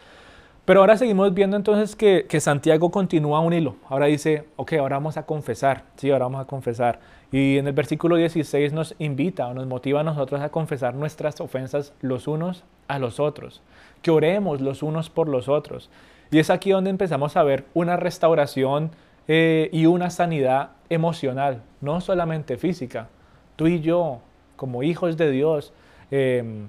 Pero 0.69 0.81
ahora 0.81 0.99
seguimos 0.99 1.33
viendo 1.33 1.57
entonces 1.57 1.97
que, 1.97 2.27
que, 2.29 2.41
Santiago 2.41 2.91
continúa 2.91 3.41
un 3.41 3.55
hilo. 3.55 3.77
Ahora 3.89 4.05
dice, 4.05 4.45
ok, 4.57 4.75
ahora 4.75 4.97
vamos 4.97 5.17
a 5.17 5.25
confesar. 5.25 5.85
Sí, 5.97 6.11
ahora 6.11 6.27
vamos 6.27 6.43
a 6.43 6.45
confesar. 6.45 7.01
Y 7.33 7.57
en 7.57 7.69
el 7.69 7.73
versículo 7.73 8.17
16 8.17 8.75
nos 8.75 8.95
invita 8.99 9.49
o 9.49 9.55
nos 9.55 9.67
motiva 9.67 10.01
a 10.01 10.03
nosotros 10.03 10.43
a 10.43 10.51
confesar 10.51 10.95
nuestras 10.95 11.41
ofensas 11.41 11.95
los 12.03 12.29
unos 12.29 12.65
a 12.87 12.99
los 12.99 13.19
otros. 13.19 13.63
Que 14.03 14.11
oremos 14.11 14.61
los 14.61 14.83
unos 14.83 15.09
por 15.09 15.27
los 15.27 15.49
otros. 15.49 15.89
Y 16.31 16.39
es 16.39 16.51
aquí 16.51 16.69
donde 16.69 16.91
empezamos 16.91 17.39
a 17.39 17.43
ver 17.45 17.65
una 17.73 17.97
restauración 17.97 18.91
eh, 19.27 19.71
y 19.73 19.87
una 19.87 20.11
sanidad 20.11 20.73
emocional, 20.91 21.63
no 21.81 22.03
solamente 22.03 22.59
física. 22.59 23.09
Tú 23.57 23.69
y 23.69 23.81
yo, 23.81 24.19
como 24.57 24.83
hijos 24.83 25.17
de 25.17 25.31
Dios, 25.31 25.73
em, 26.11 26.69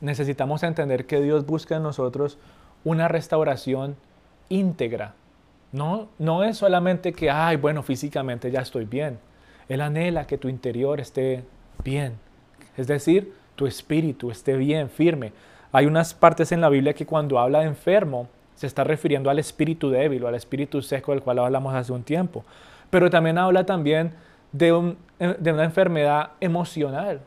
necesitamos 0.00 0.62
entender 0.62 1.04
que 1.04 1.20
Dios 1.20 1.44
busca 1.44 1.76
en 1.76 1.82
nosotros 1.82 2.38
una 2.86 3.08
restauración 3.08 3.96
íntegra. 4.48 5.14
No, 5.72 6.08
no 6.20 6.44
es 6.44 6.56
solamente 6.56 7.12
que, 7.12 7.28
ay, 7.28 7.56
bueno, 7.56 7.82
físicamente 7.82 8.48
ya 8.52 8.60
estoy 8.60 8.84
bien. 8.84 9.18
Él 9.68 9.80
anhela 9.80 10.28
que 10.28 10.38
tu 10.38 10.48
interior 10.48 11.00
esté 11.00 11.42
bien. 11.82 12.12
Es 12.76 12.86
decir, 12.86 13.34
tu 13.56 13.66
espíritu 13.66 14.30
esté 14.30 14.56
bien, 14.56 14.88
firme. 14.88 15.32
Hay 15.72 15.86
unas 15.86 16.14
partes 16.14 16.52
en 16.52 16.60
la 16.60 16.68
Biblia 16.68 16.94
que 16.94 17.06
cuando 17.06 17.40
habla 17.40 17.58
de 17.58 17.66
enfermo, 17.66 18.28
se 18.54 18.68
está 18.68 18.84
refiriendo 18.84 19.30
al 19.30 19.40
espíritu 19.40 19.90
débil 19.90 20.22
o 20.22 20.28
al 20.28 20.36
espíritu 20.36 20.80
seco 20.80 21.10
del 21.10 21.22
cual 21.22 21.40
hablamos 21.40 21.74
hace 21.74 21.92
un 21.92 22.04
tiempo. 22.04 22.44
Pero 22.88 23.10
también 23.10 23.36
habla 23.36 23.66
también 23.66 24.12
de, 24.52 24.94
de 25.18 25.52
una 25.52 25.64
enfermedad 25.64 26.30
emocional. 26.38 27.20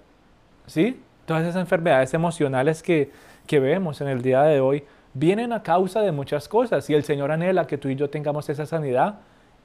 ¿Sí? 0.67 1.01
Todas 1.25 1.43
esas 1.43 1.57
enfermedades 1.57 2.13
emocionales 2.13 2.81
que, 2.81 3.11
que 3.45 3.59
vemos 3.59 3.99
en 3.99 4.07
el 4.07 4.21
día 4.21 4.43
de 4.43 4.61
hoy 4.61 4.85
vienen 5.13 5.53
a 5.53 5.63
causa 5.63 6.01
de 6.01 6.11
muchas 6.11 6.47
cosas 6.47 6.89
y 6.89 6.93
el 6.93 7.03
Señor 7.03 7.31
anhela 7.31 7.67
que 7.67 7.77
tú 7.77 7.89
y 7.89 7.95
yo 7.95 8.09
tengamos 8.09 8.49
esa 8.49 8.65
sanidad 8.65 9.15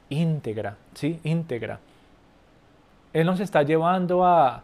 íntegra, 0.08 0.76
¿sí? 0.94 1.20
Íntegra. 1.24 1.80
Él 3.12 3.26
nos 3.26 3.40
está 3.40 3.62
llevando 3.62 4.24
a, 4.24 4.62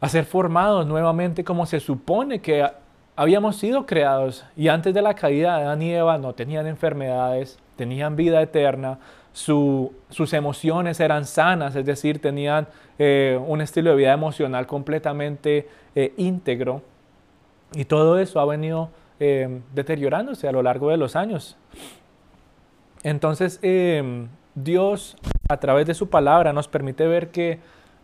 a 0.00 0.08
ser 0.08 0.24
formados 0.24 0.86
nuevamente 0.86 1.44
como 1.44 1.66
se 1.66 1.80
supone 1.80 2.40
que 2.40 2.68
habíamos 3.16 3.56
sido 3.56 3.86
creados 3.86 4.44
y 4.56 4.68
antes 4.68 4.94
de 4.94 5.02
la 5.02 5.14
caída 5.14 5.58
de 5.58 5.64
Adán 5.64 5.82
y 5.82 5.92
Eva 5.92 6.18
no 6.18 6.34
tenían 6.34 6.66
enfermedades, 6.66 7.58
tenían 7.76 8.16
vida 8.16 8.40
eterna, 8.42 8.98
sus 9.32 10.32
emociones 10.32 11.00
eran 11.00 11.24
sanas, 11.24 11.74
es 11.74 11.86
decir, 11.86 12.20
tenían 12.20 12.68
eh, 12.98 13.40
un 13.46 13.60
estilo 13.62 13.90
de 13.90 13.96
vida 13.96 14.12
emocional 14.12 14.66
completamente 14.66 15.68
eh, 15.94 16.12
íntegro 16.16 16.82
y 17.74 17.86
todo 17.86 18.18
eso 18.18 18.40
ha 18.40 18.44
venido 18.44 18.90
eh, 19.22 19.60
deteriorándose 19.74 20.48
a 20.48 20.52
lo 20.52 20.62
largo 20.62 20.90
de 20.90 20.96
los 20.96 21.16
años. 21.16 21.56
Entonces, 23.02 23.60
Dios 24.54 25.16
a 25.48 25.56
través 25.58 25.86
de 25.86 25.94
su 25.94 26.08
palabra 26.08 26.52
nos 26.52 26.68
permite 26.68 27.06
ver 27.06 27.30
que 27.30 27.58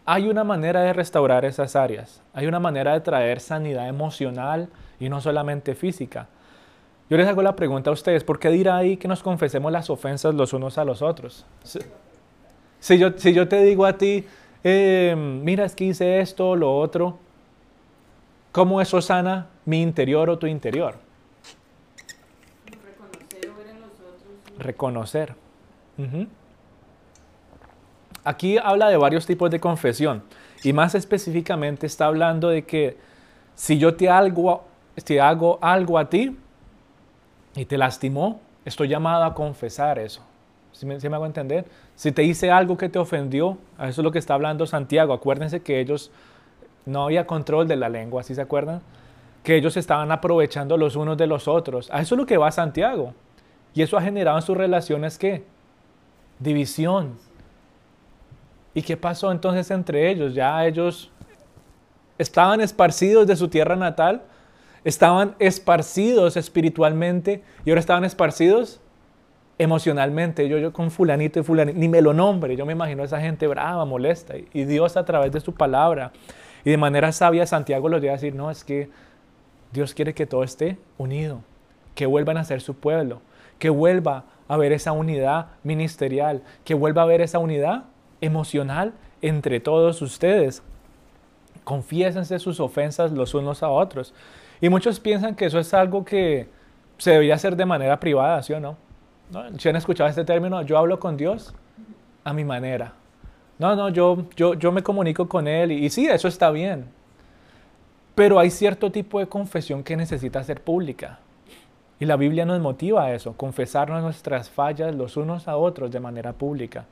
hay 0.04 0.28
una 0.28 0.42
manera 0.42 0.80
de 0.82 0.92
restaurar 0.92 1.44
esas 1.44 1.76
áreas, 1.76 2.22
hay 2.32 2.46
una 2.46 2.58
manera 2.58 2.94
de 2.94 3.00
traer 3.00 3.40
sanidad 3.40 3.88
emocional, 3.88 4.68
y 5.00 5.08
no 5.08 5.20
solamente 5.20 5.74
física. 5.74 6.28
Yo 7.10 7.16
les 7.16 7.26
hago 7.26 7.42
la 7.42 7.56
pregunta 7.56 7.90
a 7.90 7.92
ustedes, 7.92 8.22
¿por 8.24 8.38
qué 8.38 8.50
dirá 8.50 8.76
ahí 8.76 8.96
que 8.96 9.08
nos 9.08 9.22
confesemos 9.22 9.72
las 9.72 9.88
ofensas 9.88 10.34
los 10.34 10.52
unos 10.52 10.76
a 10.76 10.84
los 10.84 11.00
otros? 11.00 11.46
Si, 12.80 12.98
yo, 12.98 13.12
si 13.16 13.32
yo 13.32 13.48
te 13.48 13.62
digo 13.62 13.86
a 13.86 13.96
ti, 13.96 14.26
eh, 14.62 15.14
mira, 15.16 15.64
es 15.64 15.74
que 15.74 15.84
hice 15.84 16.20
esto, 16.20 16.54
lo 16.54 16.76
otro, 16.76 17.18
¿cómo 18.52 18.80
eso 18.80 19.00
sana 19.00 19.46
mi 19.64 19.80
interior 19.80 20.28
o 20.28 20.38
tu 20.38 20.46
interior? 20.46 20.96
Reconocer 22.66 23.50
o 23.50 23.56
ver 23.56 23.68
en 23.68 23.80
los 23.80 23.92
Reconocer. 24.58 25.34
Aquí 28.24 28.58
habla 28.58 28.88
de 28.88 28.96
varios 28.96 29.26
tipos 29.26 29.50
de 29.50 29.58
confesión 29.58 30.22
y 30.62 30.72
más 30.72 30.94
específicamente 30.94 31.86
está 31.86 32.06
hablando 32.06 32.48
de 32.48 32.64
que 32.64 32.96
si 33.54 33.78
yo 33.78 33.94
te 33.94 34.08
hago 34.08 34.64
si 35.04 35.18
hago 35.18 35.58
algo 35.60 35.98
a 35.98 36.08
ti 36.08 36.36
y 37.54 37.64
te 37.64 37.78
lastimó, 37.78 38.40
estoy 38.64 38.88
llamado 38.88 39.24
a 39.24 39.34
confesar 39.34 39.98
eso. 39.98 40.22
¿Sí 40.72 40.86
me, 40.86 40.94
hago 40.94 41.26
entender? 41.26 41.64
Si 41.96 42.12
te 42.12 42.22
hice 42.22 42.50
algo 42.50 42.76
que 42.76 42.88
te 42.88 42.98
ofendió, 42.98 43.58
eso 43.80 44.00
es 44.00 44.04
lo 44.04 44.12
que 44.12 44.18
está 44.18 44.34
hablando 44.34 44.66
Santiago. 44.66 45.12
Acuérdense 45.12 45.60
que 45.60 45.80
ellos 45.80 46.10
no 46.86 47.04
había 47.04 47.26
control 47.26 47.66
de 47.66 47.76
la 47.76 47.88
lengua, 47.88 48.22
¿sí 48.22 48.34
se 48.34 48.42
acuerdan? 48.42 48.80
Que 49.42 49.56
ellos 49.56 49.76
estaban 49.76 50.12
aprovechando 50.12 50.76
los 50.76 50.94
unos 50.94 51.16
de 51.16 51.26
los 51.26 51.48
otros. 51.48 51.90
A 51.90 52.00
eso 52.00 52.14
es 52.14 52.18
lo 52.18 52.26
que 52.26 52.36
va 52.36 52.52
Santiago. 52.52 53.14
Y 53.74 53.82
eso 53.82 53.96
ha 53.96 54.02
generado 54.02 54.36
en 54.36 54.42
sus 54.42 54.56
relaciones 54.56 55.18
qué? 55.18 55.44
División. 56.38 57.16
¿Y 58.74 58.82
qué 58.82 58.96
pasó 58.96 59.30
entonces 59.30 59.70
entre 59.70 60.10
ellos? 60.10 60.34
Ya 60.34 60.64
ellos 60.66 61.10
estaban 62.16 62.60
esparcidos 62.60 63.26
de 63.26 63.36
su 63.36 63.48
tierra 63.48 63.76
natal, 63.76 64.22
Estaban 64.84 65.34
esparcidos 65.38 66.36
espiritualmente 66.36 67.42
y 67.64 67.70
ahora 67.70 67.80
estaban 67.80 68.04
esparcidos 68.04 68.80
emocionalmente. 69.58 70.48
Yo, 70.48 70.58
yo 70.58 70.72
con 70.72 70.90
fulanito 70.90 71.40
y 71.40 71.42
fulanito, 71.42 71.78
ni 71.78 71.88
me 71.88 72.00
lo 72.00 72.14
nombre, 72.14 72.56
yo 72.56 72.64
me 72.64 72.72
imagino 72.72 73.02
a 73.02 73.06
esa 73.06 73.20
gente 73.20 73.46
brava, 73.46 73.84
molesta. 73.84 74.34
Y 74.52 74.64
Dios 74.64 74.96
a 74.96 75.04
través 75.04 75.32
de 75.32 75.40
su 75.40 75.52
palabra 75.52 76.12
y 76.64 76.70
de 76.70 76.76
manera 76.76 77.12
sabia 77.12 77.46
Santiago 77.46 77.88
los 77.88 78.00
lleva 78.00 78.14
a 78.14 78.16
decir, 78.16 78.34
no, 78.34 78.50
es 78.50 78.64
que 78.64 78.88
Dios 79.72 79.94
quiere 79.94 80.14
que 80.14 80.26
todo 80.26 80.44
esté 80.44 80.78
unido, 80.96 81.42
que 81.94 82.06
vuelvan 82.06 82.36
a 82.36 82.44
ser 82.44 82.60
su 82.60 82.74
pueblo, 82.74 83.20
que 83.58 83.70
vuelva 83.70 84.24
a 84.48 84.54
haber 84.54 84.72
esa 84.72 84.92
unidad 84.92 85.48
ministerial, 85.62 86.42
que 86.64 86.74
vuelva 86.74 87.02
a 87.02 87.04
haber 87.04 87.20
esa 87.20 87.38
unidad 87.38 87.84
emocional 88.20 88.92
entre 89.22 89.60
todos 89.60 90.00
ustedes. 90.02 90.62
Confiésense 91.64 92.38
sus 92.38 92.60
ofensas 92.60 93.12
los 93.12 93.34
unos 93.34 93.62
a 93.62 93.68
otros. 93.68 94.14
Y 94.60 94.68
muchos 94.68 95.00
piensan 95.00 95.34
que 95.34 95.46
eso 95.46 95.58
es 95.58 95.74
algo 95.74 96.04
que 96.04 96.48
se 96.96 97.12
debería 97.12 97.34
hacer 97.34 97.56
de 97.56 97.66
manera 97.66 98.00
privada, 98.00 98.42
¿sí 98.42 98.52
o 98.52 98.60
no? 98.60 98.76
¿No? 99.30 99.58
¿Si 99.58 99.68
han 99.68 99.76
escuchado 99.76 100.08
este 100.08 100.24
término? 100.24 100.62
Yo 100.62 100.78
hablo 100.78 100.98
con 100.98 101.16
Dios 101.16 101.54
a 102.24 102.32
mi 102.32 102.44
manera. 102.44 102.92
No, 103.58 103.76
no, 103.76 103.88
yo, 103.90 104.24
yo, 104.36 104.54
yo 104.54 104.72
me 104.72 104.82
comunico 104.82 105.28
con 105.28 105.46
Él 105.46 105.72
y, 105.72 105.84
y 105.84 105.90
sí, 105.90 106.06
eso 106.06 106.28
está 106.28 106.50
bien. 106.50 106.86
Pero 108.14 108.38
hay 108.38 108.50
cierto 108.50 108.90
tipo 108.90 109.20
de 109.20 109.26
confesión 109.26 109.84
que 109.84 109.96
necesita 109.96 110.42
ser 110.42 110.62
pública. 110.62 111.18
Y 112.00 112.06
la 112.06 112.16
Biblia 112.16 112.44
nos 112.44 112.60
motiva 112.60 113.04
a 113.04 113.14
eso, 113.14 113.36
confesarnos 113.36 114.02
nuestras 114.02 114.50
fallas 114.50 114.94
los 114.94 115.16
unos 115.16 115.48
a 115.48 115.56
otros 115.56 115.90
de 115.90 116.00
manera 116.00 116.32
pública. 116.32 116.86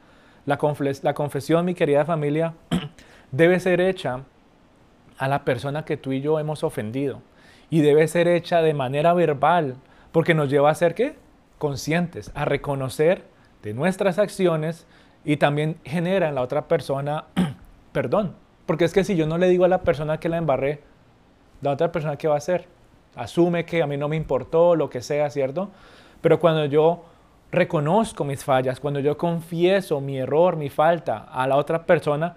La, 0.44 0.58
confesión, 0.58 1.64
mi 1.64 1.74
querida 1.74 2.04
familia, 2.04 2.54
debe 3.32 3.60
ser 3.60 3.80
hecha 3.80 4.20
a 5.18 5.28
la 5.28 5.44
persona 5.44 5.84
que 5.84 5.96
tú 5.96 6.12
y 6.12 6.20
yo 6.20 6.38
hemos 6.38 6.64
ofendido 6.64 7.22
y 7.70 7.80
debe 7.80 8.06
ser 8.08 8.28
hecha 8.28 8.62
de 8.62 8.74
manera 8.74 9.12
verbal, 9.12 9.76
porque 10.12 10.34
nos 10.34 10.50
lleva 10.50 10.70
a 10.70 10.74
ser 10.74 10.94
qué? 10.94 11.16
Conscientes, 11.58 12.30
a 12.34 12.44
reconocer 12.44 13.24
de 13.62 13.74
nuestras 13.74 14.18
acciones 14.18 14.86
y 15.24 15.38
también 15.38 15.78
genera 15.84 16.28
en 16.28 16.34
la 16.34 16.42
otra 16.42 16.68
persona 16.68 17.24
perdón. 17.92 18.34
Porque 18.66 18.84
es 18.84 18.92
que 18.92 19.04
si 19.04 19.16
yo 19.16 19.26
no 19.26 19.38
le 19.38 19.48
digo 19.48 19.64
a 19.64 19.68
la 19.68 19.82
persona 19.82 20.18
que 20.18 20.28
la 20.28 20.36
embarré, 20.36 20.80
la 21.62 21.70
otra 21.70 21.92
persona 21.92 22.16
qué 22.16 22.28
va 22.28 22.34
a 22.34 22.38
hacer? 22.38 22.66
Asume 23.16 23.64
que 23.64 23.82
a 23.82 23.86
mí 23.86 23.96
no 23.96 24.08
me 24.08 24.16
importó, 24.16 24.76
lo 24.76 24.88
que 24.88 25.00
sea, 25.00 25.28
¿cierto? 25.30 25.70
Pero 26.20 26.38
cuando 26.38 26.64
yo 26.66 27.04
reconozco 27.50 28.24
mis 28.24 28.44
fallas, 28.44 28.78
cuando 28.78 29.00
yo 29.00 29.16
confieso 29.16 30.00
mi 30.00 30.18
error, 30.18 30.56
mi 30.56 30.68
falta 30.68 31.26
a 31.30 31.46
la 31.46 31.56
otra 31.56 31.84
persona, 31.84 32.36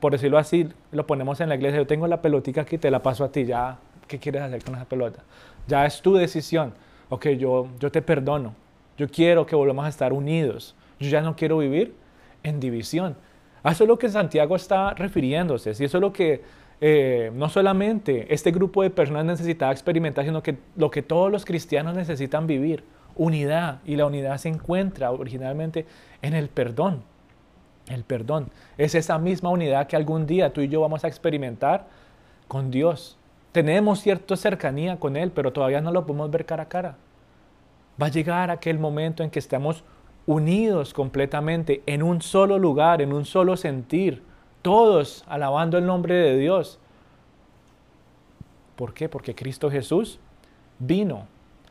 por 0.00 0.12
decirlo 0.12 0.38
así, 0.38 0.68
lo 0.92 1.06
ponemos 1.06 1.40
en 1.40 1.48
la 1.48 1.54
iglesia, 1.54 1.78
yo 1.78 1.86
tengo 1.86 2.06
la 2.06 2.20
pelotica 2.20 2.62
aquí, 2.62 2.78
te 2.78 2.90
la 2.90 3.02
paso 3.02 3.24
a 3.24 3.32
ti, 3.32 3.44
ya 3.44 3.78
¿Qué 4.08 4.18
quieres 4.18 4.42
hacer 4.42 4.64
con 4.64 4.74
esa 4.74 4.86
pelota? 4.86 5.22
Ya 5.68 5.84
es 5.84 6.00
tu 6.00 6.14
decisión. 6.14 6.72
Ok, 7.10 7.28
yo, 7.28 7.68
yo 7.78 7.92
te 7.92 8.02
perdono. 8.02 8.54
Yo 8.96 9.08
quiero 9.08 9.46
que 9.46 9.54
volvamos 9.54 9.84
a 9.84 9.88
estar 9.88 10.12
unidos. 10.12 10.74
Yo 10.98 11.08
ya 11.10 11.20
no 11.20 11.36
quiero 11.36 11.58
vivir 11.58 11.94
en 12.42 12.58
división. 12.58 13.16
A 13.62 13.72
eso 13.72 13.84
es 13.84 13.88
lo 13.88 13.98
que 13.98 14.08
Santiago 14.08 14.56
está 14.56 14.94
refiriéndose. 14.94 15.70
Y 15.78 15.84
eso 15.84 15.98
es 15.98 16.00
lo 16.00 16.12
que 16.12 16.42
eh, 16.80 17.30
no 17.34 17.48
solamente 17.48 18.32
este 18.32 18.50
grupo 18.50 18.82
de 18.82 18.90
personas 18.90 19.24
necesitaba 19.24 19.72
experimentar, 19.72 20.24
sino 20.24 20.42
que 20.42 20.58
lo 20.76 20.90
que 20.90 21.02
todos 21.02 21.30
los 21.30 21.44
cristianos 21.44 21.94
necesitan 21.94 22.46
vivir. 22.46 22.84
Unidad. 23.16 23.80
Y 23.84 23.96
la 23.96 24.06
unidad 24.06 24.38
se 24.38 24.48
encuentra 24.48 25.10
originalmente 25.10 25.86
en 26.22 26.34
el 26.34 26.48
perdón. 26.48 27.02
El 27.88 28.04
perdón. 28.04 28.50
Es 28.76 28.94
esa 28.94 29.18
misma 29.18 29.50
unidad 29.50 29.86
que 29.86 29.96
algún 29.96 30.26
día 30.26 30.52
tú 30.52 30.60
y 30.60 30.68
yo 30.68 30.80
vamos 30.80 31.04
a 31.04 31.08
experimentar 31.08 31.86
con 32.46 32.70
Dios 32.70 33.18
tenemos 33.52 34.00
cierta 34.00 34.36
cercanía 34.36 34.98
con 34.98 35.16
Él, 35.16 35.32
pero 35.32 35.52
todavía 35.52 35.80
no 35.80 35.90
lo 35.90 36.06
podemos 36.06 36.30
ver 36.30 36.46
cara 36.46 36.64
a 36.64 36.68
cara. 36.68 36.96
Va 38.00 38.06
a 38.06 38.10
llegar 38.10 38.50
aquel 38.50 38.78
momento 38.78 39.22
en 39.22 39.30
que 39.30 39.38
estemos 39.38 39.82
unidos 40.26 40.92
completamente 40.92 41.82
en 41.86 42.02
un 42.02 42.20
solo 42.20 42.58
lugar, 42.58 43.00
en 43.00 43.12
un 43.12 43.24
solo 43.24 43.56
sentir, 43.56 44.22
todos 44.68 45.24
alabando 45.26 45.78
el 45.78 45.86
nombre 45.86 46.14
de 46.14 46.36
Dios. 46.36 46.78
¿Por 48.76 48.92
qué? 48.92 49.08
Porque 49.08 49.34
Cristo 49.34 49.70
Jesús 49.70 50.18
vino 50.78 51.26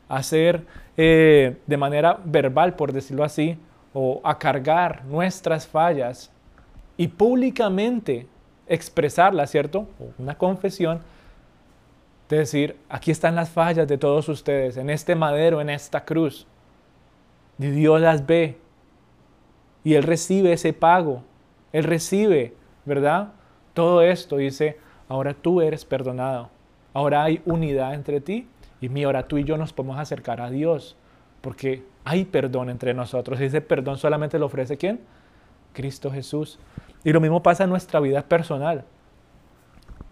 a 0.08 0.20
ser 0.24 0.66
eh, 0.96 1.58
de 1.64 1.76
manera 1.76 2.18
verbal, 2.24 2.74
por 2.74 2.92
decirlo 2.92 3.22
así, 3.22 3.56
o 3.94 4.20
a 4.24 4.36
cargar 4.36 5.04
nuestras 5.04 5.64
fallas 5.64 6.32
y 6.96 7.06
públicamente 7.06 8.26
expresarlas, 8.66 9.52
¿cierto? 9.52 9.86
Una 10.18 10.36
confesión 10.36 11.00
de 12.28 12.38
decir, 12.38 12.76
aquí 12.88 13.12
están 13.12 13.36
las 13.36 13.48
fallas 13.48 13.86
de 13.86 13.96
todos 13.96 14.28
ustedes, 14.28 14.76
en 14.76 14.90
este 14.90 15.14
madero, 15.14 15.60
en 15.60 15.70
esta 15.70 16.04
cruz. 16.04 16.48
Y 17.60 17.68
Dios 17.68 18.00
las 18.00 18.26
ve. 18.26 18.56
Y 19.84 19.94
Él 19.94 20.02
recibe 20.02 20.52
ese 20.52 20.72
pago. 20.72 21.22
Él 21.72 21.84
recibe, 21.84 22.57
¿verdad? 22.88 23.28
Todo 23.74 24.02
esto 24.02 24.38
dice, 24.38 24.78
ahora 25.08 25.34
tú 25.34 25.60
eres 25.60 25.84
perdonado. 25.84 26.50
Ahora 26.92 27.22
hay 27.22 27.40
unidad 27.44 27.94
entre 27.94 28.20
ti 28.20 28.48
y 28.80 28.88
mi, 28.88 29.04
ahora 29.04 29.28
tú 29.28 29.38
y 29.38 29.44
yo 29.44 29.56
nos 29.56 29.72
podemos 29.72 29.98
acercar 29.98 30.40
a 30.40 30.50
Dios. 30.50 30.96
Porque 31.40 31.84
hay 32.04 32.24
perdón 32.24 32.70
entre 32.70 32.94
nosotros. 32.94 33.40
Y 33.40 33.44
ese 33.44 33.60
perdón 33.60 33.98
solamente 33.98 34.38
lo 34.38 34.46
ofrece 34.46 34.76
quién? 34.76 35.00
Cristo 35.72 36.10
Jesús. 36.10 36.58
Y 37.04 37.12
lo 37.12 37.20
mismo 37.20 37.42
pasa 37.42 37.64
en 37.64 37.70
nuestra 37.70 38.00
vida 38.00 38.22
personal. 38.22 38.84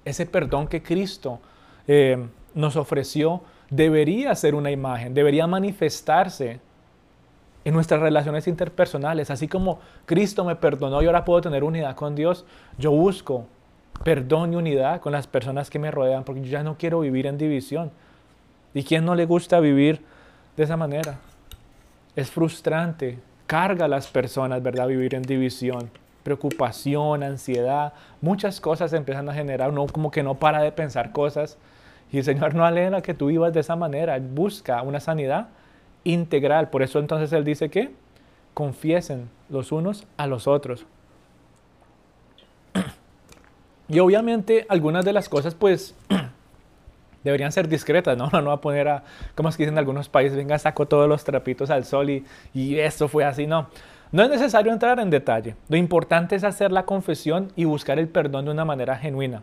Ese 0.04 0.26
perdón 0.26 0.68
que 0.68 0.82
Cristo 0.82 1.40
eh, 1.88 2.24
nos 2.54 2.76
ofreció 2.76 3.42
debería 3.70 4.34
ser 4.36 4.54
una 4.54 4.70
imagen, 4.70 5.14
debería 5.14 5.46
manifestarse 5.48 6.60
en 7.66 7.74
nuestras 7.74 8.00
relaciones 8.00 8.46
interpersonales. 8.46 9.28
Así 9.28 9.48
como 9.48 9.80
Cristo 10.06 10.44
me 10.44 10.54
perdonó 10.54 11.02
y 11.02 11.06
ahora 11.06 11.24
puedo 11.24 11.40
tener 11.40 11.64
unidad 11.64 11.96
con 11.96 12.14
Dios, 12.14 12.46
yo 12.78 12.92
busco 12.92 13.46
perdón 14.04 14.52
y 14.52 14.56
unidad 14.56 15.00
con 15.00 15.10
las 15.10 15.26
personas 15.26 15.68
que 15.68 15.80
me 15.80 15.90
rodean, 15.90 16.22
porque 16.22 16.42
yo 16.42 16.46
ya 16.46 16.62
no 16.62 16.78
quiero 16.78 17.00
vivir 17.00 17.26
en 17.26 17.38
división. 17.38 17.90
¿Y 18.72 18.84
quién 18.84 19.04
no 19.04 19.16
le 19.16 19.26
gusta 19.26 19.58
vivir 19.58 20.00
de 20.56 20.62
esa 20.62 20.76
manera? 20.76 21.18
Es 22.14 22.30
frustrante, 22.30 23.18
carga 23.48 23.86
a 23.86 23.88
las 23.88 24.06
personas, 24.06 24.62
¿verdad? 24.62 24.86
Vivir 24.86 25.16
en 25.16 25.22
división, 25.22 25.90
preocupación, 26.22 27.24
ansiedad, 27.24 27.94
muchas 28.20 28.60
cosas 28.60 28.92
empiezan 28.92 29.28
a 29.28 29.34
generar, 29.34 29.70
uno 29.70 29.86
como 29.88 30.12
que 30.12 30.22
no 30.22 30.36
para 30.36 30.62
de 30.62 30.70
pensar 30.70 31.10
cosas. 31.10 31.58
Y 32.12 32.18
el 32.18 32.24
Señor 32.24 32.54
no 32.54 32.64
alegra 32.64 33.02
que 33.02 33.12
tú 33.12 33.26
vivas 33.26 33.52
de 33.52 33.58
esa 33.58 33.74
manera, 33.74 34.20
busca 34.20 34.82
una 34.82 35.00
sanidad 35.00 35.48
integral. 36.04 36.70
Por 36.70 36.82
eso 36.82 36.98
entonces 36.98 37.32
Él 37.32 37.44
dice 37.44 37.68
que 37.68 37.90
confiesen 38.54 39.28
los 39.48 39.72
unos 39.72 40.06
a 40.16 40.26
los 40.26 40.46
otros. 40.46 40.86
Y 43.88 44.00
obviamente 44.00 44.66
algunas 44.68 45.04
de 45.04 45.12
las 45.12 45.28
cosas 45.28 45.54
pues 45.54 45.94
deberían 47.24 47.52
ser 47.52 47.68
discretas, 47.68 48.16
¿no? 48.16 48.28
No, 48.32 48.40
no 48.40 48.48
va 48.48 48.54
a 48.54 48.60
poner 48.60 48.88
a, 48.88 49.04
como 49.34 49.48
es 49.48 49.56
que 49.56 49.62
dicen 49.62 49.74
en 49.74 49.78
algunos 49.78 50.08
países, 50.08 50.36
venga, 50.36 50.58
saco 50.58 50.86
todos 50.86 51.08
los 51.08 51.22
trapitos 51.22 51.70
al 51.70 51.84
sol 51.84 52.10
y, 52.10 52.24
y 52.52 52.78
esto 52.78 53.08
fue 53.08 53.24
así, 53.24 53.46
no. 53.46 53.68
No 54.12 54.22
es 54.22 54.30
necesario 54.30 54.72
entrar 54.72 54.98
en 55.00 55.10
detalle. 55.10 55.56
Lo 55.68 55.76
importante 55.76 56.36
es 56.36 56.44
hacer 56.44 56.72
la 56.72 56.84
confesión 56.84 57.52
y 57.56 57.64
buscar 57.64 57.98
el 57.98 58.08
perdón 58.08 58.46
de 58.46 58.52
una 58.52 58.64
manera 58.64 58.96
genuina. 58.96 59.42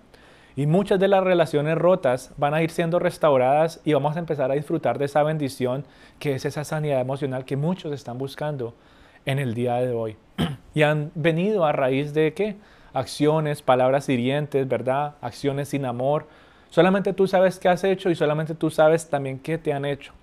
Y 0.56 0.68
muchas 0.68 1.00
de 1.00 1.08
las 1.08 1.24
relaciones 1.24 1.78
rotas 1.78 2.32
van 2.38 2.54
a 2.54 2.62
ir 2.62 2.70
siendo 2.70 3.00
restauradas 3.00 3.82
y 3.84 3.94
vamos 3.94 4.16
a 4.16 4.20
empezar 4.20 4.52
a 4.52 4.56
disfrutar 4.56 5.00
de 5.00 5.06
esa 5.06 5.24
bendición 5.24 5.86
que 6.20 6.36
es 6.36 6.46
esa 6.46 6.64
sanidad 6.64 7.02
emocional 7.02 7.44
que 7.44 7.58
muchos 7.58 7.92
están 7.92 8.20
buscando 8.20 8.76
en 9.26 9.40
el 9.40 9.56
día 9.56 9.76
de 9.76 9.92
hoy. 9.92 10.16
y 10.76 10.84
han 10.84 11.12
venido 11.16 11.66
a 11.66 11.72
raíz 11.72 12.14
de 12.14 12.34
qué? 12.34 12.58
Acciones, 12.94 13.64
palabras 13.64 14.08
hirientes, 14.10 14.68
¿verdad? 14.68 15.16
Acciones 15.22 15.70
sin 15.70 15.86
amor. 15.86 16.28
Solamente 16.70 17.14
tú 17.14 17.28
sabes 17.28 17.58
qué 17.58 17.70
has 17.70 17.84
hecho 17.84 18.12
y 18.12 18.16
solamente 18.16 18.54
tú 18.54 18.70
sabes 18.70 19.10
también 19.10 19.40
qué 19.40 19.58
te 19.58 19.74
han 19.74 19.86
hecho. 19.86 20.14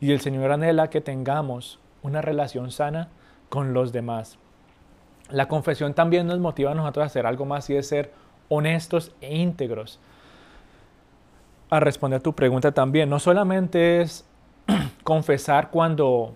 Y 0.00 0.12
el 0.12 0.20
Señor 0.20 0.52
anhela 0.52 0.88
que 0.88 1.02
tengamos 1.02 1.78
una 2.02 2.22
relación 2.22 2.70
sana 2.70 3.08
con 3.50 3.74
los 3.74 3.92
demás. 3.92 4.38
La 5.30 5.48
confesión 5.48 5.92
también 5.92 6.26
nos 6.26 6.38
motiva 6.38 6.70
a 6.70 6.74
nosotros 6.74 7.02
a 7.02 7.06
hacer 7.06 7.26
algo 7.26 7.44
más 7.44 7.68
y 7.68 7.76
es 7.76 7.88
ser 7.88 8.12
honestos 8.48 9.12
e 9.20 9.36
íntegros. 9.36 9.98
A 11.70 11.80
responder 11.80 12.18
a 12.18 12.22
tu 12.22 12.32
pregunta 12.32 12.72
también, 12.72 13.10
no 13.10 13.18
solamente 13.18 14.00
es 14.00 14.24
confesar 15.02 15.70
cuando 15.70 16.34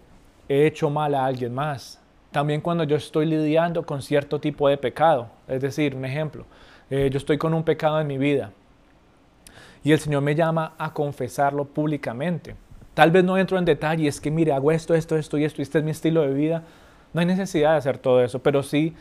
he 0.48 0.66
hecho 0.66 0.90
mal 0.90 1.14
a 1.14 1.24
alguien 1.24 1.54
más, 1.54 2.00
también 2.32 2.60
cuando 2.60 2.84
yo 2.84 2.96
estoy 2.96 3.26
lidiando 3.26 3.84
con 3.84 4.02
cierto 4.02 4.40
tipo 4.40 4.68
de 4.68 4.76
pecado. 4.76 5.28
Es 5.46 5.60
decir, 5.60 5.94
un 5.94 6.04
ejemplo, 6.04 6.44
eh, 6.90 7.08
yo 7.10 7.18
estoy 7.18 7.38
con 7.38 7.54
un 7.54 7.62
pecado 7.62 8.00
en 8.00 8.06
mi 8.06 8.18
vida 8.18 8.52
y 9.82 9.92
el 9.92 9.98
Señor 9.98 10.22
me 10.22 10.34
llama 10.34 10.74
a 10.78 10.92
confesarlo 10.92 11.64
públicamente. 11.64 12.56
Tal 12.94 13.10
vez 13.10 13.24
no 13.24 13.38
entro 13.38 13.58
en 13.58 13.64
detalle, 13.64 14.08
es 14.08 14.20
que 14.20 14.30
mire, 14.30 14.52
hago 14.52 14.72
esto, 14.72 14.94
esto, 14.94 15.16
esto 15.16 15.38
y 15.38 15.44
esto, 15.44 15.62
este 15.62 15.78
es 15.78 15.84
mi 15.84 15.90
estilo 15.90 16.22
de 16.22 16.34
vida. 16.34 16.64
No 17.12 17.20
hay 17.20 17.26
necesidad 17.26 17.72
de 17.72 17.78
hacer 17.78 17.98
todo 17.98 18.22
eso, 18.22 18.40
pero 18.40 18.62
sí 18.62 18.94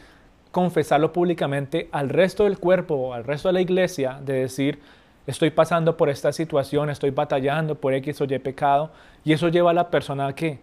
confesarlo 0.52 1.14
públicamente 1.14 1.90
al 1.92 2.10
resto 2.10 2.46
del 2.46 2.58
cuerpo, 2.58 3.14
al 3.14 3.24
resto 3.24 3.50
de 3.50 3.54
la 3.54 3.62
iglesia, 3.62 4.20
de 4.24 4.34
decir, 4.34 4.80
estoy 5.28 5.52
pasando 5.52 5.96
por 5.96 6.10
esta 6.10 6.32
situación, 6.32 6.90
estoy 6.90 7.12
batallando 7.12 7.76
por 7.76 7.94
X 7.94 8.22
o 8.22 8.26
Y 8.26 8.40
pecado, 8.40 8.92
y 9.24 9.34
eso 9.34 9.50
lleva 9.50 9.72
a 9.72 9.76
la 9.76 9.90
persona 9.90 10.28
a 10.28 10.36
qué? 10.36 10.60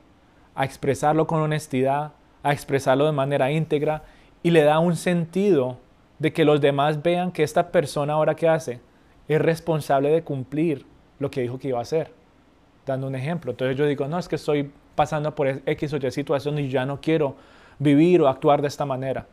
A 0.55 0.65
expresarlo 0.65 1.27
con 1.27 1.41
honestidad, 1.41 2.13
a 2.43 2.53
expresarlo 2.53 3.07
de 3.07 3.13
manera 3.13 3.51
íntegra, 3.53 4.03
y 4.43 4.51
le 4.51 4.63
da 4.63 4.79
un 4.79 4.97
sentido 4.97 5.79
de 6.19 6.33
que 6.33 6.45
los 6.45 6.61
demás 6.61 7.03
vean 7.03 7.31
que 7.31 7.43
esta 7.43 7.71
persona 7.71 8.15
ahora 8.15 8.35
que 8.35 8.49
hace 8.49 8.81
es 9.29 9.41
responsable 9.41 10.11
de 10.11 10.23
cumplir 10.23 10.87
lo 11.19 11.31
que 11.31 11.43
dijo 11.43 11.59
que 11.59 11.69
iba 11.69 11.79
a 11.79 11.83
hacer. 11.83 12.13
Dando 12.87 13.07
un 13.07 13.15
ejemplo. 13.15 13.51
Entonces 13.51 13.77
yo 13.77 13.87
digo, 13.87 14.07
no, 14.07 14.19
es 14.19 14.29
que 14.29 14.37
estoy 14.37 14.71
pasando 14.95 15.35
por 15.35 15.49
X 15.67 15.93
o 15.93 15.97
Y 15.97 16.11
situación 16.11 16.59
y 16.59 16.69
ya 16.69 16.87
no 16.87 17.01
quiero 17.01 17.35
vivir 17.79 18.23
o 18.23 18.29
actuar 18.29 18.63
de 18.63 18.69
esta 18.69 18.87
manera. 18.87 19.27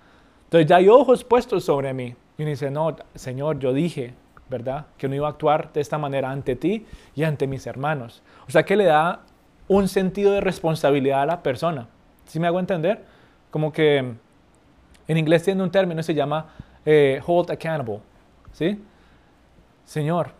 Entonces 0.54 0.70
ya 0.70 0.76
hay 0.76 0.88
ojos 0.88 1.24
puestos 1.24 1.64
sobre 1.64 1.96
mí. 1.96 2.16
Y 2.38 2.44
uno 2.44 2.52
dice, 2.52 2.70
no, 2.70 2.96
Señor, 3.16 3.58
yo 3.58 3.74
dije, 3.74 4.14
¿verdad? 4.52 4.86
Que 5.00 5.08
no 5.08 5.16
iba 5.16 5.26
a 5.26 5.32
actuar 5.32 5.74
de 5.74 5.82
esta 5.82 5.98
manera 5.98 6.30
ante 6.30 6.56
ti 6.56 6.86
y 7.16 7.24
ante 7.24 7.48
mis 7.48 7.66
hermanos. 7.66 8.22
O 8.48 8.52
sea 8.52 8.62
que 8.62 8.76
le 8.76 8.84
da 8.84 9.22
un 9.68 9.88
sentido 9.88 10.32
de 10.32 10.42
responsabilidad 10.42 11.24
a 11.24 11.26
la 11.26 11.42
persona. 11.42 11.88
¿Sí 12.28 12.40
me 12.40 12.46
hago 12.46 12.60
entender? 12.60 13.04
Como 13.50 13.74
que 13.74 13.98
en 15.08 15.18
inglés 15.18 15.42
tiene 15.42 15.64
un 15.64 15.72
término 15.72 16.04
se 16.04 16.14
llama 16.14 16.46
eh, 16.86 17.20
hold 17.26 17.50
accountable. 17.50 18.02
¿Sí? 18.52 18.80
Señor, 19.86 20.34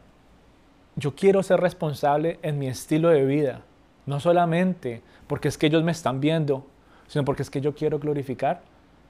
yo 0.96 1.16
quiero 1.16 1.42
ser 1.42 1.60
responsable 1.60 2.38
en 2.44 2.60
mi 2.60 2.68
estilo 2.68 3.10
de 3.10 3.26
vida. 3.26 3.62
No 4.06 4.20
solamente 4.20 5.02
porque 5.26 5.48
es 5.48 5.58
que 5.58 5.66
ellos 5.66 5.84
me 5.84 5.92
están 5.92 6.20
viendo, 6.20 6.68
sino 7.08 7.26
porque 7.26 7.42
es 7.42 7.50
que 7.50 7.62
yo 7.62 7.74
quiero 7.74 7.98
glorificar 7.98 8.62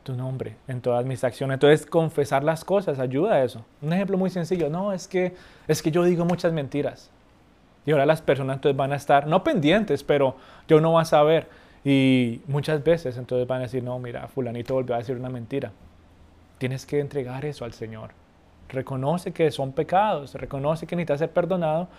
tu 0.03 0.13
nombre 0.15 0.55
en 0.67 0.81
todas 0.81 1.05
mis 1.05 1.23
acciones. 1.23 1.55
Entonces, 1.55 1.85
confesar 1.85 2.43
las 2.43 2.63
cosas 2.63 2.99
ayuda 2.99 3.35
a 3.35 3.43
eso. 3.43 3.65
Un 3.81 3.93
ejemplo 3.93 4.17
muy 4.17 4.29
sencillo, 4.29 4.69
no, 4.69 4.93
es 4.93 5.07
que, 5.07 5.33
es 5.67 5.81
que 5.81 5.91
yo 5.91 6.03
digo 6.03 6.25
muchas 6.25 6.53
mentiras. 6.53 7.09
Y 7.85 7.91
ahora 7.91 8.05
las 8.05 8.21
personas 8.21 8.57
entonces 8.57 8.77
van 8.77 8.93
a 8.93 8.95
estar, 8.95 9.27
no 9.27 9.43
pendientes, 9.43 10.03
pero 10.03 10.35
yo 10.67 10.79
no 10.79 10.93
va 10.93 11.01
a 11.01 11.05
saber. 11.05 11.47
Y 11.83 12.41
muchas 12.47 12.83
veces 12.83 13.17
entonces 13.17 13.47
van 13.47 13.59
a 13.59 13.63
decir, 13.63 13.83
no, 13.83 13.99
mira, 13.99 14.27
fulanito 14.27 14.73
volvió 14.73 14.95
a 14.95 14.99
decir 14.99 15.17
una 15.17 15.29
mentira. 15.29 15.71
Tienes 16.57 16.85
que 16.85 16.99
entregar 16.99 17.43
eso 17.45 17.65
al 17.65 17.73
Señor. 17.73 18.11
Reconoce 18.69 19.33
que 19.33 19.51
son 19.51 19.73
pecados, 19.73 20.35
reconoce 20.35 20.87
que 20.87 20.95
necesitas 20.95 21.19
ser 21.19 21.31
perdonado 21.31 21.89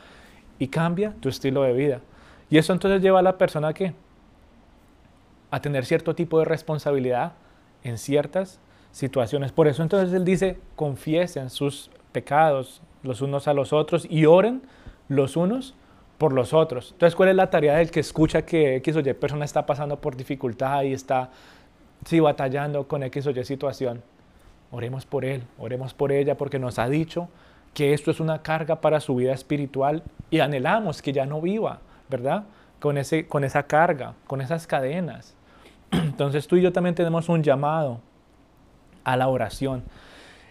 y 0.58 0.68
cambia 0.68 1.12
tu 1.20 1.28
estilo 1.28 1.62
de 1.62 1.72
vida. 1.72 2.00
Y 2.48 2.58
eso 2.58 2.72
entonces 2.72 3.02
lleva 3.02 3.18
a 3.18 3.22
la 3.22 3.36
persona 3.36 3.68
a 3.68 3.74
qué? 3.74 3.92
A 5.50 5.60
tener 5.60 5.84
cierto 5.84 6.14
tipo 6.14 6.38
de 6.38 6.46
responsabilidad 6.46 7.32
en 7.84 7.98
ciertas 7.98 8.58
situaciones. 8.90 9.52
Por 9.52 9.68
eso 9.68 9.82
entonces 9.82 10.12
él 10.14 10.24
dice, 10.24 10.58
confiesen 10.76 11.50
sus 11.50 11.90
pecados 12.12 12.82
los 13.02 13.20
unos 13.20 13.46
a 13.48 13.54
los 13.54 13.72
otros 13.72 14.06
y 14.08 14.26
oren 14.26 14.62
los 15.08 15.36
unos 15.36 15.74
por 16.18 16.32
los 16.32 16.52
otros. 16.52 16.92
Entonces, 16.92 17.14
¿cuál 17.14 17.28
es 17.28 17.36
la 17.36 17.50
tarea 17.50 17.76
del 17.76 17.90
que 17.90 18.00
escucha 18.00 18.42
que 18.42 18.76
X 18.76 18.96
o 18.96 19.00
Y 19.00 19.12
persona 19.14 19.44
está 19.44 19.66
pasando 19.66 20.00
por 20.00 20.16
dificultad 20.16 20.82
y 20.82 20.92
está 20.92 21.30
sí, 22.04 22.20
batallando 22.20 22.88
con 22.88 23.02
X 23.02 23.26
o 23.26 23.30
Y 23.30 23.44
situación? 23.44 24.02
Oremos 24.70 25.06
por 25.06 25.24
él, 25.24 25.42
oremos 25.58 25.94
por 25.94 26.12
ella 26.12 26.36
porque 26.36 26.58
nos 26.58 26.78
ha 26.78 26.88
dicho 26.88 27.28
que 27.74 27.92
esto 27.92 28.10
es 28.10 28.20
una 28.20 28.42
carga 28.42 28.80
para 28.80 29.00
su 29.00 29.16
vida 29.16 29.32
espiritual 29.32 30.02
y 30.30 30.40
anhelamos 30.40 31.02
que 31.02 31.12
ya 31.12 31.26
no 31.26 31.40
viva, 31.40 31.80
¿verdad? 32.08 32.44
Con, 32.80 32.98
ese, 32.98 33.26
con 33.26 33.44
esa 33.44 33.64
carga, 33.64 34.14
con 34.26 34.40
esas 34.40 34.66
cadenas. 34.66 35.34
Entonces 35.90 36.46
tú 36.46 36.56
y 36.56 36.62
yo 36.62 36.72
también 36.72 36.94
tenemos 36.94 37.28
un 37.28 37.42
llamado 37.42 38.00
a 39.04 39.16
la 39.16 39.28
oración. 39.28 39.82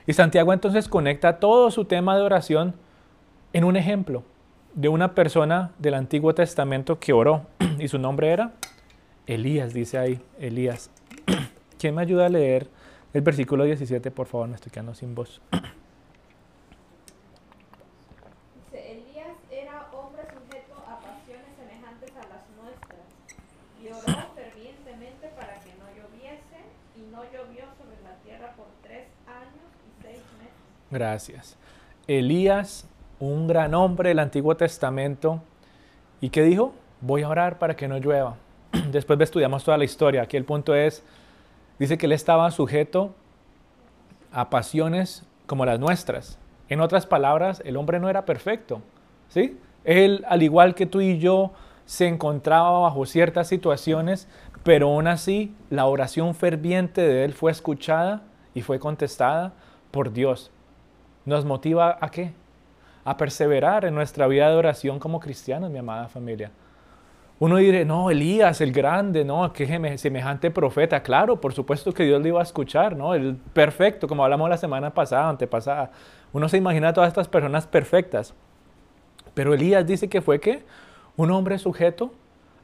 Y 0.06 0.14
Santiago 0.14 0.52
entonces 0.52 0.90
conecta 0.90 1.40
todo 1.40 1.72
su 1.72 1.86
tema 1.86 2.16
de 2.18 2.24
oración 2.24 2.76
en 3.54 3.64
un 3.64 3.78
ejemplo 3.78 4.24
de 4.74 4.90
una 4.90 5.16
persona 5.16 5.72
del 5.80 5.94
Antiguo 5.94 6.34
Testamento 6.36 7.00
que 7.00 7.14
oró. 7.14 7.46
Y 7.80 7.88
su 7.88 7.98
nombre 7.98 8.30
era 8.30 8.54
Elías, 9.26 9.74
dice 9.74 9.98
ahí, 9.98 10.22
Elías. 10.40 10.90
¿Quién 11.80 11.96
me 11.96 12.02
ayuda 12.02 12.28
a 12.28 12.30
leer 12.30 12.68
el 13.14 13.22
versículo 13.22 13.64
17? 13.64 14.12
Por 14.12 14.28
favor, 14.28 14.48
me 14.48 14.56
estoy 14.56 14.72
quedando 14.72 14.94
sin 14.94 15.16
voz. 15.16 15.42
Gracias. 31.14 31.58
Elías, 32.08 32.88
un 33.20 33.46
gran 33.46 33.76
hombre 33.76 34.10
del 34.10 34.18
Antiguo 34.18 34.58
Testamento. 34.58 35.44
¿Y 36.20 36.32
qué 36.32 36.42
dijo? 36.42 36.74
Voy 37.02 37.22
a 37.22 37.30
orar 37.30 37.60
para 37.60 37.76
que 37.76 37.88
no 37.88 38.00
llueva. 38.00 38.38
Después 38.92 39.20
estudiamos 39.20 39.64
toda 39.64 39.78
la 39.78 39.84
historia. 39.84 40.24
Aquí 40.24 40.38
el 40.38 40.44
punto 40.44 40.74
es, 40.74 41.04
dice 41.78 42.00
que 42.00 42.08
él 42.08 42.14
estaba 42.14 42.50
sujeto 42.50 43.14
a 44.32 44.50
pasiones 44.50 45.24
como 45.46 45.68
las 45.68 45.80
nuestras. 45.80 46.40
En 46.68 46.82
otras 46.82 47.06
palabras, 47.06 47.62
el 47.64 47.78
hombre 47.78 48.00
no 48.00 48.10
era 48.10 48.26
perfecto. 48.26 48.82
¿sí? 49.28 49.60
Él, 49.84 50.26
al 50.28 50.42
igual 50.42 50.74
que 50.74 50.88
tú 50.88 51.00
y 51.00 51.20
yo, 51.20 51.52
se 51.86 52.08
encontraba 52.08 52.80
bajo 52.80 53.06
ciertas 53.06 53.48
situaciones, 53.48 54.28
pero 54.64 54.88
aún 54.88 55.06
así 55.06 55.54
la 55.70 55.86
oración 55.86 56.34
ferviente 56.34 57.02
de 57.02 57.24
él 57.24 57.34
fue 57.34 57.52
escuchada 57.52 58.24
y 58.56 58.64
fue 58.64 58.80
contestada 58.80 59.54
por 59.92 60.12
Dios 60.12 60.50
nos 61.26 61.46
motiva 61.46 61.98
a 62.00 62.10
qué? 62.10 62.34
A 63.06 63.18
perseverar 63.18 63.86
en 63.86 63.96
nuestra 63.96 64.28
vida 64.28 64.50
de 64.50 64.56
oración 64.56 65.00
como 65.00 65.20
cristianos, 65.20 65.70
mi 65.70 65.80
amada 65.80 66.08
familia. 66.08 66.52
Uno 67.40 67.58
dirá, 67.58 67.84
no, 67.84 68.10
Elías, 68.10 68.62
el 68.62 68.72
grande, 68.72 69.26
no, 69.26 69.52
qué 69.52 69.68
semejante 69.98 70.52
profeta. 70.52 71.04
Claro, 71.04 71.42
por 71.42 71.54
supuesto 71.54 71.94
que 71.94 72.04
Dios 72.04 72.22
le 72.22 72.30
iba 72.30 72.40
a 72.40 72.44
escuchar, 72.44 72.96
¿no? 72.96 73.14
El 73.14 73.36
perfecto, 73.36 74.08
como 74.08 74.24
hablamos 74.24 74.50
la 74.50 74.58
semana 74.58 74.94
pasada, 74.94 75.28
antepasada. 75.28 75.92
Uno 76.32 76.48
se 76.48 76.58
imagina 76.58 76.90
a 76.90 76.94
todas 76.94 77.10
estas 77.10 77.28
personas 77.28 77.68
perfectas. 77.68 78.34
Pero 79.34 79.54
Elías 79.54 79.86
dice 79.86 80.08
que 80.08 80.22
fue 80.22 80.40
que 80.40 80.64
un 81.18 81.32
hombre 81.32 81.58
sujeto 81.58 82.14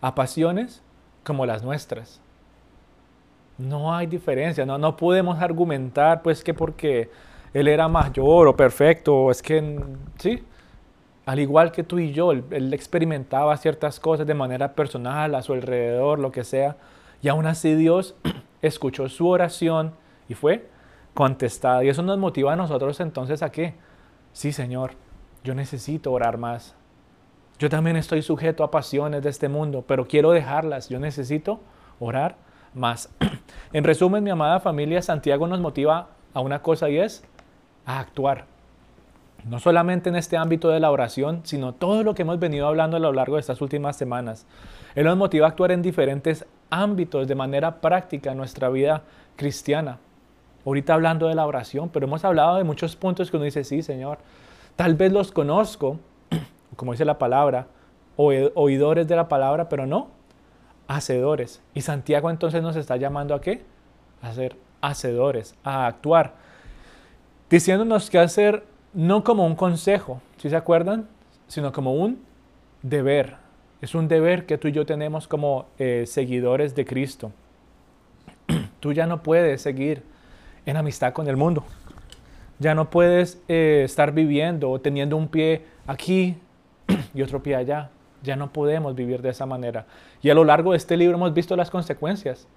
a 0.01 0.15
pasiones 0.15 0.81
como 1.23 1.45
las 1.45 1.63
nuestras. 1.63 2.21
No 3.57 3.93
hay 3.93 4.07
diferencia, 4.07 4.65
no, 4.65 4.77
no 4.77 4.95
podemos 4.95 5.41
argumentar 5.41 6.21
pues 6.21 6.43
que 6.43 6.53
porque 6.53 7.09
él 7.53 7.67
era 7.67 7.87
mayor 7.87 8.47
o 8.47 8.55
perfecto, 8.55 9.31
es 9.31 9.41
que 9.41 9.79
sí, 10.17 10.43
al 11.25 11.39
igual 11.39 11.71
que 11.71 11.83
tú 11.83 11.99
y 11.99 12.11
yo, 12.11 12.31
él, 12.31 12.73
experimentaba 12.73 13.55
ciertas 13.57 13.99
cosas 13.99 14.25
de 14.25 14.33
manera 14.33 14.73
personal, 14.73 15.35
a 15.35 15.41
su 15.41 15.53
alrededor, 15.53 16.19
lo 16.19 16.31
que 16.31 16.43
sea, 16.43 16.77
y 17.21 17.27
aún 17.27 17.45
así 17.45 17.75
Dios 17.75 18.15
escuchó 18.61 19.09
su 19.09 19.27
oración 19.27 19.93
y 20.27 20.33
fue 20.33 20.67
contestada. 21.13 21.83
Y 21.83 21.89
eso 21.89 22.01
nos 22.01 22.17
motiva 22.17 22.53
a 22.53 22.55
nosotros 22.55 22.99
entonces 22.99 23.43
a 23.43 23.51
qué? 23.51 23.75
Sí, 24.33 24.51
Señor, 24.51 24.93
yo 25.43 25.53
necesito 25.53 26.11
orar 26.11 26.37
más. 26.37 26.75
Yo 27.59 27.69
también 27.69 27.97
estoy 27.97 28.21
sujeto 28.21 28.63
a 28.63 28.71
pasiones 28.71 29.21
de 29.21 29.29
este 29.29 29.49
mundo, 29.49 29.83
pero 29.85 30.07
quiero 30.07 30.31
dejarlas. 30.31 30.87
Yo 30.87 30.97
necesito 30.97 31.59
orar 31.99 32.37
más. 32.73 33.09
en 33.73 33.83
resumen, 33.83 34.23
mi 34.23 34.29
amada 34.29 34.59
familia, 34.61 35.01
Santiago 35.01 35.45
nos 35.45 35.59
motiva 35.59 36.09
a 36.33 36.39
una 36.39 36.61
cosa 36.61 36.89
y 36.89 36.99
es 36.99 37.23
a 37.89 37.99
actuar. 37.99 38.45
No 39.45 39.59
solamente 39.59 40.09
en 40.09 40.15
este 40.15 40.37
ámbito 40.37 40.69
de 40.69 40.79
la 40.79 40.91
oración, 40.91 41.41
sino 41.43 41.73
todo 41.73 42.03
lo 42.03 42.13
que 42.13 42.21
hemos 42.21 42.37
venido 42.37 42.67
hablando 42.67 42.97
a 42.97 42.99
lo 42.99 43.11
largo 43.11 43.35
de 43.35 43.41
estas 43.41 43.61
últimas 43.61 43.95
semanas. 43.95 44.45
Él 44.93 45.05
nos 45.05 45.17
motiva 45.17 45.47
a 45.47 45.49
actuar 45.49 45.71
en 45.71 45.81
diferentes 45.81 46.45
ámbitos 46.69 47.27
de 47.27 47.33
manera 47.33 47.81
práctica 47.81 48.31
en 48.31 48.37
nuestra 48.37 48.69
vida 48.69 49.01
cristiana. 49.37 49.97
Ahorita 50.65 50.93
hablando 50.93 51.29
de 51.29 51.35
la 51.35 51.47
oración, 51.47 51.89
pero 51.89 52.05
hemos 52.05 52.23
hablado 52.23 52.57
de 52.57 52.63
muchos 52.63 52.95
puntos 52.95 53.31
que 53.31 53.37
uno 53.37 53.45
dice, 53.45 53.63
sí, 53.63 53.81
Señor, 53.81 54.19
tal 54.75 54.93
vez 54.93 55.11
los 55.11 55.31
conozco, 55.31 55.99
como 56.75 56.91
dice 56.91 57.05
la 57.05 57.17
palabra, 57.17 57.67
oidores 58.17 59.07
de 59.07 59.15
la 59.15 59.27
palabra, 59.27 59.67
pero 59.67 59.87
no 59.87 60.09
hacedores. 60.87 61.59
Y 61.73 61.81
Santiago 61.81 62.29
entonces 62.29 62.61
nos 62.61 62.75
está 62.75 62.97
llamando 62.97 63.33
a 63.33 63.41
qué? 63.41 63.63
A 64.21 64.31
ser 64.33 64.57
hacedores, 64.81 65.55
a 65.63 65.87
actuar 65.87 66.48
diciéndonos 67.49 68.09
que 68.09 68.19
hacer 68.19 68.63
no 68.93 69.23
como 69.23 69.45
un 69.45 69.55
consejo, 69.55 70.21
si 70.37 70.49
se 70.49 70.55
acuerdan, 70.55 71.07
sino 71.47 71.71
como 71.71 71.93
un 71.93 72.19
deber. 72.81 73.35
Es 73.81 73.95
un 73.95 74.07
deber 74.07 74.45
que 74.45 74.57
tú 74.57 74.67
y 74.67 74.71
yo 74.71 74.85
tenemos 74.85 75.27
como 75.27 75.67
eh, 75.77 76.05
seguidores 76.05 76.75
de 76.75 76.85
Cristo. 76.85 77.31
tú 78.79 78.93
ya 78.93 79.05
no 79.05 79.23
puedes 79.23 79.61
seguir 79.61 80.03
en 80.65 80.77
amistad 80.77 81.13
con 81.13 81.27
el 81.27 81.37
mundo. 81.37 81.63
Ya 82.59 82.75
no 82.75 82.89
puedes 82.89 83.41
eh, 83.47 83.83
estar 83.85 84.11
viviendo 84.11 84.69
o 84.69 84.81
teniendo 84.81 85.15
un 85.15 85.29
pie 85.29 85.65
aquí 85.87 86.37
y 87.13 87.21
otro 87.21 87.41
pie 87.41 87.55
allá. 87.55 87.89
Ya 88.21 88.35
no 88.35 88.51
podemos 88.51 88.95
vivir 88.95 89.21
de 89.21 89.29
esa 89.29 89.45
manera. 89.45 89.85
Y 90.21 90.29
a 90.29 90.33
lo 90.33 90.43
largo 90.43 90.71
de 90.71 90.77
este 90.77 90.97
libro 90.97 91.15
hemos 91.15 91.33
visto 91.33 91.55
las 91.55 91.71
consecuencias. 91.71 92.47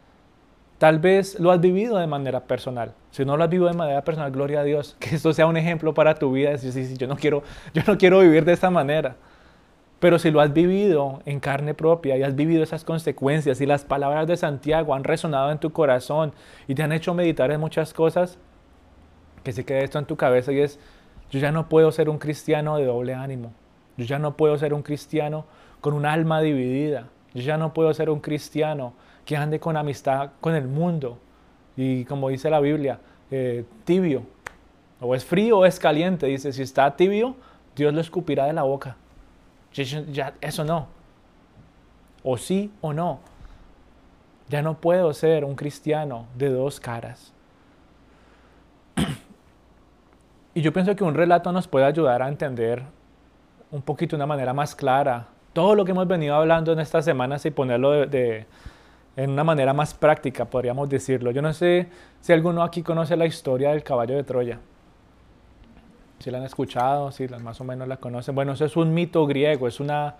Tal 0.83 0.99
vez 0.99 1.39
lo 1.39 1.53
has 1.53 1.61
vivido 1.61 1.97
de 1.97 2.09
manera 2.09 2.41
personal. 2.41 2.93
Si 3.13 3.25
no 3.25 3.37
lo 3.37 3.45
has 3.45 3.51
vivido 3.51 3.69
de 3.69 3.77
manera 3.77 4.03
personal, 4.03 4.33
gloria 4.33 4.63
a 4.63 4.65
Dios. 4.65 4.97
Que 4.99 5.15
esto 5.15 5.33
sea 5.33 5.47
un 5.47 5.57
ejemplo 5.57 5.95
para 5.95 6.17
tu 6.17 6.33
vida. 6.33 6.51
Decir, 6.51 6.73
sí, 6.73 6.85
sí, 6.85 6.97
yo 6.97 7.07
no 7.07 7.15
quiero, 7.15 7.45
yo 7.73 7.83
no 7.87 7.97
quiero 7.97 8.19
vivir 8.19 8.45
de 8.45 8.53
esta 8.53 8.69
manera. 8.69 9.15
Pero 10.01 10.19
si 10.19 10.33
lo 10.33 10.41
has 10.41 10.53
vivido 10.53 11.23
en 11.25 11.39
carne 11.39 11.73
propia 11.73 12.17
y 12.17 12.25
has 12.25 12.35
vivido 12.35 12.65
esas 12.65 12.83
consecuencias 12.83 13.61
y 13.61 13.67
las 13.67 13.85
palabras 13.85 14.27
de 14.27 14.37
Santiago 14.37 14.93
han 14.93 15.05
resonado 15.05 15.53
en 15.53 15.59
tu 15.59 15.71
corazón 15.71 16.33
y 16.67 16.75
te 16.75 16.83
han 16.83 16.91
hecho 16.91 17.15
meditar 17.15 17.53
en 17.53 17.61
muchas 17.61 17.95
cosas, 17.95 18.41
que 19.45 19.53
se 19.53 19.65
quede 19.65 19.85
esto 19.85 20.01
en 20.01 20.07
tu 20.07 20.17
cabeza 20.17 20.51
y 20.51 20.59
es, 20.59 20.81
yo 21.31 21.39
ya 21.39 21.53
no 21.53 21.69
puedo 21.69 21.93
ser 21.93 22.09
un 22.09 22.19
cristiano 22.19 22.77
de 22.77 22.87
doble 22.87 23.15
ánimo. 23.15 23.53
Yo 23.97 24.05
ya 24.05 24.19
no 24.19 24.37
puedo 24.37 24.59
ser 24.59 24.75
un 24.75 24.83
cristiano 24.83 25.45
con 25.81 25.95
un 25.95 26.07
alma 26.07 26.41
dividida. 26.41 27.07
Yo 27.35 27.43
ya 27.43 27.57
no 27.57 27.73
puedo 27.73 27.95
ser 27.95 28.11
un 28.11 28.19
cristiano 28.19 28.95
que 29.25 29.37
ande 29.37 29.61
con 29.61 29.77
amistad 29.77 30.31
con 30.41 30.55
el 30.55 30.67
mundo. 30.67 31.19
Y 31.77 32.05
como 32.05 32.29
dice 32.29 32.51
la 32.51 32.61
Biblia, 32.61 32.99
eh, 33.31 33.65
tibio. 33.85 34.23
O 35.01 35.15
es 35.15 35.25
frío 35.25 35.59
o 35.59 35.67
es 35.67 35.79
caliente. 35.79 36.27
Dice, 36.27 36.53
si 36.53 36.63
está 36.63 36.97
tibio, 36.97 37.35
Dios 37.75 37.93
lo 37.95 38.01
escupirá 38.01 38.47
de 38.47 38.53
la 38.53 38.63
boca. 38.63 38.97
Ya, 39.73 40.35
eso 40.41 40.65
no. 40.65 40.87
O 42.23 42.37
sí 42.37 42.71
o 42.81 42.93
no. 42.93 43.21
Ya 44.49 44.63
no 44.63 44.75
puedo 44.75 45.13
ser 45.15 45.45
un 45.45 45.55
cristiano 45.55 46.27
de 46.37 46.51
dos 46.51 46.79
caras. 46.79 47.33
y 50.55 50.61
yo 50.61 50.73
pienso 50.73 50.95
que 50.95 51.05
un 51.05 51.15
relato 51.15 51.51
nos 51.53 51.67
puede 51.67 51.87
ayudar 51.87 52.23
a 52.23 52.29
entender 52.29 52.83
un 53.71 53.81
poquito 53.81 54.15
de 54.15 54.17
una 54.17 54.27
manera 54.27 54.53
más 54.53 54.75
clara 54.75 55.29
todo 55.53 55.75
lo 55.75 55.85
que 55.85 55.91
hemos 55.93 56.07
venido 56.07 56.35
hablando 56.35 56.73
en 56.73 56.81
estas 56.81 57.05
semanas 57.05 57.45
y 57.45 57.51
ponerlo 57.51 58.07
de 58.07 58.47
en 59.17 59.31
una 59.31 59.45
manera 59.45 59.73
más 59.73 59.95
práctica, 59.95 60.45
podríamos 60.47 60.89
decirlo. 60.89 61.31
Yo 61.31 61.43
no 61.43 61.53
sé 61.53 61.89
si 62.21 62.33
alguno 62.33 62.63
aquí 62.63 62.83
conoce 62.83 63.17
la 63.17 63.27
historia 63.27 63.71
del 63.71 63.83
caballo 63.83 64.17
de 64.17 64.25
Troya. 64.25 64.59
Si 66.19 66.31
la 66.31 66.39
han 66.39 66.45
escuchado, 66.45 67.11
si 67.11 67.27
más 67.29 67.61
o 67.61 67.65
menos 67.65 67.89
la 67.89 67.97
conocen. 67.97 68.35
Bueno, 68.35 68.53
eso 68.53 68.65
es 68.65 68.77
un 68.77 68.95
mito 68.95 69.27
griego, 69.27 69.69
es, 69.69 69.81
una, 69.81 70.15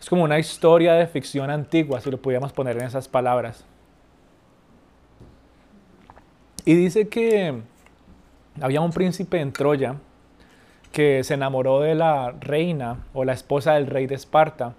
es 0.00 0.08
como 0.08 0.24
una 0.24 0.38
historia 0.38 0.94
de 0.94 1.06
ficción 1.06 1.50
antigua, 1.50 2.00
si 2.00 2.10
lo 2.10 2.20
pudiéramos 2.20 2.52
poner 2.52 2.76
en 2.78 2.84
esas 2.84 3.06
palabras. 3.06 3.64
Y 6.64 6.74
dice 6.74 7.08
que 7.08 7.60
había 8.60 8.80
un 8.80 8.90
príncipe 8.90 9.40
en 9.40 9.52
Troya 9.52 9.96
que 10.90 11.22
se 11.22 11.34
enamoró 11.34 11.80
de 11.80 11.94
la 11.94 12.32
reina 12.32 13.04
o 13.12 13.24
la 13.24 13.34
esposa 13.34 13.74
del 13.74 13.86
rey 13.86 14.06
de 14.06 14.14
Esparta 14.14 14.74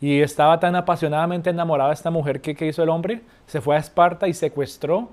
y 0.00 0.20
estaba 0.20 0.60
tan 0.60 0.76
apasionadamente 0.76 1.50
enamorada 1.50 1.90
de 1.90 1.94
esta 1.94 2.10
mujer 2.10 2.40
que, 2.40 2.54
¿qué 2.54 2.66
hizo 2.66 2.82
el 2.82 2.90
hombre? 2.90 3.22
Se 3.46 3.60
fue 3.60 3.76
a 3.76 3.78
Esparta 3.78 4.28
y 4.28 4.34
secuestró 4.34 5.10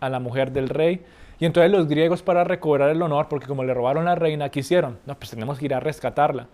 a 0.00 0.08
la 0.08 0.18
mujer 0.18 0.52
del 0.52 0.68
rey. 0.68 1.04
Y 1.38 1.46
entonces 1.46 1.70
los 1.70 1.88
griegos 1.88 2.22
para 2.22 2.44
recobrar 2.44 2.90
el 2.90 3.02
honor, 3.02 3.28
porque 3.28 3.46
como 3.46 3.64
le 3.64 3.74
robaron 3.74 4.04
la 4.04 4.14
reina, 4.14 4.48
¿qué 4.48 4.60
hicieron? 4.60 4.98
No, 5.06 5.14
pues 5.14 5.30
tenemos 5.30 5.58
que 5.58 5.66
ir 5.66 5.74
a 5.74 5.80
rescatarla. 5.80 6.46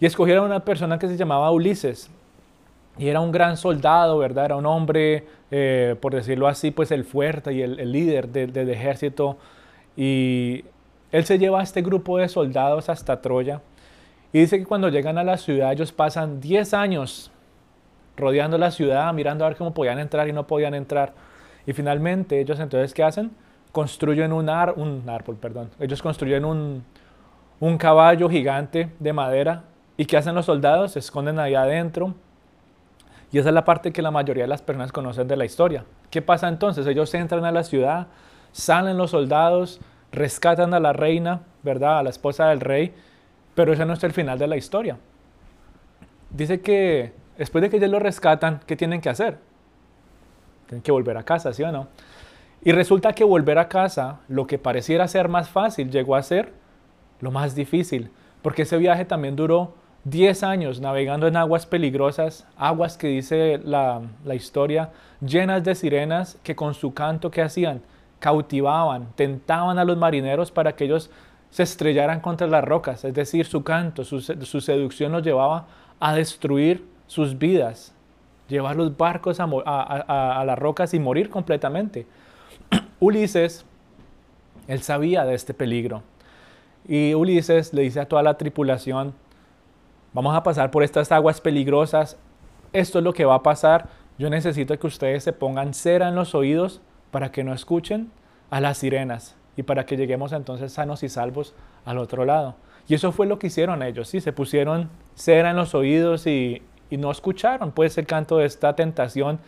Y 0.00 0.06
escogieron 0.06 0.44
a 0.44 0.46
una 0.46 0.64
persona 0.64 0.98
que 0.98 1.08
se 1.08 1.16
llamaba 1.16 1.50
Ulises. 1.50 2.10
Y 2.98 3.08
era 3.08 3.20
un 3.20 3.32
gran 3.32 3.56
soldado, 3.56 4.18
¿verdad? 4.18 4.46
Era 4.46 4.56
un 4.56 4.66
hombre, 4.66 5.26
eh, 5.50 5.96
por 6.00 6.14
decirlo 6.14 6.46
así, 6.46 6.70
pues 6.70 6.90
el 6.90 7.04
fuerte 7.04 7.52
y 7.52 7.62
el, 7.62 7.90
líder 7.90 8.28
del 8.28 8.70
ejército. 8.70 9.36
Y 9.96 10.64
él 11.10 11.24
se 11.24 11.38
lleva 11.38 11.60
a 11.60 11.62
este 11.62 11.82
grupo 11.82 12.18
de 12.18 12.28
soldados 12.28 12.88
hasta 12.88 13.20
Troya. 13.20 13.60
Y 14.34 14.40
dice 14.40 14.58
que 14.58 14.66
cuando 14.66 14.88
llegan 14.88 15.16
a 15.16 15.22
la 15.22 15.36
ciudad 15.36 15.70
ellos 15.70 15.92
pasan 15.92 16.40
10 16.40 16.74
años 16.74 17.30
rodeando 18.16 18.58
la 18.58 18.72
ciudad, 18.72 19.14
mirando 19.14 19.44
a 19.44 19.48
ver 19.48 19.56
cómo 19.56 19.72
podían 19.72 20.00
entrar 20.00 20.28
y 20.28 20.32
no 20.32 20.44
podían 20.44 20.74
entrar. 20.74 21.12
Y 21.66 21.72
finalmente 21.72 22.40
ellos 22.40 22.58
entonces, 22.58 22.92
¿qué 22.92 23.04
hacen? 23.04 23.30
Construyen 23.70 24.32
un, 24.32 24.48
un 24.48 25.08
árbol, 25.08 25.36
perdón. 25.36 25.70
Ellos 25.78 26.02
construyen 26.02 26.44
un, 26.44 26.82
un 27.60 27.78
caballo 27.78 28.28
gigante 28.28 28.90
de 28.98 29.12
madera. 29.12 29.62
¿Y 29.96 30.04
qué 30.04 30.16
hacen 30.16 30.34
los 30.34 30.46
soldados? 30.46 30.90
Se 30.92 30.98
esconden 30.98 31.38
ahí 31.38 31.54
adentro. 31.54 32.16
Y 33.30 33.38
esa 33.38 33.50
es 33.50 33.54
la 33.54 33.64
parte 33.64 33.92
que 33.92 34.02
la 34.02 34.10
mayoría 34.10 34.44
de 34.44 34.48
las 34.48 34.62
personas 34.62 34.90
conocen 34.90 35.28
de 35.28 35.36
la 35.36 35.44
historia. 35.44 35.84
¿Qué 36.10 36.22
pasa 36.22 36.48
entonces? 36.48 36.88
Ellos 36.88 37.14
entran 37.14 37.44
a 37.44 37.52
la 37.52 37.62
ciudad, 37.62 38.08
salen 38.50 38.96
los 38.96 39.12
soldados, 39.12 39.80
rescatan 40.10 40.74
a 40.74 40.80
la 40.80 40.92
reina, 40.92 41.42
¿verdad? 41.62 41.98
A 41.98 42.02
la 42.02 42.10
esposa 42.10 42.48
del 42.48 42.58
rey 42.58 42.92
pero 43.54 43.72
ese 43.72 43.84
no 43.84 43.92
es 43.92 44.04
el 44.04 44.12
final 44.12 44.38
de 44.38 44.46
la 44.46 44.56
historia. 44.56 44.98
Dice 46.30 46.60
que 46.60 47.12
después 47.38 47.62
de 47.62 47.70
que 47.70 47.76
ellos 47.76 47.90
lo 47.90 47.98
rescatan, 47.98 48.60
¿qué 48.66 48.76
tienen 48.76 49.00
que 49.00 49.08
hacer? 49.08 49.38
Tienen 50.66 50.82
que 50.82 50.92
volver 50.92 51.16
a 51.16 51.22
casa, 51.22 51.52
¿sí 51.52 51.62
o 51.62 51.70
no? 51.70 51.88
Y 52.62 52.72
resulta 52.72 53.12
que 53.12 53.24
volver 53.24 53.58
a 53.58 53.68
casa, 53.68 54.20
lo 54.28 54.46
que 54.46 54.58
pareciera 54.58 55.06
ser 55.06 55.28
más 55.28 55.48
fácil, 55.48 55.90
llegó 55.90 56.16
a 56.16 56.22
ser 56.22 56.52
lo 57.20 57.30
más 57.30 57.54
difícil, 57.54 58.10
porque 58.42 58.62
ese 58.62 58.78
viaje 58.78 59.04
también 59.04 59.36
duró 59.36 59.74
10 60.04 60.42
años 60.42 60.80
navegando 60.80 61.26
en 61.26 61.36
aguas 61.36 61.66
peligrosas, 61.66 62.46
aguas 62.56 62.96
que 62.96 63.08
dice 63.08 63.60
la, 63.64 64.02
la 64.24 64.34
historia, 64.34 64.90
llenas 65.20 65.62
de 65.64 65.74
sirenas 65.74 66.38
que 66.42 66.56
con 66.56 66.74
su 66.74 66.92
canto 66.92 67.30
que 67.30 67.42
hacían, 67.42 67.82
cautivaban, 68.18 69.08
tentaban 69.14 69.78
a 69.78 69.84
los 69.84 69.96
marineros 69.96 70.50
para 70.50 70.74
que 70.74 70.84
ellos 70.84 71.10
se 71.54 71.62
estrellaran 71.62 72.18
contra 72.18 72.48
las 72.48 72.64
rocas, 72.64 73.04
es 73.04 73.14
decir, 73.14 73.46
su 73.46 73.62
canto, 73.62 74.02
su, 74.02 74.20
seducción 74.20 75.12
los 75.12 75.22
llevaba 75.22 75.68
a 76.00 76.12
destruir 76.12 76.84
sus 77.06 77.38
vidas, 77.38 77.94
llevar 78.48 78.74
los 78.74 78.96
barcos 78.96 79.38
a, 79.38 80.44
las 80.44 80.58
rocas 80.58 80.92
y 80.94 80.98
morir 80.98 81.30
completamente. 81.30 82.08
Ulises, 82.98 83.64
él 84.66 84.82
sabía 84.82 85.24
de 85.24 85.34
este 85.34 85.54
peligro. 85.54 86.02
Y 86.88 87.14
Ulises 87.14 87.72
le 87.72 87.82
dice 87.82 88.00
a 88.00 88.08
toda 88.08 88.24
la 88.24 88.36
tripulación, 88.36 89.14
vamos 90.12 90.34
a 90.34 90.42
pasar 90.42 90.72
por 90.72 90.82
estas 90.82 91.12
aguas 91.12 91.40
peligrosas, 91.40 92.16
esto 92.72 92.98
es 92.98 93.04
lo 93.04 93.12
que 93.12 93.26
va 93.26 93.36
a 93.36 93.42
pasar, 93.44 93.90
yo 94.18 94.28
necesito 94.28 94.76
que 94.76 94.88
ustedes 94.88 95.22
se 95.22 95.32
pongan 95.32 95.72
cera 95.72 96.08
en 96.08 96.16
los 96.16 96.34
oídos 96.34 96.80
para 97.12 97.30
que 97.30 97.44
no 97.44 97.54
escuchen 97.54 98.10
a 98.50 98.60
las 98.60 98.78
sirenas 98.78 99.36
y 99.56 99.62
para 99.62 99.86
que 99.86 99.96
lleguemos 99.96 100.32
entonces 100.32 100.72
sanos 100.72 101.02
y 101.02 101.08
salvos 101.08 101.54
al 101.84 101.98
otro 101.98 102.24
lado. 102.24 102.56
Y 102.88 102.94
eso 102.94 103.12
fue 103.12 103.26
lo 103.26 103.38
que 103.38 103.46
hicieron 103.46 103.82
ellos, 103.82 104.08
sí, 104.08 104.20
se 104.20 104.32
pusieron 104.32 104.90
cera 105.14 105.50
en 105.50 105.56
los 105.56 105.74
oídos 105.74 106.26
y, 106.26 106.62
no 106.90 107.10
escucharon 107.10 107.72
pues 107.72 107.98
el 107.98 108.06
canto 108.06 108.38
de 108.38 108.46
esta 108.46 108.76
tentación. 108.76 109.40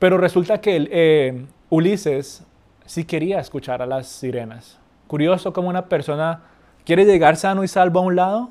Pero 0.00 0.18
resulta 0.18 0.60
que 0.60 0.88
eh, 0.90 1.46
Ulises 1.68 2.44
sí 2.86 3.04
quería 3.04 3.38
escuchar 3.38 3.82
a 3.82 3.86
las 3.86 4.08
sirenas. 4.08 4.80
Curioso 5.06 5.52
como 5.52 5.68
una 5.68 5.88
persona 5.88 6.42
quiere 6.84 7.04
llegar 7.04 7.36
sano 7.36 7.62
y 7.62 7.68
salvo 7.68 8.00
a 8.00 8.02
un 8.02 8.16
lado, 8.16 8.50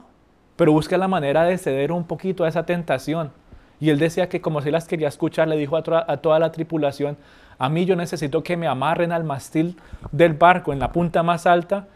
pero 0.56 0.72
busca 0.72 0.98
la 0.98 1.10
manera 1.10 1.44
de 1.44 1.58
ceder 1.58 1.92
un 1.92 2.06
poquito 2.06 2.46
a 2.46 2.48
esa 2.48 2.66
tentación. 2.66 3.34
Y 3.82 3.90
él 3.90 4.00
decía 4.00 4.30
que 4.30 4.40
como 4.40 4.62
si 4.62 4.72
las 4.72 4.88
quería 4.88 5.10
escuchar, 5.10 5.50
le 5.50 5.58
dijo 5.58 5.76
a 5.76 6.18
toda 6.18 6.40
la 6.40 6.54
tripulación, 6.54 7.18
a 7.60 7.70
mí 7.70 7.86
yo 7.86 7.98
necesito 7.98 8.42
que 8.42 8.56
me 8.56 8.68
amarren 8.68 9.12
al 9.12 9.26
mastil 9.26 9.78
del 10.14 10.34
barco 10.34 10.72
en 10.72 10.80
la 10.80 10.94
punta 10.94 11.24
más 11.24 11.46
alta 11.46 11.88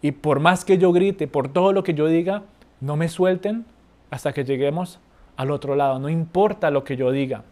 y 0.00 0.12
por 0.12 0.38
más 0.38 0.64
que 0.64 0.78
yo 0.78 0.92
grite, 0.92 1.26
por 1.26 1.48
todo 1.48 1.72
lo 1.72 1.82
que 1.82 1.94
yo 1.94 2.06
diga, 2.06 2.44
no 2.80 2.96
me 2.96 3.08
suelten 3.08 3.66
hasta 4.10 4.32
que 4.32 4.44
lleguemos 4.44 5.00
al 5.36 5.50
otro 5.50 5.74
lado, 5.74 5.98
no 5.98 6.08
importa 6.08 6.70
lo 6.70 6.84
que 6.84 6.96
yo 6.96 7.10
diga. 7.10 7.42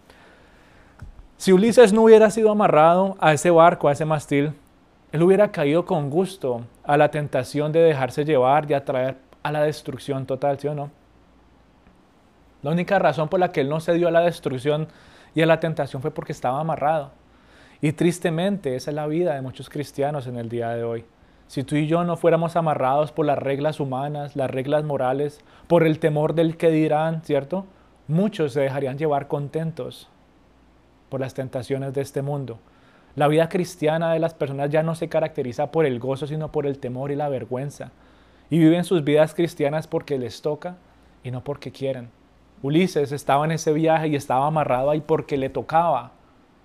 Si 1.37 1.53
Ulises 1.53 1.93
no 1.93 2.03
hubiera 2.03 2.31
sido 2.31 2.51
amarrado 2.51 3.17
a 3.21 3.33
ese 3.33 3.51
barco, 3.51 3.89
a 3.89 3.93
ese 3.93 4.05
mastil, 4.05 4.53
él 5.11 5.23
hubiera 5.23 5.51
caído 5.51 5.85
con 5.85 6.11
gusto 6.11 6.63
a 6.85 6.97
la 6.97 7.11
tentación 7.11 7.73
de 7.73 7.81
dejarse 7.81 8.25
llevar 8.25 8.71
y 8.71 8.75
atraer 8.75 9.17
a 9.43 9.51
la 9.51 9.63
destrucción 9.63 10.27
total, 10.27 10.59
¿sí 10.61 10.69
o 10.69 10.75
no? 10.75 10.91
La 12.63 12.71
única 12.71 12.99
razón 12.99 13.29
por 13.29 13.41
la 13.41 13.51
que 13.51 13.63
él 13.63 13.69
no 13.69 13.81
se 13.81 13.95
dio 13.95 14.09
a 14.09 14.11
la 14.11 14.21
destrucción 14.21 14.89
y 15.35 15.43
a 15.43 15.47
la 15.47 15.61
tentación 15.61 16.03
fue 16.03 16.11
porque 16.11 16.33
estaba 16.33 16.61
amarrado. 16.61 17.11
Y 17.81 17.93
tristemente 17.93 18.75
esa 18.75 18.91
es 18.91 18.95
la 18.95 19.07
vida 19.07 19.35
de 19.35 19.43
muchos 19.43 19.71
cristianos 19.71 20.27
en 20.27 20.37
el 20.37 20.49
día 20.49 20.71
de 20.71 20.83
hoy. 20.83 21.05
Si 21.47 21.63
tú 21.63 21.77
y 21.77 21.87
yo 21.87 22.05
no 22.05 22.17
fuéramos 22.17 22.57
amarrados 22.57 23.13
por 23.13 23.25
las 23.25 23.39
reglas 23.39 23.79
humanas, 23.81 24.37
las 24.37 24.51
reglas 24.51 24.85
morales, 24.85 25.41
por 25.67 25.87
el 25.87 25.99
temor 25.99 26.35
del 26.35 26.57
que 26.57 26.71
dirán, 26.71 27.23
¿cierto? 27.23 27.67
Muchos 28.09 28.53
se 28.53 28.61
dejarían 28.61 28.99
llevar 28.99 29.29
contentos 29.29 30.09
por 31.09 31.21
las 31.21 31.35
tentaciones 31.35 31.95
de 31.95 32.03
este 32.03 32.21
mundo. 32.21 32.59
La 33.15 33.29
vida 33.29 33.49
cristiana 33.49 34.13
de 34.13 34.19
las 34.19 34.35
personas 34.35 34.71
ya 34.71 34.83
no 34.83 34.95
se 34.95 35.09
caracteriza 35.09 35.71
por 35.71 35.87
el 35.87 35.99
gozo, 36.01 36.27
sino 36.27 36.53
por 36.53 36.67
el 36.67 36.79
temor 36.79 37.11
y 37.11 37.17
la 37.17 37.29
vergüenza. 37.29 37.93
Y 38.51 38.59
viven 38.59 38.85
sus 38.85 39.05
vidas 39.05 39.35
cristianas 39.35 39.87
porque 39.87 40.19
les 40.19 40.43
toca 40.43 40.77
y 41.23 41.31
no 41.31 41.45
porque 41.45 41.71
quieren. 41.71 42.11
Ulises 42.61 43.13
estaba 43.13 43.45
en 43.45 43.53
ese 43.53 43.73
viaje 43.73 44.09
y 44.09 44.17
estaba 44.17 44.47
amarrado 44.47 44.91
ahí 44.91 45.01
porque 45.01 45.37
le 45.37 45.49
tocaba, 45.49 46.13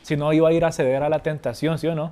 si 0.04 0.16
no 0.18 0.32
iba 0.34 0.50
a 0.50 0.54
ir 0.54 0.64
a 0.66 0.72
ceder 0.72 1.02
a 1.02 1.10
la 1.10 1.20
tentación, 1.20 1.80
¿sí 1.80 1.88
o 1.88 1.96
no? 1.96 2.12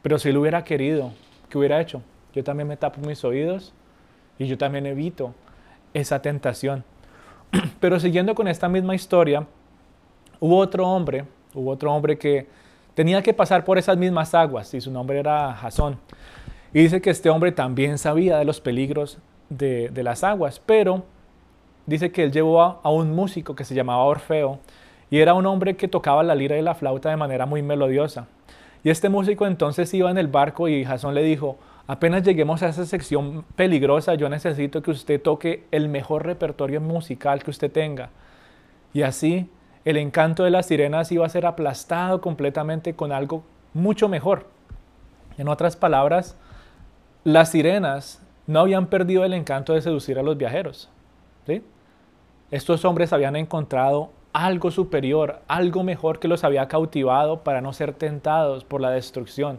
Pero 0.00 0.18
si 0.18 0.32
lo 0.32 0.40
hubiera 0.40 0.64
querido, 0.64 1.12
¿qué 1.50 1.58
hubiera 1.58 1.80
hecho? 1.80 2.02
Yo 2.32 2.42
también 2.42 2.68
me 2.68 2.76
tapo 2.76 3.00
mis 3.00 3.22
oídos 3.24 3.74
y 4.38 4.46
yo 4.46 4.56
también 4.56 4.86
evito 4.86 5.34
esa 5.92 6.22
tentación. 6.22 6.84
Pero 7.80 7.98
siguiendo 7.98 8.34
con 8.34 8.48
esta 8.48 8.68
misma 8.68 8.94
historia, 8.94 9.46
hubo 10.38 10.56
otro 10.58 10.88
hombre, 10.88 11.24
hubo 11.52 11.72
otro 11.72 11.92
hombre 11.92 12.16
que 12.16 12.46
tenía 12.94 13.22
que 13.22 13.34
pasar 13.34 13.64
por 13.64 13.76
esas 13.76 13.96
mismas 13.96 14.32
aguas 14.34 14.72
y 14.72 14.80
su 14.80 14.90
nombre 14.90 15.18
era 15.18 15.52
Jasón. 15.54 15.98
Y 16.72 16.80
dice 16.80 17.00
que 17.00 17.10
este 17.10 17.28
hombre 17.28 17.50
también 17.50 17.98
sabía 17.98 18.38
de 18.38 18.44
los 18.44 18.60
peligros 18.60 19.18
de, 19.48 19.90
las 20.04 20.22
aguas, 20.22 20.62
pero 20.64 21.04
dice 21.86 22.12
que 22.12 22.22
él 22.22 22.30
llevó 22.30 22.62
a, 22.62 22.80
a 22.84 22.90
un 22.90 23.12
músico 23.12 23.56
que 23.56 23.64
se 23.64 23.74
llamaba 23.74 24.04
Orfeo 24.04 24.60
y 25.10 25.18
era 25.18 25.34
un 25.34 25.46
hombre 25.46 25.76
que 25.76 25.88
tocaba 25.88 26.22
la 26.22 26.34
lira 26.34 26.56
y 26.56 26.62
la 26.62 26.74
flauta 26.74 27.10
de 27.10 27.16
manera 27.16 27.46
muy 27.46 27.62
melodiosa. 27.62 28.26
Y 28.82 28.90
este 28.90 29.08
músico 29.08 29.46
entonces 29.46 29.92
iba 29.92 30.10
en 30.10 30.18
el 30.18 30.28
barco 30.28 30.68
y 30.68 30.84
Jasón 30.84 31.14
le 31.14 31.22
dijo, 31.22 31.58
apenas 31.86 32.22
lleguemos 32.22 32.62
a 32.62 32.68
esa 32.68 32.86
sección 32.86 33.44
peligrosa, 33.56 34.14
yo 34.14 34.28
necesito 34.28 34.82
que 34.82 34.92
usted 34.92 35.20
toque 35.20 35.64
el 35.70 35.88
mejor 35.88 36.24
repertorio 36.24 36.80
musical 36.80 37.42
que 37.42 37.50
usted 37.50 37.70
tenga. 37.70 38.10
Y 38.94 39.02
así 39.02 39.50
el 39.84 39.96
encanto 39.96 40.44
de 40.44 40.50
las 40.50 40.66
sirenas 40.66 41.10
iba 41.10 41.26
a 41.26 41.28
ser 41.28 41.46
aplastado 41.46 42.20
completamente 42.20 42.94
con 42.94 43.12
algo 43.12 43.42
mucho 43.74 44.08
mejor. 44.08 44.46
En 45.38 45.48
otras 45.48 45.76
palabras, 45.76 46.36
las 47.24 47.50
sirenas 47.50 48.22
no 48.46 48.60
habían 48.60 48.86
perdido 48.86 49.24
el 49.24 49.32
encanto 49.32 49.72
de 49.72 49.82
seducir 49.82 50.18
a 50.18 50.22
los 50.22 50.36
viajeros. 50.36 50.88
Estos 52.50 52.84
hombres 52.84 53.12
habían 53.12 53.36
encontrado 53.36 54.10
algo 54.32 54.70
superior, 54.70 55.40
algo 55.48 55.82
mejor 55.82 56.18
que 56.18 56.28
los 56.28 56.44
había 56.44 56.68
cautivado 56.68 57.40
para 57.40 57.60
no 57.60 57.72
ser 57.72 57.92
tentados 57.92 58.64
por 58.64 58.80
la 58.80 58.90
destrucción. 58.90 59.58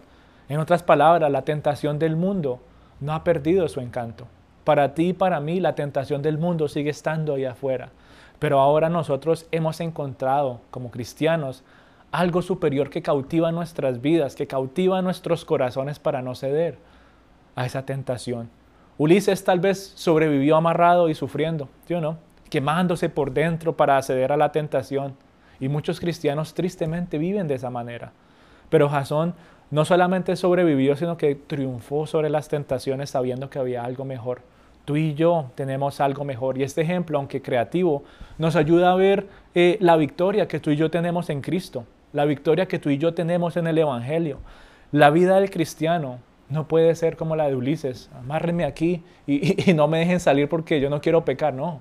En 0.50 0.60
otras 0.60 0.84
palabras, 0.84 1.32
la 1.32 1.44
tentación 1.44 2.00
del 2.00 2.16
mundo 2.16 2.60
no 3.00 3.14
ha 3.14 3.24
perdido 3.24 3.68
su 3.68 3.80
encanto. 3.80 4.28
Para 4.64 4.94
ti 4.94 5.10
y 5.10 5.14
para 5.14 5.40
mí 5.40 5.60
la 5.60 5.76
tentación 5.76 6.22
del 6.22 6.38
mundo 6.38 6.68
sigue 6.68 6.90
estando 6.90 7.36
ahí 7.36 7.46
afuera. 7.46 7.90
Pero 8.40 8.60
ahora 8.60 8.90
nosotros 8.90 9.48
hemos 9.52 9.80
encontrado 9.82 10.62
como 10.72 10.92
cristianos 10.92 11.64
algo 12.12 12.42
superior 12.42 12.90
que 12.90 13.02
cautiva 13.02 13.52
nuestras 13.52 14.02
vidas, 14.02 14.36
que 14.36 14.48
cautiva 14.48 15.02
nuestros 15.02 15.46
corazones 15.46 16.00
para 16.00 16.22
no 16.22 16.36
ceder 16.36 16.78
a 17.56 17.66
esa 17.66 17.86
tentación. 17.86 18.50
Ulises 18.98 19.44
tal 19.44 19.60
vez 19.60 19.94
sobrevivió 19.96 20.56
amarrado 20.56 21.10
y 21.10 21.16
sufriendo, 21.16 21.70
¿sí 21.88 21.94
o 21.94 22.02
no? 22.02 22.18
Quemándose 22.52 23.10
por 23.10 23.32
dentro 23.32 23.76
para 23.76 23.98
acceder 23.98 24.32
a 24.32 24.38
la 24.38 24.52
tentación. 24.52 25.16
Y 25.60 25.70
muchos 25.70 26.00
cristianos 26.00 26.54
tristemente 26.54 27.18
viven 27.18 27.48
de 27.48 27.56
esa 27.56 27.70
manera. 27.70 28.12
Pero 28.70 28.90
Jasón 28.90 29.34
no 29.72 29.86
solamente 29.86 30.36
sobrevivió, 30.36 30.98
sino 30.98 31.18
que 31.18 31.34
triunfó 31.34 32.06
sobre 32.06 32.30
las 32.30 32.50
tentaciones 32.50 33.10
sabiendo 33.10 33.50
que 33.50 33.58
había 33.58 33.84
algo 33.84 34.04
mejor. 34.04 34.42
Tú 34.84 34.98
y 34.98 35.14
yo 35.14 35.52
tenemos 35.56 36.02
algo 36.02 36.26
mejor. 36.26 36.58
Y 36.58 36.64
este 36.64 36.82
ejemplo, 36.82 37.18
aunque 37.18 37.42
creativo, 37.42 38.04
nos 38.38 38.58
ayuda 38.58 38.92
a 38.92 38.96
ver 38.96 39.28
eh, 39.56 39.78
la 39.80 39.96
victoria 39.96 40.48
que 40.48 40.60
tú 40.60 40.72
y 40.72 40.76
yo 40.76 40.92
tenemos 40.92 41.30
en 41.30 41.40
Cristo, 41.40 41.86
la 42.12 42.26
victoria 42.26 42.68
que 42.68 42.80
tú 42.80 42.90
y 42.90 42.98
yo 42.98 43.14
tenemos 43.14 43.56
en 43.56 43.68
el 43.68 43.78
Evangelio. 43.78 44.40
La 44.92 45.10
vida 45.10 45.40
del 45.40 45.50
cristiano 45.52 46.20
no 46.50 46.68
puede 46.68 46.94
ser 46.96 47.16
como 47.16 47.38
la 47.38 47.48
de 47.48 47.56
Ulises. 47.56 48.10
Amárrenme 48.20 48.66
aquí 48.66 49.04
y, 49.26 49.70
y 49.72 49.74
no 49.74 49.88
me 49.88 50.00
dejen 50.00 50.20
salir 50.20 50.50
porque 50.50 50.82
yo 50.82 50.90
no 50.90 51.00
quiero 51.00 51.24
pecar. 51.24 51.54
No, 51.54 51.80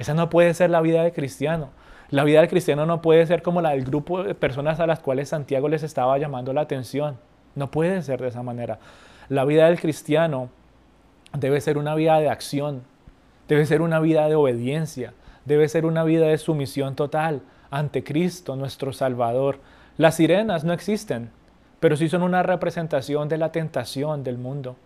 esa 0.00 0.14
no 0.14 0.30
puede 0.30 0.54
ser 0.54 0.70
la 0.70 0.80
vida 0.80 1.02
del 1.02 1.12
cristiano. 1.12 1.68
La 2.08 2.24
vida 2.24 2.40
del 2.40 2.48
cristiano 2.48 2.86
no 2.86 3.02
puede 3.02 3.26
ser 3.26 3.42
como 3.42 3.60
la 3.60 3.72
del 3.72 3.84
grupo 3.84 4.22
de 4.22 4.34
personas 4.34 4.80
a 4.80 4.86
las 4.86 5.00
cuales 5.00 5.28
Santiago 5.28 5.68
les 5.68 5.82
estaba 5.82 6.16
llamando 6.16 6.54
la 6.54 6.62
atención. 6.62 7.18
No 7.54 7.70
puede 7.70 8.00
ser 8.00 8.18
de 8.18 8.28
esa 8.28 8.42
manera. 8.42 8.78
La 9.28 9.44
vida 9.44 9.66
del 9.66 9.78
cristiano 9.78 10.48
debe 11.38 11.60
ser 11.60 11.76
una 11.76 11.94
vida 11.94 12.18
de 12.18 12.30
acción, 12.30 12.82
debe 13.46 13.66
ser 13.66 13.82
una 13.82 14.00
vida 14.00 14.26
de 14.26 14.36
obediencia, 14.36 15.12
debe 15.44 15.68
ser 15.68 15.84
una 15.84 16.02
vida 16.02 16.28
de 16.28 16.38
sumisión 16.38 16.96
total 16.96 17.42
ante 17.70 18.02
Cristo, 18.02 18.56
nuestro 18.56 18.94
Salvador. 18.94 19.58
Las 19.98 20.14
sirenas 20.14 20.64
no 20.64 20.72
existen, 20.72 21.30
pero 21.78 21.94
sí 21.98 22.08
son 22.08 22.22
una 22.22 22.42
representación 22.42 23.28
de 23.28 23.36
la 23.36 23.52
tentación 23.52 24.24
del 24.24 24.38
mundo. 24.38 24.76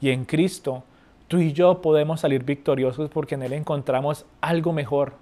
Y 0.00 0.08
en 0.08 0.24
Cristo 0.24 0.84
tú 1.28 1.38
y 1.38 1.52
yo 1.52 1.80
podemos 1.82 2.20
salir 2.20 2.42
victoriosos 2.42 3.10
porque 3.10 3.36
en 3.36 3.42
Él 3.42 3.52
encontramos 3.52 4.26
algo 4.40 4.72
mejor 4.72 5.12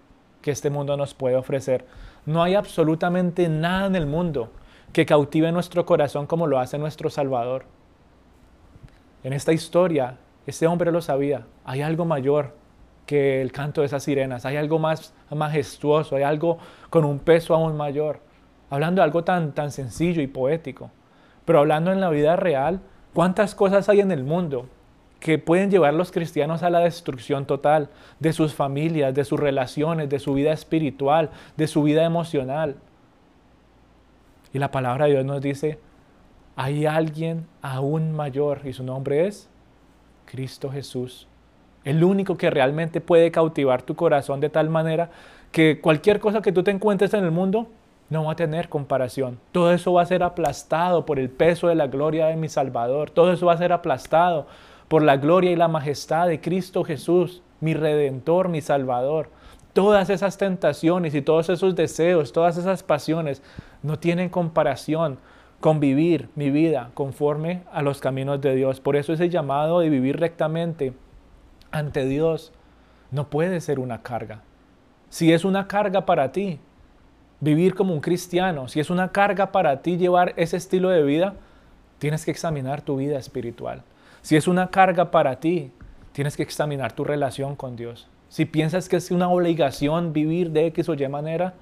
que 0.40 0.52
este 0.52 0.70
mundo 0.70 0.96
nos 0.96 1.14
puede 1.14 1.36
ofrecer. 1.36 1.84
No 2.24 2.42
hay 2.42 2.54
absolutamente 2.54 3.48
nada 3.48 3.86
en 3.86 3.96
el 3.96 4.06
mundo 4.06 4.50
que 4.92 5.04
cautive 5.04 5.52
nuestro 5.52 5.84
corazón 5.84 6.26
como 6.26 6.46
lo 6.46 6.58
hace 6.58 6.78
nuestro 6.78 7.10
Salvador. 7.10 7.64
En 9.24 9.32
esta 9.32 9.52
historia, 9.52 10.18
este 10.46 10.68
hombre 10.68 10.92
lo 10.92 11.02
sabía, 11.02 11.46
hay 11.64 11.82
algo 11.82 12.04
mayor 12.04 12.54
que 13.04 13.42
el 13.42 13.52
canto 13.52 13.80
de 13.80 13.88
esas 13.88 14.04
sirenas, 14.04 14.46
hay 14.46 14.56
algo 14.56 14.78
más 14.78 15.14
majestuoso, 15.30 16.16
hay 16.16 16.22
algo 16.22 16.58
con 16.90 17.04
un 17.04 17.18
peso 17.18 17.54
aún 17.54 17.76
mayor. 17.76 18.20
Hablando 18.70 19.00
de 19.00 19.04
algo 19.04 19.24
tan, 19.24 19.52
tan 19.52 19.70
sencillo 19.70 20.22
y 20.22 20.26
poético, 20.26 20.90
pero 21.44 21.60
hablando 21.60 21.92
en 21.92 22.00
la 22.00 22.10
vida 22.10 22.36
real, 22.36 22.80
¿cuántas 23.14 23.54
cosas 23.54 23.88
hay 23.88 24.00
en 24.00 24.10
el 24.10 24.24
mundo 24.24 24.66
que 25.20 25.38
pueden 25.38 25.70
llevar 25.70 25.94
los 25.94 26.12
cristianos 26.12 26.62
a 26.62 26.70
la 26.70 26.80
destrucción 26.80 27.46
total 27.46 27.88
de 28.20 28.32
sus 28.32 28.54
familias, 28.54 29.14
de 29.14 29.24
sus 29.24 29.40
relaciones, 29.40 30.08
de 30.08 30.18
su 30.18 30.34
vida 30.34 30.52
espiritual, 30.52 31.30
de 31.56 31.66
su 31.66 31.82
vida 31.82 32.04
emocional. 32.04 32.76
Y 34.52 34.58
la 34.58 34.70
palabra 34.70 35.06
de 35.06 35.12
Dios 35.12 35.24
nos 35.24 35.40
dice, 35.40 35.78
hay 36.54 36.86
alguien 36.86 37.46
aún 37.62 38.12
mayor 38.12 38.62
y 38.64 38.72
su 38.72 38.82
nombre 38.82 39.26
es 39.26 39.48
Cristo 40.26 40.70
Jesús. 40.70 41.26
El 41.84 42.02
único 42.02 42.36
que 42.36 42.50
realmente 42.50 43.00
puede 43.00 43.30
cautivar 43.30 43.82
tu 43.82 43.94
corazón 43.94 44.40
de 44.40 44.48
tal 44.48 44.68
manera 44.70 45.10
que 45.52 45.80
cualquier 45.80 46.20
cosa 46.20 46.42
que 46.42 46.52
tú 46.52 46.62
te 46.62 46.70
encuentres 46.70 47.14
en 47.14 47.24
el 47.24 47.30
mundo 47.30 47.68
no 48.08 48.24
va 48.24 48.32
a 48.32 48.36
tener 48.36 48.68
comparación. 48.68 49.38
Todo 49.52 49.72
eso 49.72 49.92
va 49.92 50.02
a 50.02 50.06
ser 50.06 50.22
aplastado 50.22 51.06
por 51.06 51.18
el 51.18 51.30
peso 51.30 51.68
de 51.68 51.74
la 51.74 51.86
gloria 51.86 52.26
de 52.26 52.36
mi 52.36 52.48
Salvador. 52.48 53.10
Todo 53.10 53.32
eso 53.32 53.46
va 53.46 53.54
a 53.54 53.58
ser 53.58 53.72
aplastado 53.72 54.46
por 54.88 55.02
la 55.02 55.16
gloria 55.16 55.50
y 55.50 55.56
la 55.56 55.68
majestad 55.68 56.28
de 56.28 56.40
Cristo 56.40 56.84
Jesús, 56.84 57.42
mi 57.60 57.74
redentor, 57.74 58.48
mi 58.48 58.60
salvador. 58.60 59.30
todas 59.72 60.08
esas 60.08 60.38
tentaciones 60.38 61.14
y 61.14 61.20
todos 61.20 61.50
esos 61.50 61.76
deseos, 61.76 62.32
todas 62.32 62.56
esas 62.56 62.82
pasiones 62.82 63.42
no 63.82 63.98
tienen 63.98 64.30
comparación 64.30 65.18
con 65.60 65.80
vivir 65.80 66.30
mi 66.34 66.50
vida 66.50 66.90
conforme 66.94 67.62
a 67.70 67.82
los 67.82 68.00
caminos 68.00 68.40
de 68.40 68.54
Dios. 68.54 68.80
Por 68.80 68.96
eso 68.96 69.12
ese 69.12 69.28
llamado 69.28 69.80
de 69.80 69.90
vivir 69.90 70.18
rectamente 70.18 70.94
ante 71.70 72.06
Dios 72.06 72.52
no 73.10 73.28
puede 73.28 73.60
ser 73.60 73.78
una 73.78 74.02
carga. 74.02 74.40
Si 75.10 75.32
es 75.32 75.44
una 75.44 75.68
carga 75.68 76.06
para 76.06 76.32
ti 76.32 76.58
vivir 77.40 77.74
como 77.74 77.92
un 77.92 78.00
cristiano, 78.00 78.68
si 78.68 78.80
es 78.80 78.88
una 78.88 79.12
carga 79.12 79.52
para 79.52 79.82
ti 79.82 79.98
llevar 79.98 80.32
ese 80.36 80.56
estilo 80.56 80.88
de 80.88 81.02
vida, 81.02 81.34
tienes 81.98 82.24
que 82.24 82.30
examinar 82.30 82.80
tu 82.80 82.96
vida 82.96 83.18
espiritual. 83.18 83.82
Si 84.26 84.34
es 84.34 84.48
una 84.48 84.70
carga 84.72 85.12
para 85.12 85.38
ti, 85.38 85.70
tienes 86.10 86.36
que 86.36 86.42
examinar 86.42 86.90
tu 86.90 87.04
relación 87.04 87.54
con 87.54 87.76
Dios. 87.76 88.08
Si 88.28 88.44
piensas 88.44 88.88
que 88.88 88.96
es 88.96 89.12
una 89.12 89.28
obligación 89.28 90.12
vivir 90.12 90.50
de 90.50 90.66
X 90.66 90.88
o 90.88 90.94
Y 90.94 91.06
manera, 91.06 91.54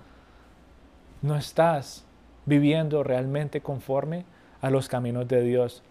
no 1.20 1.36
estás 1.36 2.06
viviendo 2.46 3.02
realmente 3.02 3.60
conforme 3.60 4.24
a 4.62 4.70
los 4.70 4.88
caminos 4.88 5.28
de 5.28 5.42
Dios. 5.42 5.82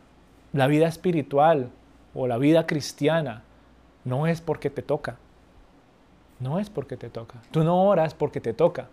La 0.51 0.65
vida 0.65 0.88
espiritual 0.88 1.69
o 2.15 2.26
la 2.26 2.39
vida 2.39 2.65
cristiana 2.65 3.43
no 4.03 4.26
es 4.26 4.41
porque 4.41 4.71
te 4.71 4.82
toca. 4.82 5.17
No 6.39 6.57
es 6.57 6.71
porque 6.71 6.97
te 6.97 7.11
toca. 7.11 7.36
Tú 7.51 7.63
no 7.63 7.84
oras 7.84 8.15
porque 8.15 8.41
te 8.41 8.53
toca. 8.53 8.88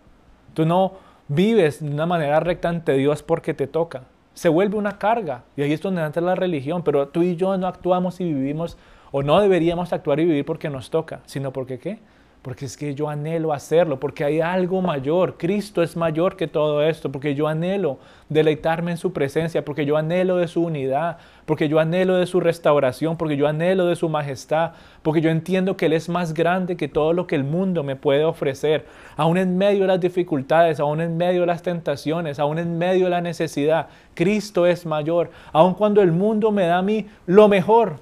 Tú 0.53 0.67
no 0.67 0.99
vives 1.29 1.83
de 1.83 1.89
una 1.89 2.05
manera 2.05 2.41
recta 2.41 2.69
ante 2.69 2.93
Dios 2.93 3.23
porque 3.23 3.55
te 3.55 3.65
toca. 3.65 4.03
Se 4.33 4.49
vuelve 4.49 4.77
una 4.77 4.97
carga 4.97 5.43
y 5.55 5.61
ahí 5.61 5.73
es 5.73 5.81
donde 5.81 6.01
entra 6.01 6.21
la 6.21 6.35
religión, 6.35 6.83
pero 6.83 7.07
tú 7.07 7.21
y 7.21 7.35
yo 7.35 7.57
no 7.57 7.67
actuamos 7.67 8.19
y 8.21 8.25
vivimos 8.25 8.77
o 9.11 9.23
no 9.23 9.41
deberíamos 9.41 9.91
actuar 9.93 10.19
y 10.19 10.25
vivir 10.25 10.45
porque 10.45 10.69
nos 10.69 10.89
toca, 10.89 11.19
sino 11.25 11.51
porque 11.51 11.79
qué? 11.79 11.99
Porque 12.41 12.65
es 12.65 12.75
que 12.75 12.95
yo 12.95 13.07
anhelo 13.07 13.53
hacerlo, 13.53 13.99
porque 13.99 14.23
hay 14.23 14.41
algo 14.41 14.81
mayor, 14.81 15.37
Cristo 15.37 15.83
es 15.83 15.95
mayor 15.95 16.35
que 16.35 16.47
todo 16.47 16.81
esto, 16.81 17.11
porque 17.11 17.35
yo 17.35 17.47
anhelo 17.47 17.99
deleitarme 18.29 18.91
en 18.91 18.97
su 18.97 19.13
presencia, 19.13 19.63
porque 19.63 19.85
yo 19.85 19.95
anhelo 19.95 20.37
de 20.37 20.47
su 20.47 20.63
unidad, 20.63 21.17
porque 21.45 21.69
yo 21.69 21.79
anhelo 21.79 22.15
de 22.15 22.25
su 22.25 22.39
restauración, 22.39 23.15
porque 23.15 23.37
yo 23.37 23.47
anhelo 23.47 23.85
de 23.85 23.95
su 23.95 24.09
majestad, 24.09 24.71
porque 25.03 25.21
yo 25.21 25.29
entiendo 25.29 25.77
que 25.77 25.85
Él 25.85 25.93
es 25.93 26.09
más 26.09 26.33
grande 26.33 26.77
que 26.77 26.87
todo 26.87 27.13
lo 27.13 27.27
que 27.27 27.35
el 27.35 27.43
mundo 27.43 27.83
me 27.83 27.95
puede 27.95 28.23
ofrecer, 28.23 28.87
aún 29.17 29.37
en 29.37 29.59
medio 29.59 29.81
de 29.81 29.87
las 29.87 29.99
dificultades, 29.99 30.79
aún 30.79 30.99
en 30.99 31.17
medio 31.17 31.41
de 31.41 31.47
las 31.47 31.61
tentaciones, 31.61 32.39
aún 32.39 32.57
en 32.57 32.75
medio 32.79 33.03
de 33.03 33.11
la 33.11 33.21
necesidad, 33.21 33.89
Cristo 34.15 34.65
es 34.65 34.87
mayor, 34.87 35.29
aun 35.51 35.75
cuando 35.75 36.01
el 36.01 36.11
mundo 36.11 36.51
me 36.51 36.65
da 36.65 36.79
a 36.79 36.81
mí 36.81 37.05
lo 37.27 37.47
mejor, 37.47 37.97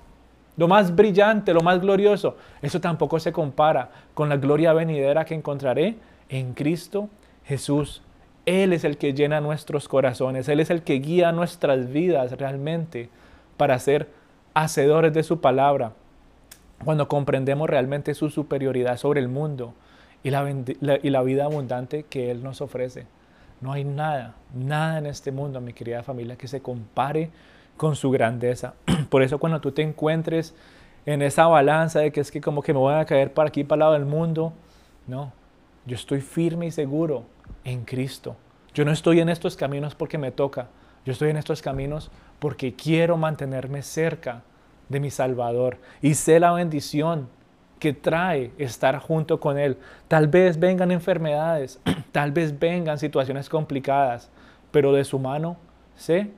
lo 0.60 0.68
más 0.68 0.94
brillante, 0.94 1.54
lo 1.54 1.62
más 1.62 1.80
glorioso. 1.80 2.36
Eso 2.62 2.82
tampoco 2.82 3.18
se 3.22 3.32
compara 3.32 3.92
con 4.14 4.28
la 4.28 4.36
gloria 4.36 4.74
venidera 4.74 5.24
que 5.24 5.34
encontraré 5.34 5.96
en 6.28 6.54
Cristo 6.54 7.08
Jesús. 7.46 8.02
Él 8.46 8.74
es 8.74 8.84
el 8.84 8.98
que 8.98 9.14
llena 9.14 9.40
nuestros 9.40 9.88
corazones, 9.88 10.50
Él 10.50 10.60
es 10.60 10.70
el 10.70 10.84
que 10.84 10.96
guía 10.96 11.32
nuestras 11.32 11.90
vidas 11.90 12.34
realmente 12.34 13.10
para 13.56 13.80
ser 13.80 14.10
hacedores 14.54 15.14
de 15.14 15.24
su 15.24 15.40
palabra. 15.40 15.94
Cuando 16.84 17.08
comprendemos 17.08 17.70
realmente 17.70 18.14
su 18.14 18.30
superioridad 18.30 18.98
sobre 18.98 19.22
el 19.22 19.30
mundo 19.30 19.74
y 20.24 20.30
la, 20.30 21.22
vida 21.24 21.46
abundante 21.46 22.04
que 22.04 22.32
Él 22.32 22.44
nos 22.44 22.60
ofrece. 22.60 23.08
No 23.62 23.72
hay 23.72 23.86
nada, 23.86 24.36
nada 24.54 24.98
en 24.98 25.06
este 25.06 25.32
mundo, 25.32 25.62
mi 25.62 25.72
querida 25.72 26.04
familia, 26.04 26.36
que 26.36 26.50
se 26.50 26.62
compare 26.62 27.30
con 27.80 27.96
su 27.96 28.12
grandeza. 28.12 28.74
Por 29.10 29.24
eso 29.24 29.40
cuando 29.40 29.62
tú 29.62 29.72
te 29.72 29.82
encuentres 29.82 30.54
en 31.06 31.22
esa 31.22 31.48
balanza 31.48 32.02
de 32.02 32.12
que 32.12 32.20
es 32.20 32.30
que 32.30 32.42
como 32.42 32.62
que 32.62 32.74
me 32.74 32.80
voy 32.80 32.94
a 32.94 33.06
caer 33.06 33.34
para 33.34 33.48
aquí, 33.48 33.64
para 33.64 33.76
el 33.76 33.80
lado 33.80 33.94
del 33.94 34.06
mundo, 34.06 34.52
no, 35.08 35.32
yo 35.86 35.96
estoy 35.96 36.20
firme 36.20 36.68
y 36.68 36.72
seguro 36.72 37.24
en 37.64 37.86
Cristo. 37.86 38.36
Yo 38.74 38.84
no 38.84 38.92
estoy 38.92 39.22
en 39.22 39.30
estos 39.30 39.56
caminos 39.56 39.96
porque 39.96 40.18
me 40.18 40.32
toca, 40.32 40.68
yo 41.06 41.14
estoy 41.14 41.30
en 41.30 41.38
estos 41.38 41.62
caminos 41.62 42.12
porque 42.40 42.76
quiero 42.76 43.16
mantenerme 43.16 43.82
cerca 43.82 44.44
de 44.90 45.00
mi 45.00 45.10
Salvador 45.10 45.78
y 46.02 46.16
sé 46.16 46.42
la 46.42 46.52
bendición 46.52 47.30
que 47.80 47.94
trae 47.94 48.52
estar 48.58 49.00
junto 49.00 49.40
con 49.40 49.58
Él. 49.58 49.78
Tal 50.10 50.28
vez 50.28 50.60
vengan 50.60 50.92
enfermedades, 50.92 51.80
tal 52.12 52.34
vez 52.34 52.60
vengan 52.60 53.00
situaciones 53.00 53.48
complicadas, 53.48 54.30
pero 54.70 54.92
de 54.92 55.06
su 55.06 55.18
mano 55.18 55.56
sé 55.96 56.30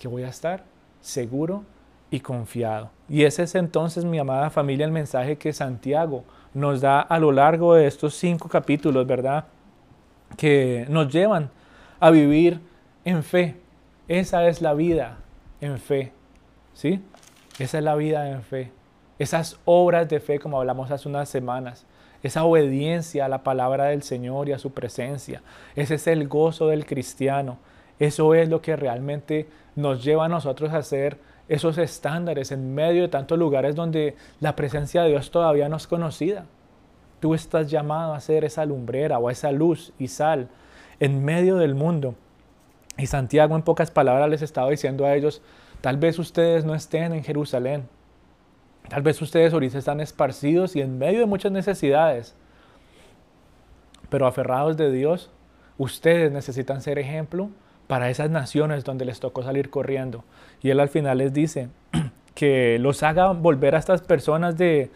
que 0.00 0.08
voy 0.08 0.24
a 0.24 0.28
estar 0.28 0.64
seguro 1.00 1.64
y 2.10 2.18
confiado. 2.18 2.90
Y 3.08 3.22
ese 3.22 3.44
es 3.44 3.54
entonces, 3.54 4.04
mi 4.04 4.18
amada 4.18 4.50
familia, 4.50 4.84
el 4.84 4.92
mensaje 4.92 5.38
que 5.38 5.52
Santiago 5.52 6.24
nos 6.52 6.80
da 6.80 7.00
a 7.00 7.20
lo 7.20 7.30
largo 7.30 7.74
de 7.74 7.86
estos 7.86 8.14
cinco 8.14 8.48
capítulos, 8.48 9.06
¿verdad? 9.06 9.44
Que 10.36 10.86
nos 10.88 11.12
llevan 11.12 11.50
a 12.00 12.10
vivir 12.10 12.60
en 13.04 13.22
fe. 13.22 13.56
Esa 14.08 14.48
es 14.48 14.60
la 14.60 14.74
vida 14.74 15.18
en 15.60 15.78
fe, 15.78 16.12
¿sí? 16.74 17.00
Esa 17.60 17.78
es 17.78 17.84
la 17.84 17.94
vida 17.94 18.28
en 18.28 18.42
fe. 18.42 18.72
Esas 19.18 19.60
obras 19.66 20.08
de 20.08 20.18
fe, 20.18 20.40
como 20.40 20.58
hablamos 20.58 20.90
hace 20.90 21.08
unas 21.08 21.28
semanas, 21.28 21.86
esa 22.22 22.44
obediencia 22.44 23.26
a 23.26 23.28
la 23.28 23.44
palabra 23.44 23.86
del 23.86 24.02
Señor 24.02 24.48
y 24.48 24.52
a 24.52 24.58
su 24.58 24.72
presencia. 24.72 25.42
Ese 25.76 25.94
es 25.94 26.06
el 26.06 26.26
gozo 26.26 26.68
del 26.68 26.86
cristiano. 26.86 27.58
Eso 27.98 28.34
es 28.34 28.48
lo 28.48 28.62
que 28.62 28.76
realmente 28.76 29.46
nos 29.76 30.02
lleva 30.04 30.26
a 30.26 30.28
nosotros 30.28 30.72
a 30.72 30.82
ser 30.82 31.18
esos 31.48 31.78
estándares 31.78 32.52
en 32.52 32.74
medio 32.74 33.02
de 33.02 33.08
tantos 33.08 33.38
lugares 33.38 33.74
donde 33.74 34.16
la 34.38 34.54
presencia 34.54 35.02
de 35.02 35.10
Dios 35.10 35.30
todavía 35.30 35.68
no 35.68 35.76
es 35.76 35.86
conocida. 35.86 36.46
Tú 37.18 37.34
estás 37.34 37.70
llamado 37.70 38.14
a 38.14 38.20
ser 38.20 38.44
esa 38.44 38.64
lumbrera 38.64 39.18
o 39.18 39.30
esa 39.30 39.50
luz 39.50 39.92
y 39.98 40.08
sal 40.08 40.48
en 41.00 41.24
medio 41.24 41.56
del 41.56 41.74
mundo. 41.74 42.14
Y 42.96 43.06
Santiago 43.06 43.56
en 43.56 43.62
pocas 43.62 43.90
palabras 43.90 44.28
les 44.28 44.42
estaba 44.42 44.70
diciendo 44.70 45.04
a 45.04 45.14
ellos, 45.14 45.42
tal 45.80 45.96
vez 45.96 46.18
ustedes 46.18 46.64
no 46.64 46.74
estén 46.74 47.12
en 47.12 47.24
Jerusalén, 47.24 47.88
tal 48.88 49.02
vez 49.02 49.20
ustedes 49.20 49.52
ahorita 49.52 49.78
están 49.78 50.00
esparcidos 50.00 50.76
y 50.76 50.82
en 50.82 50.98
medio 50.98 51.20
de 51.20 51.26
muchas 51.26 51.50
necesidades, 51.50 52.34
pero 54.08 54.26
aferrados 54.26 54.76
de 54.76 54.92
Dios, 54.92 55.30
ustedes 55.78 56.30
necesitan 56.30 56.80
ser 56.80 56.98
ejemplo 56.98 57.50
para 57.90 58.08
esas 58.08 58.30
naciones 58.30 58.84
donde 58.84 59.04
les 59.04 59.18
tocó 59.18 59.42
salir 59.42 59.68
corriendo. 59.68 60.22
Y 60.62 60.70
él 60.70 60.78
al 60.78 60.88
final 60.88 61.18
les 61.18 61.32
dice 61.32 61.70
que 62.36 62.78
los 62.78 63.02
haga 63.02 63.32
volver 63.32 63.74
a 63.74 63.78
estas 63.78 64.00
personas 64.00 64.56
de, 64.56 64.92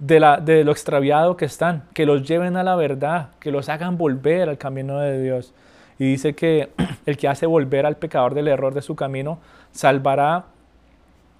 de, 0.00 0.18
la, 0.18 0.38
de 0.38 0.64
lo 0.64 0.72
extraviado 0.72 1.36
que 1.36 1.44
están, 1.44 1.84
que 1.94 2.04
los 2.04 2.26
lleven 2.26 2.56
a 2.56 2.64
la 2.64 2.74
verdad, 2.74 3.28
que 3.38 3.52
los 3.52 3.68
hagan 3.68 3.96
volver 3.96 4.48
al 4.48 4.58
camino 4.58 4.98
de 4.98 5.22
Dios. 5.22 5.54
Y 6.00 6.06
dice 6.06 6.34
que 6.34 6.70
el 7.06 7.16
que 7.16 7.28
hace 7.28 7.46
volver 7.46 7.86
al 7.86 7.94
pecador 7.94 8.34
del 8.34 8.48
error 8.48 8.74
de 8.74 8.82
su 8.82 8.96
camino 8.96 9.38
salvará 9.70 10.46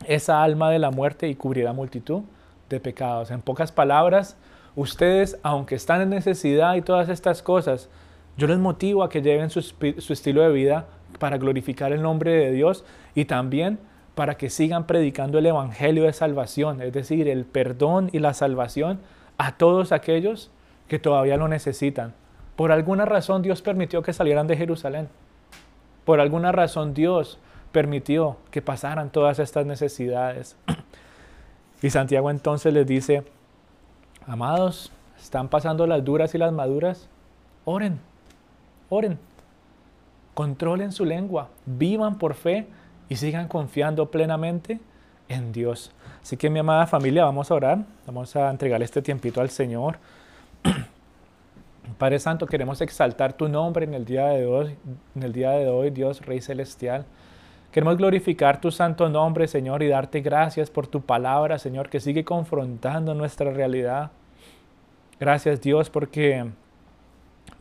esa 0.06 0.44
alma 0.44 0.70
de 0.70 0.78
la 0.78 0.92
muerte 0.92 1.26
y 1.26 1.34
cubrirá 1.34 1.72
multitud 1.72 2.22
de 2.70 2.78
pecados. 2.78 3.32
En 3.32 3.42
pocas 3.42 3.72
palabras, 3.72 4.36
ustedes, 4.76 5.36
aunque 5.42 5.74
están 5.74 6.00
en 6.00 6.10
necesidad 6.10 6.76
y 6.76 6.80
todas 6.80 7.08
estas 7.08 7.42
cosas, 7.42 7.88
yo 8.36 8.46
les 8.46 8.58
motivo 8.58 9.02
a 9.02 9.10
que 9.10 9.20
lleven 9.20 9.50
su, 9.50 9.60
estilo 9.60 10.42
de 10.42 10.52
vida 10.52 10.86
para 11.18 11.36
glorificar 11.36 11.92
el 11.92 12.02
nombre 12.02 12.32
de 12.32 12.50
Dios 12.50 12.84
y 13.14 13.26
también 13.26 13.78
para 14.14 14.36
que 14.36 14.50
sigan 14.50 14.86
predicando 14.86 15.38
el 15.38 15.46
Evangelio 15.46 16.04
de 16.04 16.12
salvación, 16.12 16.80
es 16.82 16.92
decir, 16.92 17.28
el 17.28 17.44
perdón 17.44 18.10
y 18.12 18.18
la 18.18 18.34
salvación 18.34 19.00
a 19.38 19.56
todos 19.56 19.92
aquellos 19.92 20.50
que 20.88 20.98
todavía 20.98 21.36
lo 21.36 21.48
necesitan. 21.48 22.14
Por 22.56 22.72
alguna 22.72 23.04
razón 23.04 23.42
Dios 23.42 23.62
permitió 23.62 24.02
que 24.02 24.12
salieran 24.12 24.46
de 24.46 24.56
Jerusalén. 24.56 25.08
Por 26.04 26.20
alguna 26.20 26.52
razón 26.52 26.94
Dios 26.94 27.38
permitió 27.70 28.36
que 28.50 28.62
pasaran 28.62 29.10
todas 29.10 29.38
estas 29.38 29.66
necesidades. 29.66 30.56
Y 31.82 31.90
Santiago 31.90 32.30
entonces 32.30 32.72
les 32.72 32.86
dice, 32.86 33.24
amados, 34.28 34.92
están 35.20 35.48
pasando 35.48 35.84
las 35.88 36.04
duras 36.04 36.32
y 36.32 36.38
las 36.38 36.52
maduras, 36.52 37.08
oren 37.64 37.98
Oren, 38.94 39.18
controlen 40.34 40.92
su 40.92 41.06
lengua, 41.06 41.48
vivan 41.64 42.18
por 42.18 42.34
fe 42.34 42.66
y 43.08 43.16
sigan 43.16 43.48
confiando 43.48 44.10
plenamente 44.10 44.80
en 45.30 45.50
Dios. 45.50 45.92
Así 46.20 46.36
que 46.36 46.50
mi 46.50 46.58
amada 46.58 46.86
familia, 46.86 47.24
vamos 47.24 47.50
a 47.50 47.54
orar, 47.54 47.78
vamos 48.06 48.36
a 48.36 48.50
entregar 48.50 48.82
este 48.82 49.00
tiempito 49.00 49.40
al 49.40 49.48
Señor. 49.48 49.96
Padre 51.98 52.18
Santo, 52.18 52.44
queremos 52.44 52.82
exaltar 52.82 53.32
tu 53.32 53.48
nombre 53.48 53.86
en 53.86 53.94
el 53.94 54.04
día 54.04 54.26
de 54.26 54.44
hoy, 54.44 54.76
en 55.16 55.22
el 55.22 55.32
día 55.32 55.52
de 55.52 55.70
hoy, 55.70 55.88
Dios 55.88 56.20
Rey 56.26 56.42
celestial. 56.42 57.06
Queremos 57.72 57.96
glorificar 57.96 58.60
tu 58.60 58.70
santo 58.70 59.08
nombre, 59.08 59.48
Señor, 59.48 59.82
y 59.82 59.88
darte 59.88 60.20
gracias 60.20 60.68
por 60.68 60.86
tu 60.86 61.00
palabra, 61.00 61.58
Señor, 61.58 61.88
que 61.88 61.98
sigue 61.98 62.26
confrontando 62.26 63.14
nuestra 63.14 63.52
realidad. 63.52 64.10
Gracias, 65.18 65.62
Dios, 65.62 65.88
porque 65.88 66.50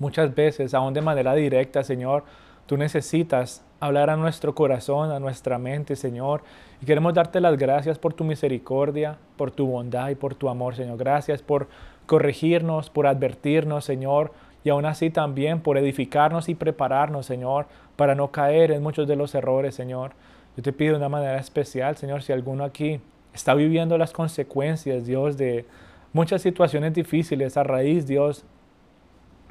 Muchas 0.02 0.34
veces, 0.34 0.74
aún 0.74 0.96
de 0.96 1.02
manera 1.02 1.36
directa, 1.36 1.84
Señor, 1.84 2.24
tú 2.66 2.76
necesitas 2.76 3.64
hablar 3.80 4.10
a 4.10 4.18
nuestro 4.18 4.56
corazón, 4.56 5.12
a 5.12 5.20
nuestra 5.20 5.60
mente, 5.60 5.96
Señor. 5.96 6.42
Y 6.82 6.88
queremos 6.88 7.14
darte 7.14 7.40
las 7.40 7.56
gracias 7.56 8.00
por 8.00 8.16
tu 8.16 8.24
misericordia, 8.24 9.20
por 9.38 9.52
tu 9.52 9.68
bondad 9.68 10.10
y 10.10 10.16
por 10.16 10.34
tu 10.34 10.50
amor, 10.50 10.74
Señor. 10.74 10.98
Gracias 10.98 11.44
por 11.44 11.68
corregirnos, 12.08 12.90
por 12.90 13.06
advertirnos, 13.06 13.86
Señor, 13.86 14.32
y 14.64 14.72
aún 14.72 14.88
así 14.88 15.12
también 15.12 15.62
por 15.62 15.78
edificarnos 15.78 16.50
y 16.50 16.56
prepararnos, 16.56 17.28
Señor, 17.28 17.68
para 17.96 18.16
no 18.16 18.32
caer 18.32 18.72
en 18.72 18.82
muchos 18.82 19.08
de 19.08 19.16
los 19.16 19.36
errores, 19.36 19.76
Señor. 19.76 20.14
Yo 20.58 20.64
te 20.64 20.74
pido 20.74 20.94
de 20.94 20.98
una 20.98 21.10
manera 21.10 21.38
especial, 21.38 21.96
Señor, 21.96 22.24
si 22.24 22.34
alguno 22.34 22.64
aquí 22.64 23.02
está 23.36 23.54
viviendo 23.54 24.00
las 24.00 24.14
consecuencias, 24.14 25.06
Dios, 25.06 25.38
de 25.38 25.68
muchas 26.12 26.42
situaciones 26.42 26.92
difíciles 26.96 27.56
a 27.56 27.62
raíz, 27.62 28.08
Dios, 28.08 28.46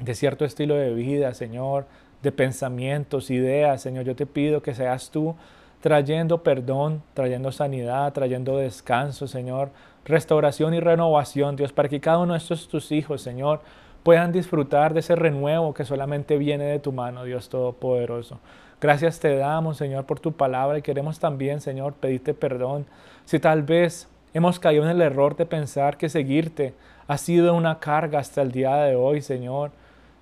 de 0.01 0.15
cierto 0.15 0.45
estilo 0.45 0.75
de 0.75 0.93
vida, 0.93 1.33
Señor, 1.33 1.85
de 2.21 2.31
pensamientos, 2.31 3.31
ideas, 3.31 3.81
Señor, 3.81 4.05
yo 4.05 4.15
te 4.15 4.25
pido 4.25 4.61
que 4.61 4.75
seas 4.75 5.09
tú 5.11 5.35
trayendo 5.81 6.43
perdón, 6.43 7.01
trayendo 7.13 7.51
sanidad, 7.51 8.13
trayendo 8.13 8.57
descanso, 8.57 9.27
Señor, 9.27 9.69
restauración 10.05 10.73
y 10.73 10.79
renovación, 10.79 11.55
Dios, 11.55 11.73
para 11.73 11.89
que 11.89 11.99
cada 11.99 12.19
uno 12.19 12.33
de 12.33 12.37
estos 12.37 12.67
tus 12.67 12.91
hijos, 12.91 13.21
Señor, 13.21 13.61
puedan 14.03 14.31
disfrutar 14.31 14.93
de 14.93 14.99
ese 15.01 15.15
renuevo 15.15 15.73
que 15.73 15.85
solamente 15.85 16.37
viene 16.37 16.65
de 16.65 16.79
tu 16.79 16.91
mano, 16.91 17.23
Dios 17.23 17.49
Todopoderoso. 17.49 18.39
Gracias 18.79 19.19
te 19.19 19.35
damos, 19.35 19.77
Señor, 19.77 20.05
por 20.05 20.19
tu 20.19 20.31
palabra 20.31 20.77
y 20.77 20.81
queremos 20.81 21.19
también, 21.19 21.61
Señor, 21.61 21.93
pedirte 21.93 22.33
perdón 22.33 22.85
si 23.25 23.39
tal 23.39 23.61
vez 23.61 24.07
hemos 24.33 24.59
caído 24.59 24.83
en 24.83 24.89
el 24.89 25.01
error 25.01 25.35
de 25.35 25.45
pensar 25.45 25.97
que 25.97 26.09
seguirte 26.09 26.73
ha 27.07 27.17
sido 27.17 27.53
una 27.53 27.79
carga 27.79 28.19
hasta 28.19 28.41
el 28.41 28.51
día 28.51 28.75
de 28.77 28.95
hoy, 28.95 29.21
Señor. 29.21 29.71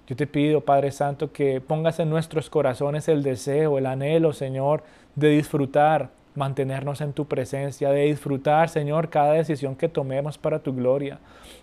Yo 0.10 0.16
te 0.16 0.26
pido, 0.26 0.62
Padre 0.62 0.91
Santo, 0.91 1.32
que 1.32 1.62
pongas 1.62 1.99
en 1.99 2.10
nuestros 2.10 2.49
corazones 2.49 3.07
el 3.07 3.22
deseo, 3.22 3.78
el 3.78 3.86
anhelo, 3.86 4.34
Señor, 4.34 4.82
de 5.14 5.30
disfrutar, 5.30 6.10
mantenernos 6.34 7.01
en 7.01 7.14
tu 7.14 7.26
presencia, 7.26 7.91
de 7.91 8.05
disfrutar, 8.05 8.70
Señor, 8.70 9.10
cada 9.10 9.34
decisión 9.34 9.76
que 9.76 9.88
tomemos 9.88 10.39
para 10.39 10.64
tu 10.64 10.74
gloria. 10.74 11.20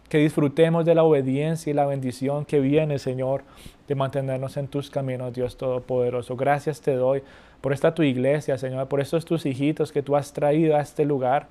Que 0.09 0.19
disfrutemos 0.19 0.85
de 0.85 0.95
la 0.95 1.03
obediencia 1.03 1.73
y 1.73 1.75
la 1.75 1.87
bendición 1.87 2.45
que 2.45 2.61
viene, 2.61 3.01
Señor, 3.01 3.43
de 3.89 3.97
mantenernos 3.97 4.57
en 4.57 4.69
tus 4.69 4.91
caminos, 4.91 5.35
Dios 5.35 5.57
Todopoderoso. 5.57 6.37
Gracias 6.37 6.81
te 6.81 6.95
doy 6.95 7.25
por 7.61 7.73
esta 7.73 7.97
tu 7.97 8.05
iglesia, 8.05 8.59
Señor, 8.59 8.87
por 8.87 9.01
estos 9.01 9.25
tus 9.25 9.45
hijitos 9.45 9.91
que 9.91 10.05
tú 10.05 10.15
has 10.15 10.33
traído 10.33 10.77
a 10.77 10.83
este 10.83 11.05
lugar. 11.05 11.49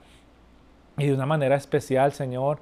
Y 0.97 1.07
de 1.07 1.13
una 1.13 1.25
manera 1.25 1.57
especial, 1.57 2.13
Señor, 2.13 2.59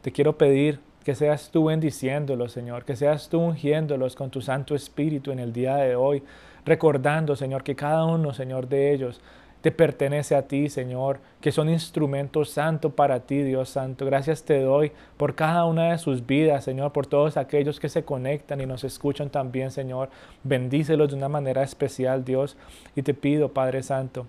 te 0.00 0.10
quiero 0.10 0.38
pedir 0.38 0.80
que 1.04 1.14
seas 1.14 1.50
tú 1.50 1.66
bendiciéndolos, 1.66 2.52
Señor, 2.52 2.84
que 2.84 2.96
seas 2.96 3.28
tú 3.28 3.38
ungiéndolos 3.38 4.16
con 4.16 4.30
tu 4.30 4.40
Santo 4.40 4.74
Espíritu 4.74 5.30
en 5.30 5.38
el 5.38 5.52
día 5.52 5.76
de 5.76 5.96
hoy, 5.96 6.22
recordando, 6.64 7.36
Señor, 7.36 7.62
que 7.62 7.76
cada 7.76 8.04
uno, 8.06 8.32
Señor, 8.32 8.68
de 8.68 8.92
ellos 8.92 9.20
te 9.64 9.72
pertenece 9.72 10.34
a 10.36 10.46
ti, 10.46 10.68
Señor, 10.68 11.20
que 11.40 11.50
son 11.50 11.70
instrumentos 11.70 12.50
santos 12.50 12.92
para 12.92 13.20
ti, 13.20 13.42
Dios 13.42 13.70
Santo. 13.70 14.04
Gracias 14.04 14.42
te 14.42 14.60
doy 14.60 14.92
por 15.16 15.34
cada 15.34 15.64
una 15.64 15.92
de 15.92 15.96
sus 15.96 16.26
vidas, 16.26 16.64
Señor, 16.64 16.92
por 16.92 17.06
todos 17.06 17.38
aquellos 17.38 17.80
que 17.80 17.88
se 17.88 18.04
conectan 18.04 18.60
y 18.60 18.66
nos 18.66 18.84
escuchan 18.84 19.30
también, 19.30 19.70
Señor. 19.70 20.10
Bendícelos 20.42 21.08
de 21.08 21.16
una 21.16 21.30
manera 21.30 21.62
especial, 21.62 22.26
Dios. 22.26 22.58
Y 22.94 23.00
te 23.00 23.14
pido, 23.14 23.54
Padre 23.54 23.82
Santo, 23.82 24.26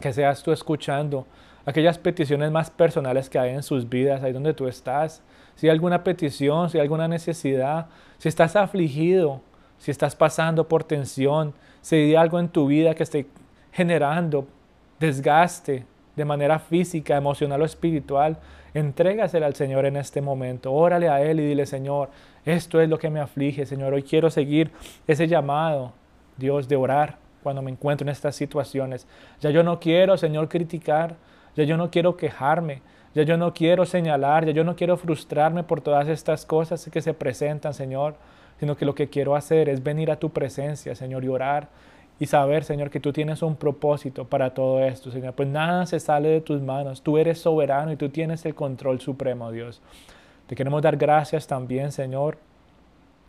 que 0.00 0.10
seas 0.10 0.42
tú 0.42 0.52
escuchando 0.52 1.26
aquellas 1.66 1.98
peticiones 1.98 2.50
más 2.50 2.70
personales 2.70 3.28
que 3.28 3.38
hay 3.38 3.50
en 3.50 3.62
sus 3.62 3.90
vidas, 3.90 4.22
ahí 4.22 4.32
donde 4.32 4.54
tú 4.54 4.68
estás. 4.68 5.22
Si 5.60 5.66
hay 5.66 5.72
alguna 5.72 6.02
petición, 6.02 6.70
si 6.70 6.78
hay 6.78 6.82
alguna 6.84 7.06
necesidad, 7.06 7.88
si 8.16 8.30
estás 8.30 8.56
afligido, 8.56 9.42
si 9.76 9.90
estás 9.90 10.16
pasando 10.16 10.66
por 10.66 10.84
tensión, 10.84 11.52
si 11.82 11.96
hay 11.96 12.14
algo 12.14 12.38
en 12.38 12.48
tu 12.48 12.66
vida 12.66 12.94
que 12.94 13.02
esté 13.02 13.26
generando 13.70 14.46
desgaste 14.98 15.84
de 16.16 16.24
manera 16.24 16.60
física, 16.60 17.14
emocional 17.14 17.60
o 17.60 17.66
espiritual, 17.66 18.38
entrégasela 18.72 19.44
al 19.44 19.54
Señor 19.54 19.84
en 19.84 19.98
este 19.98 20.22
momento. 20.22 20.72
Órale 20.72 21.10
a 21.10 21.20
Él 21.20 21.40
y 21.40 21.48
dile, 21.48 21.66
Señor, 21.66 22.08
esto 22.46 22.80
es 22.80 22.88
lo 22.88 22.98
que 22.98 23.10
me 23.10 23.20
aflige, 23.20 23.66
Señor. 23.66 23.92
Hoy 23.92 24.02
quiero 24.02 24.30
seguir 24.30 24.70
ese 25.06 25.28
llamado, 25.28 25.92
Dios, 26.38 26.68
de 26.68 26.76
orar 26.76 27.18
cuando 27.42 27.60
me 27.60 27.70
encuentro 27.70 28.06
en 28.06 28.08
estas 28.08 28.34
situaciones. 28.34 29.06
Ya 29.42 29.50
yo 29.50 29.62
no 29.62 29.78
quiero, 29.78 30.16
Señor, 30.16 30.48
criticar. 30.48 31.16
Ya 31.54 31.64
yo 31.64 31.76
no 31.76 31.90
quiero 31.90 32.16
quejarme. 32.16 32.80
Ya 33.14 33.22
yo 33.22 33.36
no 33.36 33.52
quiero 33.52 33.86
señalar. 33.86 34.46
Ya 34.46 34.52
yo 34.52 34.64
no 34.64 34.76
quiero 34.76 34.96
frustrarme 34.96 35.62
por 35.62 35.80
todas 35.80 36.08
estas 36.08 36.46
cosas 36.46 36.88
que 36.92 37.02
se 37.02 37.14
presentan, 37.14 37.74
Señor. 37.74 38.14
Sino 38.58 38.76
que 38.76 38.84
lo 38.84 38.94
que 38.94 39.08
quiero 39.08 39.36
hacer 39.36 39.68
es 39.68 39.82
venir 39.82 40.10
a 40.10 40.16
tu 40.16 40.30
presencia, 40.30 40.94
Señor, 40.94 41.24
y 41.24 41.28
orar 41.28 41.68
y 42.20 42.26
saber, 42.26 42.64
Señor, 42.64 42.90
que 42.90 43.00
tú 43.00 43.14
tienes 43.14 43.40
un 43.40 43.56
propósito 43.56 44.26
para 44.26 44.52
todo 44.52 44.84
esto, 44.84 45.10
Señor. 45.10 45.32
Pues 45.32 45.48
nada 45.48 45.86
se 45.86 45.98
sale 45.98 46.28
de 46.28 46.40
tus 46.42 46.60
manos. 46.60 47.00
Tú 47.00 47.16
eres 47.16 47.40
soberano 47.40 47.90
y 47.92 47.96
tú 47.96 48.10
tienes 48.10 48.44
el 48.44 48.54
control 48.54 49.00
supremo, 49.00 49.50
Dios. 49.50 49.80
Te 50.46 50.54
queremos 50.54 50.82
dar 50.82 50.98
gracias 50.98 51.46
también, 51.46 51.92
Señor, 51.92 52.36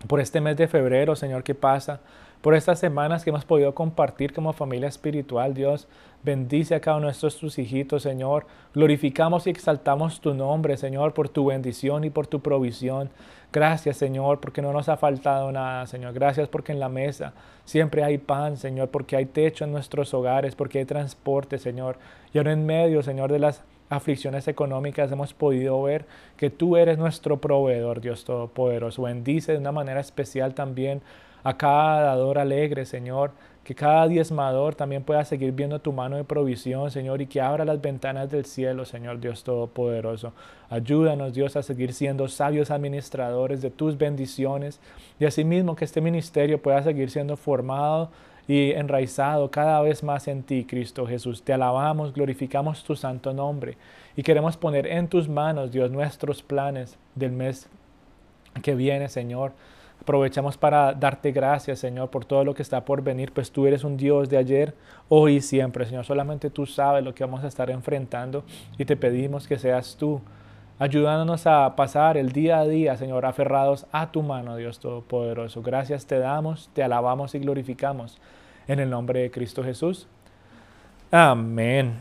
por 0.08 0.20
este 0.20 0.42
mes 0.42 0.58
de 0.58 0.68
febrero, 0.68 1.16
Señor, 1.16 1.44
que 1.44 1.56
pasa, 1.56 2.02
por 2.42 2.56
estas 2.56 2.80
semanas 2.80 3.24
que 3.24 3.30
hemos 3.30 3.46
podido 3.46 3.74
compartir 3.76 4.34
como 4.34 4.54
familia 4.54 4.90
espiritual, 4.90 5.54
Dios. 5.54 5.88
Bendice 6.24 6.76
a 6.76 6.80
cada 6.80 6.98
uno 6.98 7.08
de 7.08 7.14
tus 7.14 7.60
hijitos, 7.60 8.04
Señor. 8.04 8.46
Glorificamos 8.74 9.48
y 9.48 9.52
exaltamos 9.52 10.22
tu 10.22 10.34
nombre, 10.34 10.78
Señor, 10.78 11.14
por 11.14 11.30
tu 11.30 11.46
bendición 11.46 12.04
y 12.04 12.10
por 12.10 12.28
tu 12.28 12.40
provisión. 12.40 13.10
Gracias, 13.54 13.98
Señor, 13.98 14.40
porque 14.40 14.62
no 14.62 14.72
nos 14.74 14.90
ha 14.90 14.98
faltado 14.98 15.52
nada, 15.52 15.86
Señor. 15.86 16.14
Gracias 16.14 16.48
porque 16.48 16.72
en 16.72 16.80
la 16.80 16.90
mesa 16.90 17.34
siempre 17.66 18.04
hay 18.04 18.18
pan, 18.18 18.58
Señor, 18.58 18.90
porque 18.90 19.16
hay 19.16 19.26
techo 19.26 19.66
en 19.66 19.72
nuestros 19.72 20.14
hogares, 20.14 20.56
porque 20.56 20.80
hay 20.80 20.86
transporte, 20.86 21.58
Señor. 21.58 21.98
Y 22.34 22.38
ahora 22.38 22.54
en 22.54 22.66
medio, 22.66 23.04
Señor, 23.04 23.32
de 23.32 23.40
las 23.40 23.64
aflicciones 23.90 24.48
económicas 24.48 25.12
hemos 25.12 25.34
podido 25.34 25.82
ver 25.84 26.06
que 26.38 26.50
tú 26.50 26.78
eres 26.78 26.98
nuestro 26.98 27.42
proveedor, 27.42 28.00
Dios 28.00 28.24
Todopoderoso. 28.24 29.04
Bendice 29.04 29.52
de 29.52 29.58
una 29.58 29.74
manera 29.74 30.00
especial 30.00 30.54
también 30.54 31.02
a 31.44 31.58
cada 31.58 32.02
dador 32.02 32.40
alegre, 32.40 32.86
Señor, 32.86 33.32
que 33.64 33.76
cada 33.76 34.08
diezmador 34.08 34.74
también 34.74 35.04
pueda 35.04 35.24
seguir 35.24 35.52
viendo 35.52 35.80
tu 35.80 35.94
mano 35.94 36.18
de 36.18 36.24
provisión, 36.24 36.90
Señor, 36.90 37.22
y 37.22 37.28
que 37.28 37.42
abra 37.42 37.64
las 37.64 37.80
ventanas 37.80 38.30
del 38.30 38.46
cielo, 38.46 38.86
Señor 38.86 39.20
Dios 39.20 39.44
Todopoderoso. 39.44 40.34
Ayúdanos, 40.70 41.34
Dios, 41.34 41.56
a 41.56 41.64
seguir 41.64 41.94
siendo 41.94 42.28
sabios 42.28 42.72
administradores 42.72 43.62
de 43.62 43.70
tus 43.70 43.98
bendiciones 43.98 44.80
y 45.20 45.26
asimismo 45.26 45.76
que 45.76 45.86
este 45.86 46.02
ministerio 46.02 46.62
pueda 46.62 46.82
seguir 46.82 47.12
siendo 47.12 47.38
formado 47.38 48.10
y 48.48 48.72
enraizado 48.72 49.52
cada 49.52 49.80
vez 49.82 50.04
más 50.04 50.28
en 50.28 50.42
ti, 50.42 50.66
Cristo 50.66 51.06
Jesús. 51.06 51.44
Te 51.44 51.54
alabamos, 51.54 52.14
glorificamos 52.14 52.84
tu 52.84 52.96
santo 52.96 53.32
nombre 53.32 53.78
y 54.16 54.24
queremos 54.24 54.58
poner 54.58 54.88
en 54.88 55.08
tus 55.08 55.30
manos, 55.30 55.72
Dios, 55.72 55.92
nuestros 55.92 56.42
planes 56.42 56.98
del 57.14 57.32
mes 57.32 57.70
que 58.64 58.74
viene, 58.74 59.08
Señor. 59.08 59.54
Aprovechamos 60.02 60.58
para 60.58 60.94
darte 60.94 61.32
gracias, 61.32 61.78
Señor, 61.78 62.10
por 62.10 62.26
todo 62.26 62.44
lo 62.44 62.56
que 62.56 62.64
está 62.64 62.84
por 62.84 63.04
venir, 63.04 63.32
pues 63.32 63.52
tú 63.52 63.68
eres 63.68 63.84
un 63.84 63.98
Dios 63.98 64.30
de 64.30 64.38
ayer, 64.38 64.74
hoy 65.10 65.36
y 65.36 65.42
siempre, 65.42 65.86
Señor. 65.86 66.06
Solamente 66.06 66.50
tú 66.50 66.66
sabes 66.66 67.04
lo 67.04 67.14
que 67.14 67.24
vamos 67.24 67.44
a 67.44 67.48
estar 67.48 67.70
enfrentando 67.70 68.44
y 68.80 68.86
te 68.86 68.98
pedimos 68.98 69.48
que 69.48 69.60
seas 69.60 69.96
tú 69.98 70.20
ayudándonos 70.80 71.46
a 71.46 71.76
pasar 71.76 72.18
el 72.18 72.32
día 72.32 72.58
a 72.58 72.66
día, 72.66 72.98
Señor, 72.98 73.28
aferrados 73.28 73.86
a 73.92 74.12
tu 74.12 74.24
mano, 74.24 74.56
Dios 74.56 74.80
Todopoderoso. 74.80 75.62
Gracias 75.62 76.08
te 76.08 76.18
damos, 76.18 76.72
te 76.74 76.82
alabamos 76.82 77.36
y 77.36 77.40
glorificamos 77.40 78.18
en 78.68 78.80
el 78.80 78.90
nombre 78.90 79.20
de 79.22 79.30
Cristo 79.30 79.64
Jesús. 79.64 80.08
Amén. 81.12 81.94